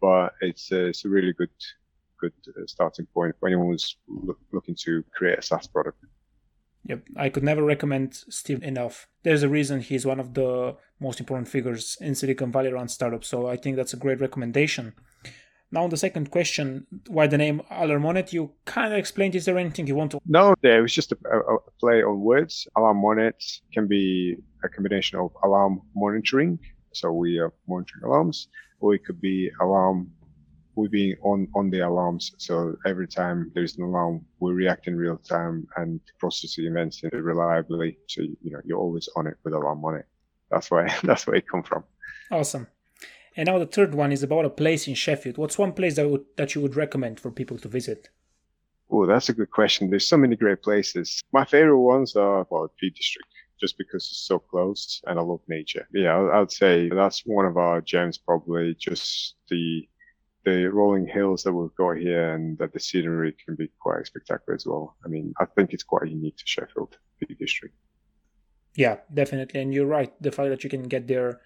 but 0.00 0.34
it's 0.40 0.70
uh, 0.72 0.86
it's 0.86 1.04
a 1.04 1.08
really 1.08 1.32
good 1.32 1.50
good 2.20 2.32
uh, 2.48 2.66
starting 2.66 3.06
point 3.14 3.34
for 3.38 3.48
anyone 3.48 3.68
who's 3.68 3.96
look, 4.08 4.38
looking 4.52 4.74
to 4.74 5.04
create 5.14 5.38
a 5.38 5.42
SaaS 5.42 5.66
product. 5.66 5.98
Yep, 6.84 7.02
I 7.16 7.28
could 7.28 7.42
never 7.42 7.62
recommend 7.62 8.14
Steve 8.14 8.62
enough. 8.62 9.08
There's 9.22 9.42
a 9.42 9.48
reason 9.48 9.80
he's 9.80 10.06
one 10.06 10.20
of 10.20 10.34
the 10.34 10.76
most 11.00 11.20
important 11.20 11.48
figures 11.48 11.96
in 12.00 12.14
Silicon 12.14 12.50
Valley 12.50 12.70
around 12.70 12.88
startups, 12.88 13.28
so 13.28 13.46
I 13.46 13.56
think 13.56 13.76
that's 13.76 13.92
a 13.92 13.98
great 13.98 14.20
recommendation. 14.20 14.94
Now, 15.70 15.84
on 15.84 15.90
the 15.90 15.98
second 15.98 16.30
question, 16.30 16.86
why 17.08 17.26
the 17.26 17.36
name 17.36 17.60
Alarmonet? 17.70 18.32
You 18.32 18.52
kind 18.64 18.92
of 18.92 18.98
explained. 18.98 19.34
Is 19.34 19.44
there 19.44 19.58
anything 19.58 19.86
you 19.86 19.94
want 19.94 20.12
to? 20.12 20.20
No, 20.24 20.54
there 20.62 20.80
was 20.80 20.94
just 20.94 21.12
a, 21.12 21.16
a, 21.30 21.58
play 21.78 22.02
on 22.02 22.20
words. 22.20 22.66
Alarmonet 22.76 23.60
can 23.72 23.86
be 23.86 24.36
a 24.64 24.68
combination 24.68 25.18
of 25.18 25.30
alarm 25.44 25.82
monitoring, 25.94 26.58
so 26.94 27.12
we 27.12 27.38
are 27.38 27.52
monitoring 27.68 28.04
alarms, 28.04 28.48
or 28.80 28.94
it 28.94 29.04
could 29.04 29.20
be 29.20 29.50
alarm. 29.60 30.10
we 30.74 30.88
be 30.88 31.16
on 31.22 31.48
on 31.54 31.68
the 31.68 31.80
alarms, 31.80 32.32
so 32.38 32.74
every 32.86 33.06
time 33.06 33.52
there's 33.54 33.76
an 33.76 33.84
alarm, 33.84 34.24
we 34.40 34.52
react 34.52 34.86
in 34.86 34.96
real 34.96 35.18
time 35.18 35.66
and 35.76 36.00
process 36.18 36.56
the 36.56 36.66
events 36.66 37.02
reliably. 37.12 37.98
So 38.06 38.22
you 38.22 38.52
know 38.52 38.60
you're 38.64 38.78
always 38.78 39.08
on 39.16 39.26
it 39.26 39.36
with 39.44 39.52
Alarmonet. 39.52 40.04
That's 40.50 40.70
why 40.70 40.96
that's 41.02 41.26
where 41.26 41.36
it 41.36 41.46
come 41.46 41.62
from. 41.62 41.84
Awesome. 42.30 42.66
And 43.38 43.46
now 43.46 43.60
the 43.60 43.66
third 43.66 43.94
one 43.94 44.10
is 44.10 44.24
about 44.24 44.46
a 44.46 44.50
place 44.50 44.88
in 44.88 44.94
Sheffield. 44.94 45.38
What's 45.38 45.56
one 45.56 45.72
place 45.72 45.94
that 45.94 46.08
would, 46.08 46.24
that 46.36 46.56
you 46.56 46.60
would 46.60 46.74
recommend 46.74 47.20
for 47.20 47.30
people 47.30 47.56
to 47.58 47.68
visit? 47.68 48.08
Oh, 48.90 49.06
that's 49.06 49.28
a 49.28 49.32
good 49.32 49.52
question. 49.52 49.90
There's 49.90 50.08
so 50.08 50.16
many 50.16 50.34
great 50.34 50.60
places. 50.60 51.22
My 51.32 51.44
favorite 51.44 51.78
ones 51.78 52.16
are 52.16 52.48
well, 52.50 52.68
Peak 52.80 52.96
District, 52.96 53.28
just 53.60 53.78
because 53.78 54.06
it's 54.06 54.26
so 54.26 54.40
close 54.40 55.00
and 55.06 55.20
I 55.20 55.22
love 55.22 55.38
nature. 55.46 55.86
Yeah, 55.94 56.28
I'd 56.34 56.50
say 56.50 56.88
that's 56.88 57.22
one 57.26 57.46
of 57.46 57.56
our 57.56 57.80
gems. 57.80 58.18
Probably 58.18 58.74
just 58.74 59.36
the 59.48 59.88
the 60.44 60.66
rolling 60.66 61.06
hills 61.06 61.44
that 61.44 61.52
we've 61.52 61.74
got 61.76 61.98
here, 61.98 62.34
and 62.34 62.58
that 62.58 62.72
the 62.72 62.80
scenery 62.80 63.36
can 63.44 63.54
be 63.54 63.70
quite 63.78 64.04
spectacular 64.06 64.56
as 64.56 64.66
well. 64.66 64.96
I 65.04 65.08
mean, 65.08 65.32
I 65.38 65.44
think 65.44 65.72
it's 65.72 65.84
quite 65.84 66.10
unique 66.10 66.38
to 66.38 66.44
Sheffield 66.46 66.96
Peak 67.20 67.38
District. 67.38 67.74
Yeah, 68.74 68.96
definitely, 69.14 69.60
and 69.60 69.72
you're 69.72 69.86
right. 69.86 70.12
The 70.20 70.32
fact 70.32 70.48
that 70.48 70.64
you 70.64 70.70
can 70.70 70.88
get 70.88 71.06
there 71.06 71.40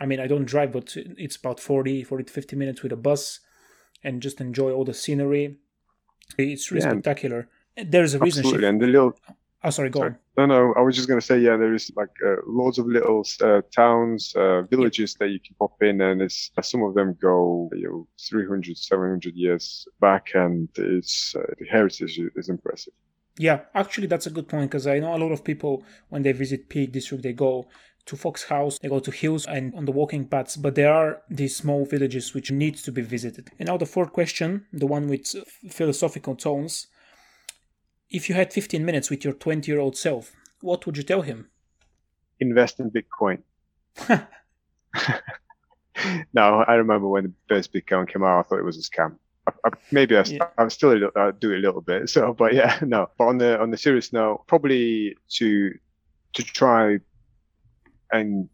I 0.00 0.06
mean, 0.06 0.20
I 0.20 0.26
don't 0.26 0.44
drive, 0.44 0.72
but 0.72 0.94
it's 0.96 1.36
about 1.36 1.60
40, 1.60 2.02
40 2.04 2.24
to 2.24 2.32
50 2.32 2.56
minutes 2.56 2.82
with 2.82 2.92
a 2.92 2.96
bus 2.96 3.40
and 4.02 4.20
just 4.20 4.40
enjoy 4.40 4.72
all 4.72 4.84
the 4.84 4.94
scenery. 4.94 5.58
It's 6.36 6.70
really 6.70 6.84
yeah, 6.84 6.92
spectacular. 6.92 7.48
There's 7.76 8.14
a 8.14 8.18
reason. 8.18 8.40
Absolutely. 8.40 8.62
She... 8.62 8.68
And 8.68 8.80
the 8.80 8.86
little. 8.86 9.18
Oh, 9.62 9.70
sorry, 9.70 9.90
go 9.90 10.00
sorry. 10.00 10.10
on. 10.10 10.18
No, 10.36 10.46
no, 10.46 10.74
I 10.76 10.82
was 10.82 10.94
just 10.94 11.08
going 11.08 11.18
to 11.18 11.26
say, 11.26 11.38
yeah, 11.38 11.56
there 11.56 11.74
is 11.74 11.90
like 11.96 12.10
uh, 12.24 12.36
loads 12.46 12.78
of 12.78 12.86
little 12.86 13.24
uh, 13.42 13.62
towns, 13.74 14.32
uh, 14.36 14.62
villages 14.62 15.16
yeah. 15.20 15.26
that 15.26 15.32
you 15.32 15.40
can 15.40 15.56
pop 15.58 15.82
in, 15.82 16.00
and 16.00 16.22
it's 16.22 16.50
uh, 16.56 16.62
some 16.62 16.82
of 16.82 16.94
them 16.94 17.16
go 17.20 17.68
you 17.74 17.88
know 17.88 18.06
300, 18.20 18.76
700 18.76 19.34
years 19.34 19.88
back, 20.00 20.28
and 20.34 20.68
it's 20.76 21.34
uh, 21.34 21.42
the 21.58 21.66
heritage 21.66 22.20
is 22.36 22.48
impressive. 22.48 22.92
Yeah, 23.36 23.60
actually, 23.74 24.08
that's 24.08 24.26
a 24.26 24.30
good 24.30 24.48
point 24.48 24.70
because 24.70 24.86
I 24.86 24.98
know 24.98 25.14
a 25.14 25.18
lot 25.18 25.32
of 25.32 25.44
people 25.44 25.84
when 26.08 26.22
they 26.22 26.32
visit 26.32 26.68
Peak 26.68 26.92
District, 26.92 27.22
they 27.22 27.32
go 27.32 27.68
to 28.08 28.16
Fox 28.16 28.44
House, 28.44 28.78
they 28.78 28.88
go 28.88 29.00
to 29.00 29.10
hills 29.10 29.46
and 29.46 29.74
on 29.74 29.84
the 29.84 29.92
walking 29.92 30.26
paths, 30.26 30.56
but 30.56 30.74
there 30.74 30.92
are 30.92 31.22
these 31.30 31.56
small 31.56 31.84
villages 31.84 32.34
which 32.34 32.50
need 32.50 32.76
to 32.76 32.92
be 32.92 33.02
visited. 33.02 33.50
And 33.58 33.68
now 33.68 33.76
the 33.76 33.86
fourth 33.86 34.12
question, 34.12 34.66
the 34.72 34.86
one 34.86 35.08
with 35.08 35.26
philosophical 35.70 36.34
tones. 36.34 36.88
If 38.10 38.28
you 38.28 38.34
had 38.34 38.52
15 38.52 38.84
minutes 38.84 39.10
with 39.10 39.24
your 39.24 39.34
20 39.34 39.70
year 39.70 39.80
old 39.80 39.96
self, 39.96 40.32
what 40.60 40.84
would 40.86 40.96
you 40.96 41.02
tell 41.02 41.22
him? 41.22 41.50
Invest 42.40 42.80
in 42.80 42.90
Bitcoin. 42.90 43.42
no, 46.34 46.64
I 46.66 46.74
remember 46.74 47.08
when 47.08 47.24
the 47.24 47.32
first 47.48 47.72
Bitcoin 47.72 48.08
came 48.08 48.22
out, 48.22 48.40
I 48.40 48.42
thought 48.42 48.58
it 48.58 48.64
was 48.64 48.78
a 48.78 48.90
scam. 48.90 49.16
I, 49.46 49.52
I, 49.64 49.70
maybe 49.90 50.16
I, 50.16 50.22
yeah. 50.22 50.46
I 50.56 50.68
still 50.68 51.10
I 51.16 51.30
do 51.32 51.52
it 51.52 51.58
a 51.58 51.60
little 51.60 51.80
bit. 51.80 52.08
So, 52.14 52.32
but 52.32 52.54
yeah, 52.54 52.78
no. 52.82 53.10
But 53.18 53.26
on 53.26 53.38
the 53.38 53.60
on 53.60 53.70
the 53.70 53.76
serious 53.76 54.12
note, 54.12 54.44
probably 54.46 55.16
to 55.30 55.74
to 56.34 56.42
try 56.42 56.98
and 58.12 58.48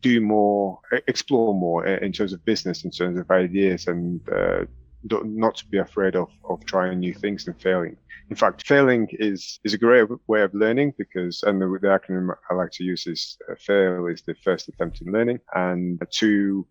do 0.00 0.20
more, 0.20 0.78
explore 1.08 1.54
more 1.54 1.86
in 1.86 2.12
terms 2.12 2.32
of 2.32 2.44
business, 2.44 2.84
in 2.84 2.90
terms 2.90 3.18
of 3.18 3.30
ideas, 3.30 3.86
and 3.86 4.20
uh, 4.28 4.64
not 5.10 5.56
to 5.56 5.66
be 5.66 5.78
afraid 5.78 6.16
of, 6.16 6.28
of 6.48 6.64
trying 6.66 7.00
new 7.00 7.14
things 7.14 7.46
and 7.46 7.60
failing. 7.60 7.96
In 8.30 8.36
fact, 8.36 8.66
failing 8.66 9.08
is, 9.12 9.58
is 9.64 9.74
a 9.74 9.78
great 9.78 10.06
way 10.26 10.42
of 10.42 10.52
learning 10.54 10.94
because, 10.98 11.42
and 11.44 11.60
the, 11.60 11.66
the 11.80 11.88
acronym 11.88 12.34
I 12.50 12.54
like 12.54 12.70
to 12.72 12.84
use 12.84 13.06
is 13.06 13.38
uh, 13.50 13.54
fail 13.58 14.06
is 14.06 14.22
the 14.22 14.34
first 14.44 14.68
attempt 14.68 15.00
in 15.00 15.12
learning 15.12 15.40
and 15.54 16.02
to 16.18 16.66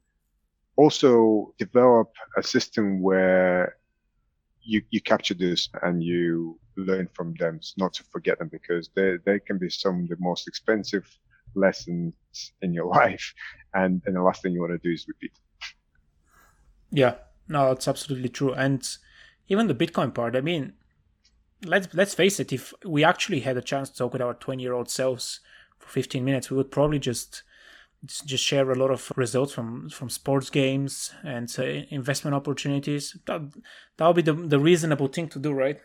also 0.76 1.54
develop 1.58 2.12
a 2.38 2.44
system 2.44 3.02
where 3.02 3.78
you, 4.62 4.84
you 4.92 5.02
capture 5.02 5.34
this 5.34 5.70
and 5.82 6.04
you 6.04 6.60
learn 6.76 7.08
from 7.14 7.34
them, 7.40 7.60
not 7.78 7.94
to 7.94 8.04
forget 8.12 8.38
them 8.38 8.50
because 8.50 8.90
they, 8.96 9.18
they 9.26 9.40
can 9.40 9.58
be 9.58 9.70
some 9.70 10.04
of 10.04 10.10
the 10.10 10.18
most 10.20 10.48
expensive 10.48 11.08
lessons 11.58 12.14
in 12.62 12.74
your 12.74 12.86
life, 13.02 13.34
and 13.74 14.02
and 14.06 14.16
the 14.16 14.22
last 14.22 14.42
thing 14.42 14.54
you 14.54 14.62
want 14.62 14.74
to 14.74 14.88
do 14.88 14.94
is 14.94 15.06
repeat. 15.08 15.32
Yeah, 16.92 17.16
no, 17.48 17.70
that's 17.70 17.88
absolutely 17.88 18.30
true. 18.30 18.54
And 18.54 18.88
even 19.50 19.68
the 19.68 19.76
Bitcoin 19.76 20.14
part, 20.14 20.36
I 20.36 20.42
mean, 20.42 20.74
let's 21.66 21.94
let's 21.94 22.14
face 22.14 22.40
it, 22.40 22.54
if 22.54 22.74
we 22.86 23.04
actually 23.04 23.42
had 23.42 23.58
a 23.58 23.62
chance 23.62 23.90
to 23.90 23.98
talk 23.98 24.14
with 24.14 24.22
our 24.22 24.34
20 24.34 24.62
year 24.62 24.74
old 24.74 24.90
selves 24.90 25.40
for 25.80 25.90
15 25.90 26.24
minutes, 26.24 26.50
we 26.50 26.58
would 26.58 26.72
probably 26.72 27.00
just 27.00 27.44
just 28.06 28.44
share 28.44 28.70
a 28.70 28.76
lot 28.76 28.92
of 28.92 29.12
results 29.16 29.54
from 29.54 29.90
from 29.90 30.10
sports 30.10 30.50
games 30.50 31.14
and 31.24 31.54
uh, 31.58 31.64
investment 31.90 32.36
opportunities. 32.36 33.18
That 33.26 33.42
that 33.98 34.08
would 34.08 34.16
be 34.16 34.22
the 34.22 34.34
the 34.34 34.60
reasonable 34.60 35.08
thing 35.08 35.30
to 35.30 35.40
do, 35.40 35.52
right? 35.52 35.80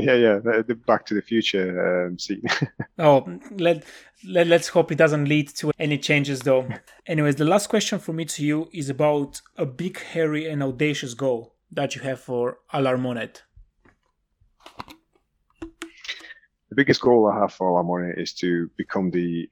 Yeah, 0.00 0.14
yeah, 0.14 0.38
the 0.38 0.78
Back 0.86 1.06
to 1.06 1.14
the 1.14 1.22
Future 1.22 2.06
um, 2.06 2.20
scene. 2.20 2.44
oh, 3.00 3.40
let, 3.50 3.82
let 4.24 4.46
let's 4.46 4.68
hope 4.68 4.92
it 4.92 4.98
doesn't 4.98 5.24
lead 5.24 5.48
to 5.56 5.72
any 5.76 5.98
changes, 5.98 6.40
though. 6.40 6.68
Anyways, 7.08 7.34
the 7.34 7.44
last 7.44 7.68
question 7.68 7.98
for 7.98 8.12
me 8.12 8.24
to 8.26 8.46
you 8.46 8.68
is 8.72 8.88
about 8.88 9.40
a 9.56 9.66
big, 9.66 10.00
hairy, 10.00 10.48
and 10.48 10.62
audacious 10.62 11.14
goal 11.14 11.56
that 11.72 11.96
you 11.96 12.02
have 12.02 12.20
for 12.20 12.58
Alarmonet. 12.72 13.42
The 16.70 16.76
biggest 16.76 17.00
goal 17.00 17.26
I 17.26 17.40
have 17.40 17.52
for 17.52 17.68
Alarmonet 17.68 18.20
is 18.20 18.32
to 18.34 18.70
become 18.76 19.10
the 19.10 19.48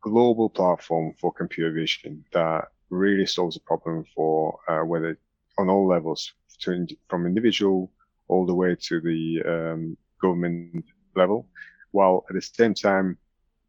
global 0.00 0.48
platform 0.48 1.12
for 1.20 1.32
computer 1.32 1.72
vision 1.72 2.24
that 2.32 2.68
really 2.90 3.26
solves 3.26 3.56
a 3.56 3.60
problem 3.60 4.04
for 4.14 4.60
uh, 4.68 4.84
whether 4.84 5.18
on 5.58 5.68
all 5.68 5.88
levels, 5.88 6.34
to, 6.60 6.86
from 7.08 7.26
individual 7.26 7.90
all 8.28 8.46
the 8.46 8.54
way 8.54 8.76
to 8.88 9.00
the 9.00 9.42
um, 9.46 9.96
government 10.20 10.84
level, 11.16 11.48
while 11.90 12.24
at 12.28 12.34
the 12.34 12.42
same 12.42 12.74
time 12.74 13.18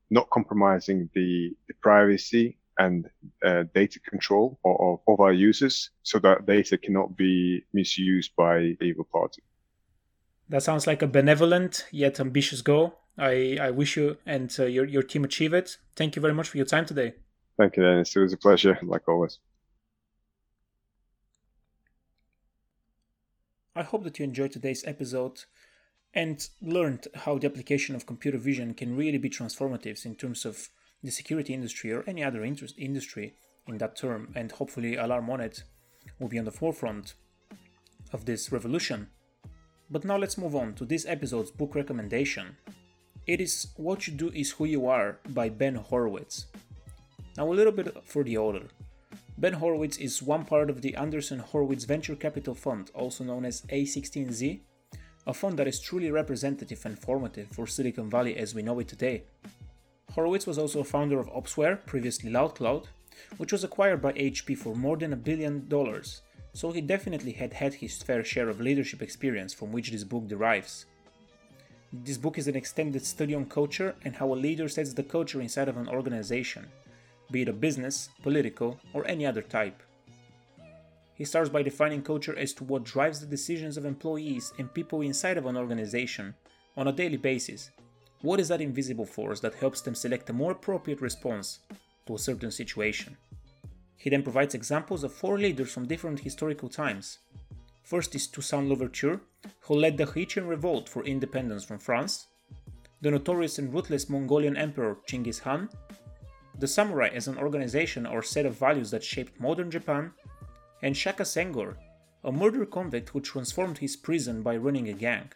not 0.10 0.30
compromising 0.30 1.10
the, 1.14 1.52
the 1.68 1.74
privacy 1.82 2.58
and 2.78 3.10
uh, 3.46 3.64
data 3.76 4.00
control 4.00 4.60
of, 4.66 5.00
of, 5.08 5.20
our 5.20 5.34
users 5.34 5.92
so 6.04 6.18
that 6.20 6.46
data 6.46 6.78
cannot 6.78 7.16
be 7.16 7.64
misused 7.74 8.32
by 8.38 8.76
evil 8.82 9.06
parties. 9.12 9.44
That 10.48 10.64
sounds 10.64 10.88
like 10.88 11.02
a 11.02 11.08
benevolent 11.08 11.86
yet 11.92 12.20
ambitious 12.20 12.62
goal. 12.62 12.98
I, 13.18 13.58
I 13.62 13.72
wish 13.72 13.98
you 13.98 14.18
and 14.26 14.56
uh, 14.58 14.66
your, 14.66 14.86
your 14.86 15.04
team 15.04 15.26
achieve 15.26 15.54
it. 15.54 15.78
Thank 15.96 16.16
you 16.16 16.22
very 16.22 16.34
much 16.34 16.48
for 16.50 16.58
your 16.58 16.66
time 16.66 16.86
today. 16.86 17.14
Thank 17.58 17.76
you, 17.76 17.84
Dennis. 17.84 18.16
It 18.16 18.22
was 18.22 18.34
a 18.34 18.38
pleasure, 18.38 18.80
like 18.82 19.08
always. 19.08 19.40
I 23.76 23.84
hope 23.84 24.04
that 24.04 24.18
you 24.20 24.24
enjoyed 24.24 24.52
today's 24.52 24.84
episode 24.86 25.44
and 26.14 26.48
learned 26.62 27.08
how 27.14 27.38
the 27.38 27.48
application 27.48 27.96
of 27.96 28.08
computer 28.08 28.38
vision 28.38 28.74
can 28.74 28.98
really 28.98 29.20
be 29.20 29.30
transformative 29.30 30.06
in 30.06 30.16
terms 30.16 30.44
of 30.44 30.70
the 31.04 31.12
security 31.12 31.54
industry 31.54 31.92
or 31.92 32.04
any 32.08 32.24
other 32.24 32.44
industry 32.44 33.36
in 33.68 33.78
that 33.78 33.96
term. 33.96 34.32
And 34.36 34.52
hopefully, 34.52 34.96
Alarm 34.96 35.28
Alarmonet 35.28 35.64
will 36.20 36.28
be 36.28 36.40
on 36.40 36.46
the 36.46 36.52
forefront 36.52 37.14
of 38.12 38.26
this 38.26 38.52
revolution. 38.52 39.10
But 39.90 40.04
now 40.04 40.18
let's 40.18 40.38
move 40.38 40.56
on 40.56 40.74
to 40.76 40.86
this 40.86 41.06
episode's 41.06 41.52
book 41.52 41.76
recommendation. 41.76 42.58
It 43.28 43.40
is 43.40 43.68
What 43.78 44.08
You 44.08 44.14
Do 44.14 44.32
Is 44.34 44.52
Who 44.52 44.66
You 44.66 44.88
Are 44.88 45.20
by 45.30 45.50
Ben 45.50 45.76
Horowitz. 45.76 46.48
Now, 47.38 47.52
a 47.52 47.54
little 47.54 47.72
bit 47.72 47.96
for 48.04 48.24
the 48.24 48.38
author. 48.38 48.68
Ben 49.40 49.54
Horowitz 49.54 49.96
is 49.96 50.22
one 50.22 50.44
part 50.44 50.70
of 50.70 50.82
the 50.82 50.92
Andreessen 50.98 51.40
Horowitz 51.40 51.86
Venture 51.86 52.18
Capital 52.18 52.54
Fund, 52.54 52.92
also 52.94 53.24
known 53.24 53.46
as 53.46 53.62
A16Z, 53.70 54.60
a 55.26 55.34
fund 55.34 55.58
that 55.58 55.68
is 55.68 55.80
truly 55.80 56.12
representative 56.12 56.86
and 56.86 57.00
formative 57.00 57.48
for 57.48 57.66
Silicon 57.66 58.10
Valley 58.10 58.36
as 58.36 58.54
we 58.54 58.62
know 58.62 58.80
it 58.80 58.90
today. 58.90 59.24
Horowitz 60.12 60.46
was 60.46 60.58
also 60.58 60.82
a 60.82 60.84
founder 60.84 61.22
of 61.22 61.30
Opsware, 61.30 61.86
previously 61.86 62.30
LoudCloud, 62.30 62.88
which 63.38 63.54
was 63.54 63.64
acquired 63.64 64.02
by 64.02 64.12
HP 64.12 64.58
for 64.58 64.76
more 64.76 64.98
than 64.98 65.14
a 65.14 65.24
billion 65.30 65.70
dollars, 65.70 66.22
so 66.52 66.74
he 66.74 66.82
definitely 66.82 67.32
had 67.32 67.54
had 67.54 67.76
his 67.76 68.04
fair 68.04 68.26
share 68.26 68.50
of 68.50 68.60
leadership 68.60 69.02
experience 69.02 69.54
from 69.54 69.72
which 69.72 69.92
this 69.92 70.04
book 70.04 70.28
derives. 70.28 70.86
This 71.94 72.18
book 72.18 72.38
is 72.38 72.50
an 72.50 72.58
extended 72.58 73.06
study 73.06 73.36
on 73.36 73.46
culture 73.46 73.96
and 74.04 74.18
how 74.18 74.34
a 74.34 74.36
leader 74.36 74.68
sets 74.68 74.92
the 74.92 75.04
culture 75.04 75.40
inside 75.40 75.70
of 75.70 75.78
an 75.78 75.88
organization, 75.88 76.68
be 77.32 77.42
it 77.44 77.50
a 77.50 77.54
business, 77.54 78.10
political, 78.22 78.80
or 78.94 79.08
any 79.08 79.26
other 79.26 79.42
type. 79.42 79.82
He 81.14 81.26
starts 81.26 81.50
by 81.50 81.64
defining 81.64 82.02
culture 82.02 82.38
as 82.38 82.54
to 82.54 82.64
what 82.64 82.86
drives 82.86 83.20
the 83.20 83.26
decisions 83.26 83.76
of 83.76 83.86
employees 83.86 84.54
and 84.58 84.74
people 84.74 85.02
inside 85.02 85.38
of 85.38 85.46
an 85.46 85.58
organization 85.58 86.34
on 86.78 86.88
a 86.88 86.94
daily 86.94 87.18
basis. 87.18 87.72
What 88.22 88.40
is 88.40 88.48
that 88.48 88.62
invisible 88.62 89.06
force 89.06 89.40
that 89.42 89.56
helps 89.56 89.82
them 89.82 89.96
select 89.96 90.30
a 90.30 90.34
more 90.34 90.54
appropriate 90.54 91.02
response 91.02 91.60
to 92.06 92.16
a 92.16 92.20
certain 92.20 92.52
situation? 92.52 93.18
He 93.98 94.10
then 94.10 94.24
provides 94.24 94.56
examples 94.56 95.04
of 95.04 95.14
four 95.14 95.38
leaders 95.38 95.74
from 95.74 95.88
different 95.88 96.22
historical 96.22 96.70
times. 96.70 97.20
First 97.84 98.16
is 98.16 98.28
Toussaint 98.28 98.70
Louverture, 98.70 99.20
who 99.62 99.76
led 99.76 99.98
the 99.98 100.06
Haitian 100.06 100.48
revolt 100.48 100.88
for 100.88 101.04
independence 101.04 101.66
from 101.66 101.80
France, 101.80 102.28
the 103.02 103.12
notorious 103.12 103.60
and 103.60 103.74
ruthless 103.74 104.10
Mongolian 104.10 104.56
emperor 104.56 104.98
Genghis 105.06 105.42
Khan, 105.42 105.70
the 106.60 106.68
samurai 106.68 107.08
as 107.08 107.28
an 107.28 107.38
organization 107.38 108.06
or 108.06 108.22
set 108.22 108.46
of 108.46 108.60
values 108.60 108.92
that 108.92 109.04
shaped 109.04 109.40
modern 109.40 109.72
Japan, 109.72 110.12
and 110.82 110.96
Shaka 110.96 111.24
Senghor, 111.24 111.76
a 112.24 112.32
murder 112.32 112.66
convict 112.66 113.10
who 113.10 113.22
transformed 113.22 113.78
his 113.78 113.96
prison 113.96 114.42
by 114.42 114.58
running 114.58 114.90
a 114.90 114.94
gang. 114.94 115.32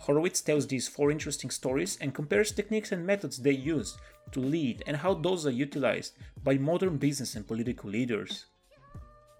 Horowitz 0.00 0.42
tells 0.42 0.66
these 0.66 0.86
four 0.86 1.10
interesting 1.10 1.48
stories 1.48 1.96
and 1.98 2.14
compares 2.14 2.52
techniques 2.52 2.92
and 2.92 3.06
methods 3.06 3.38
they 3.38 3.52
used 3.52 3.96
to 4.32 4.40
lead 4.40 4.82
and 4.86 4.98
how 4.98 5.14
those 5.14 5.46
are 5.46 5.50
utilized 5.50 6.12
by 6.42 6.58
modern 6.58 6.98
business 6.98 7.34
and 7.34 7.46
political 7.46 7.88
leaders. 7.88 8.44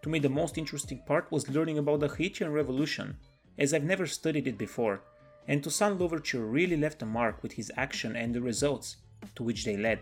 To 0.03 0.09
me, 0.09 0.19
the 0.19 0.31
most 0.31 0.57
interesting 0.57 1.03
part 1.07 1.31
was 1.31 1.51
learning 1.51 1.77
about 1.77 2.01
the 2.01 2.09
Haitian 2.09 2.51
Revolution, 2.51 3.19
as 3.59 3.75
I've 3.75 3.85
never 3.85 4.07
studied 4.07 4.47
it 4.47 4.57
before, 4.57 5.03
and 5.47 5.63
Toussaint 5.63 5.99
Louverture 5.99 6.47
really 6.47 6.79
left 6.79 7.03
a 7.03 7.07
mark 7.07 7.43
with 7.43 7.53
his 7.53 7.71
action 7.77 8.17
and 8.17 8.35
the 8.35 8.41
results 8.41 8.97
to 9.35 9.43
which 9.43 9.65
they 9.65 9.77
led. 9.77 10.01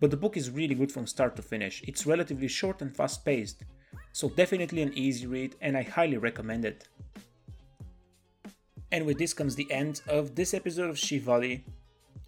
But 0.00 0.10
the 0.10 0.16
book 0.16 0.36
is 0.36 0.50
really 0.50 0.74
good 0.74 0.92
from 0.92 1.06
start 1.06 1.36
to 1.36 1.42
finish. 1.42 1.82
It's 1.86 2.06
relatively 2.06 2.48
short 2.48 2.82
and 2.82 2.94
fast 2.94 3.24
paced, 3.24 3.64
so 4.12 4.28
definitely 4.28 4.82
an 4.82 4.92
easy 4.94 5.26
read 5.26 5.56
and 5.60 5.76
I 5.76 5.82
highly 5.82 6.18
recommend 6.18 6.64
it. 6.64 6.88
And 8.92 9.06
with 9.06 9.18
this 9.18 9.34
comes 9.34 9.56
the 9.56 9.70
end 9.72 10.02
of 10.08 10.34
this 10.34 10.54
episode 10.54 10.90
of 10.90 10.98
Shift 10.98 11.24
Valley. 11.24 11.64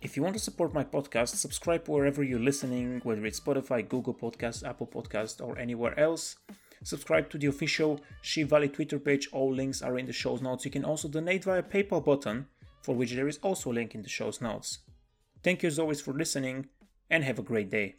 If 0.03 0.17
you 0.17 0.23
want 0.23 0.35
to 0.35 0.41
support 0.41 0.75
my 0.75 0.85
podcast, 0.85 1.37
subscribe 1.37 1.89
wherever 1.89 2.23
you're 2.23 2.41
listening, 2.41 3.01
whether 3.05 3.25
it's 3.25 3.41
Spotify, 3.41 3.89
Google 3.89 4.15
Podcast, 4.15 4.67
Apple 4.69 4.87
Podcast, 4.87 5.41
or 5.41 5.59
anywhere 5.59 5.99
else. 5.99 6.37
Subscribe 6.83 7.31
to 7.31 7.39
the 7.39 7.47
official 7.47 8.01
Shift 8.23 8.51
Valley 8.51 8.69
Twitter 8.69 8.99
page. 8.99 9.29
All 9.33 9.53
links 9.53 9.81
are 9.81 9.99
in 9.99 10.07
the 10.07 10.13
show's 10.13 10.43
notes. 10.43 10.65
You 10.65 10.71
can 10.71 10.85
also 10.85 11.09
donate 11.09 11.45
via 11.45 11.63
PayPal 11.63 12.05
button, 12.05 12.47
for 12.83 12.95
which 12.95 13.13
there 13.13 13.29
is 13.29 13.39
also 13.43 13.71
a 13.71 13.75
link 13.75 13.95
in 13.95 14.03
the 14.03 14.09
show's 14.09 14.41
notes. 14.41 14.79
Thank 15.47 15.63
you 15.63 15.69
as 15.69 15.79
always 15.79 16.01
for 16.01 16.13
listening 16.13 16.71
and 17.09 17.23
have 17.23 17.39
a 17.39 17.43
great 17.43 17.71
day. 17.71 17.95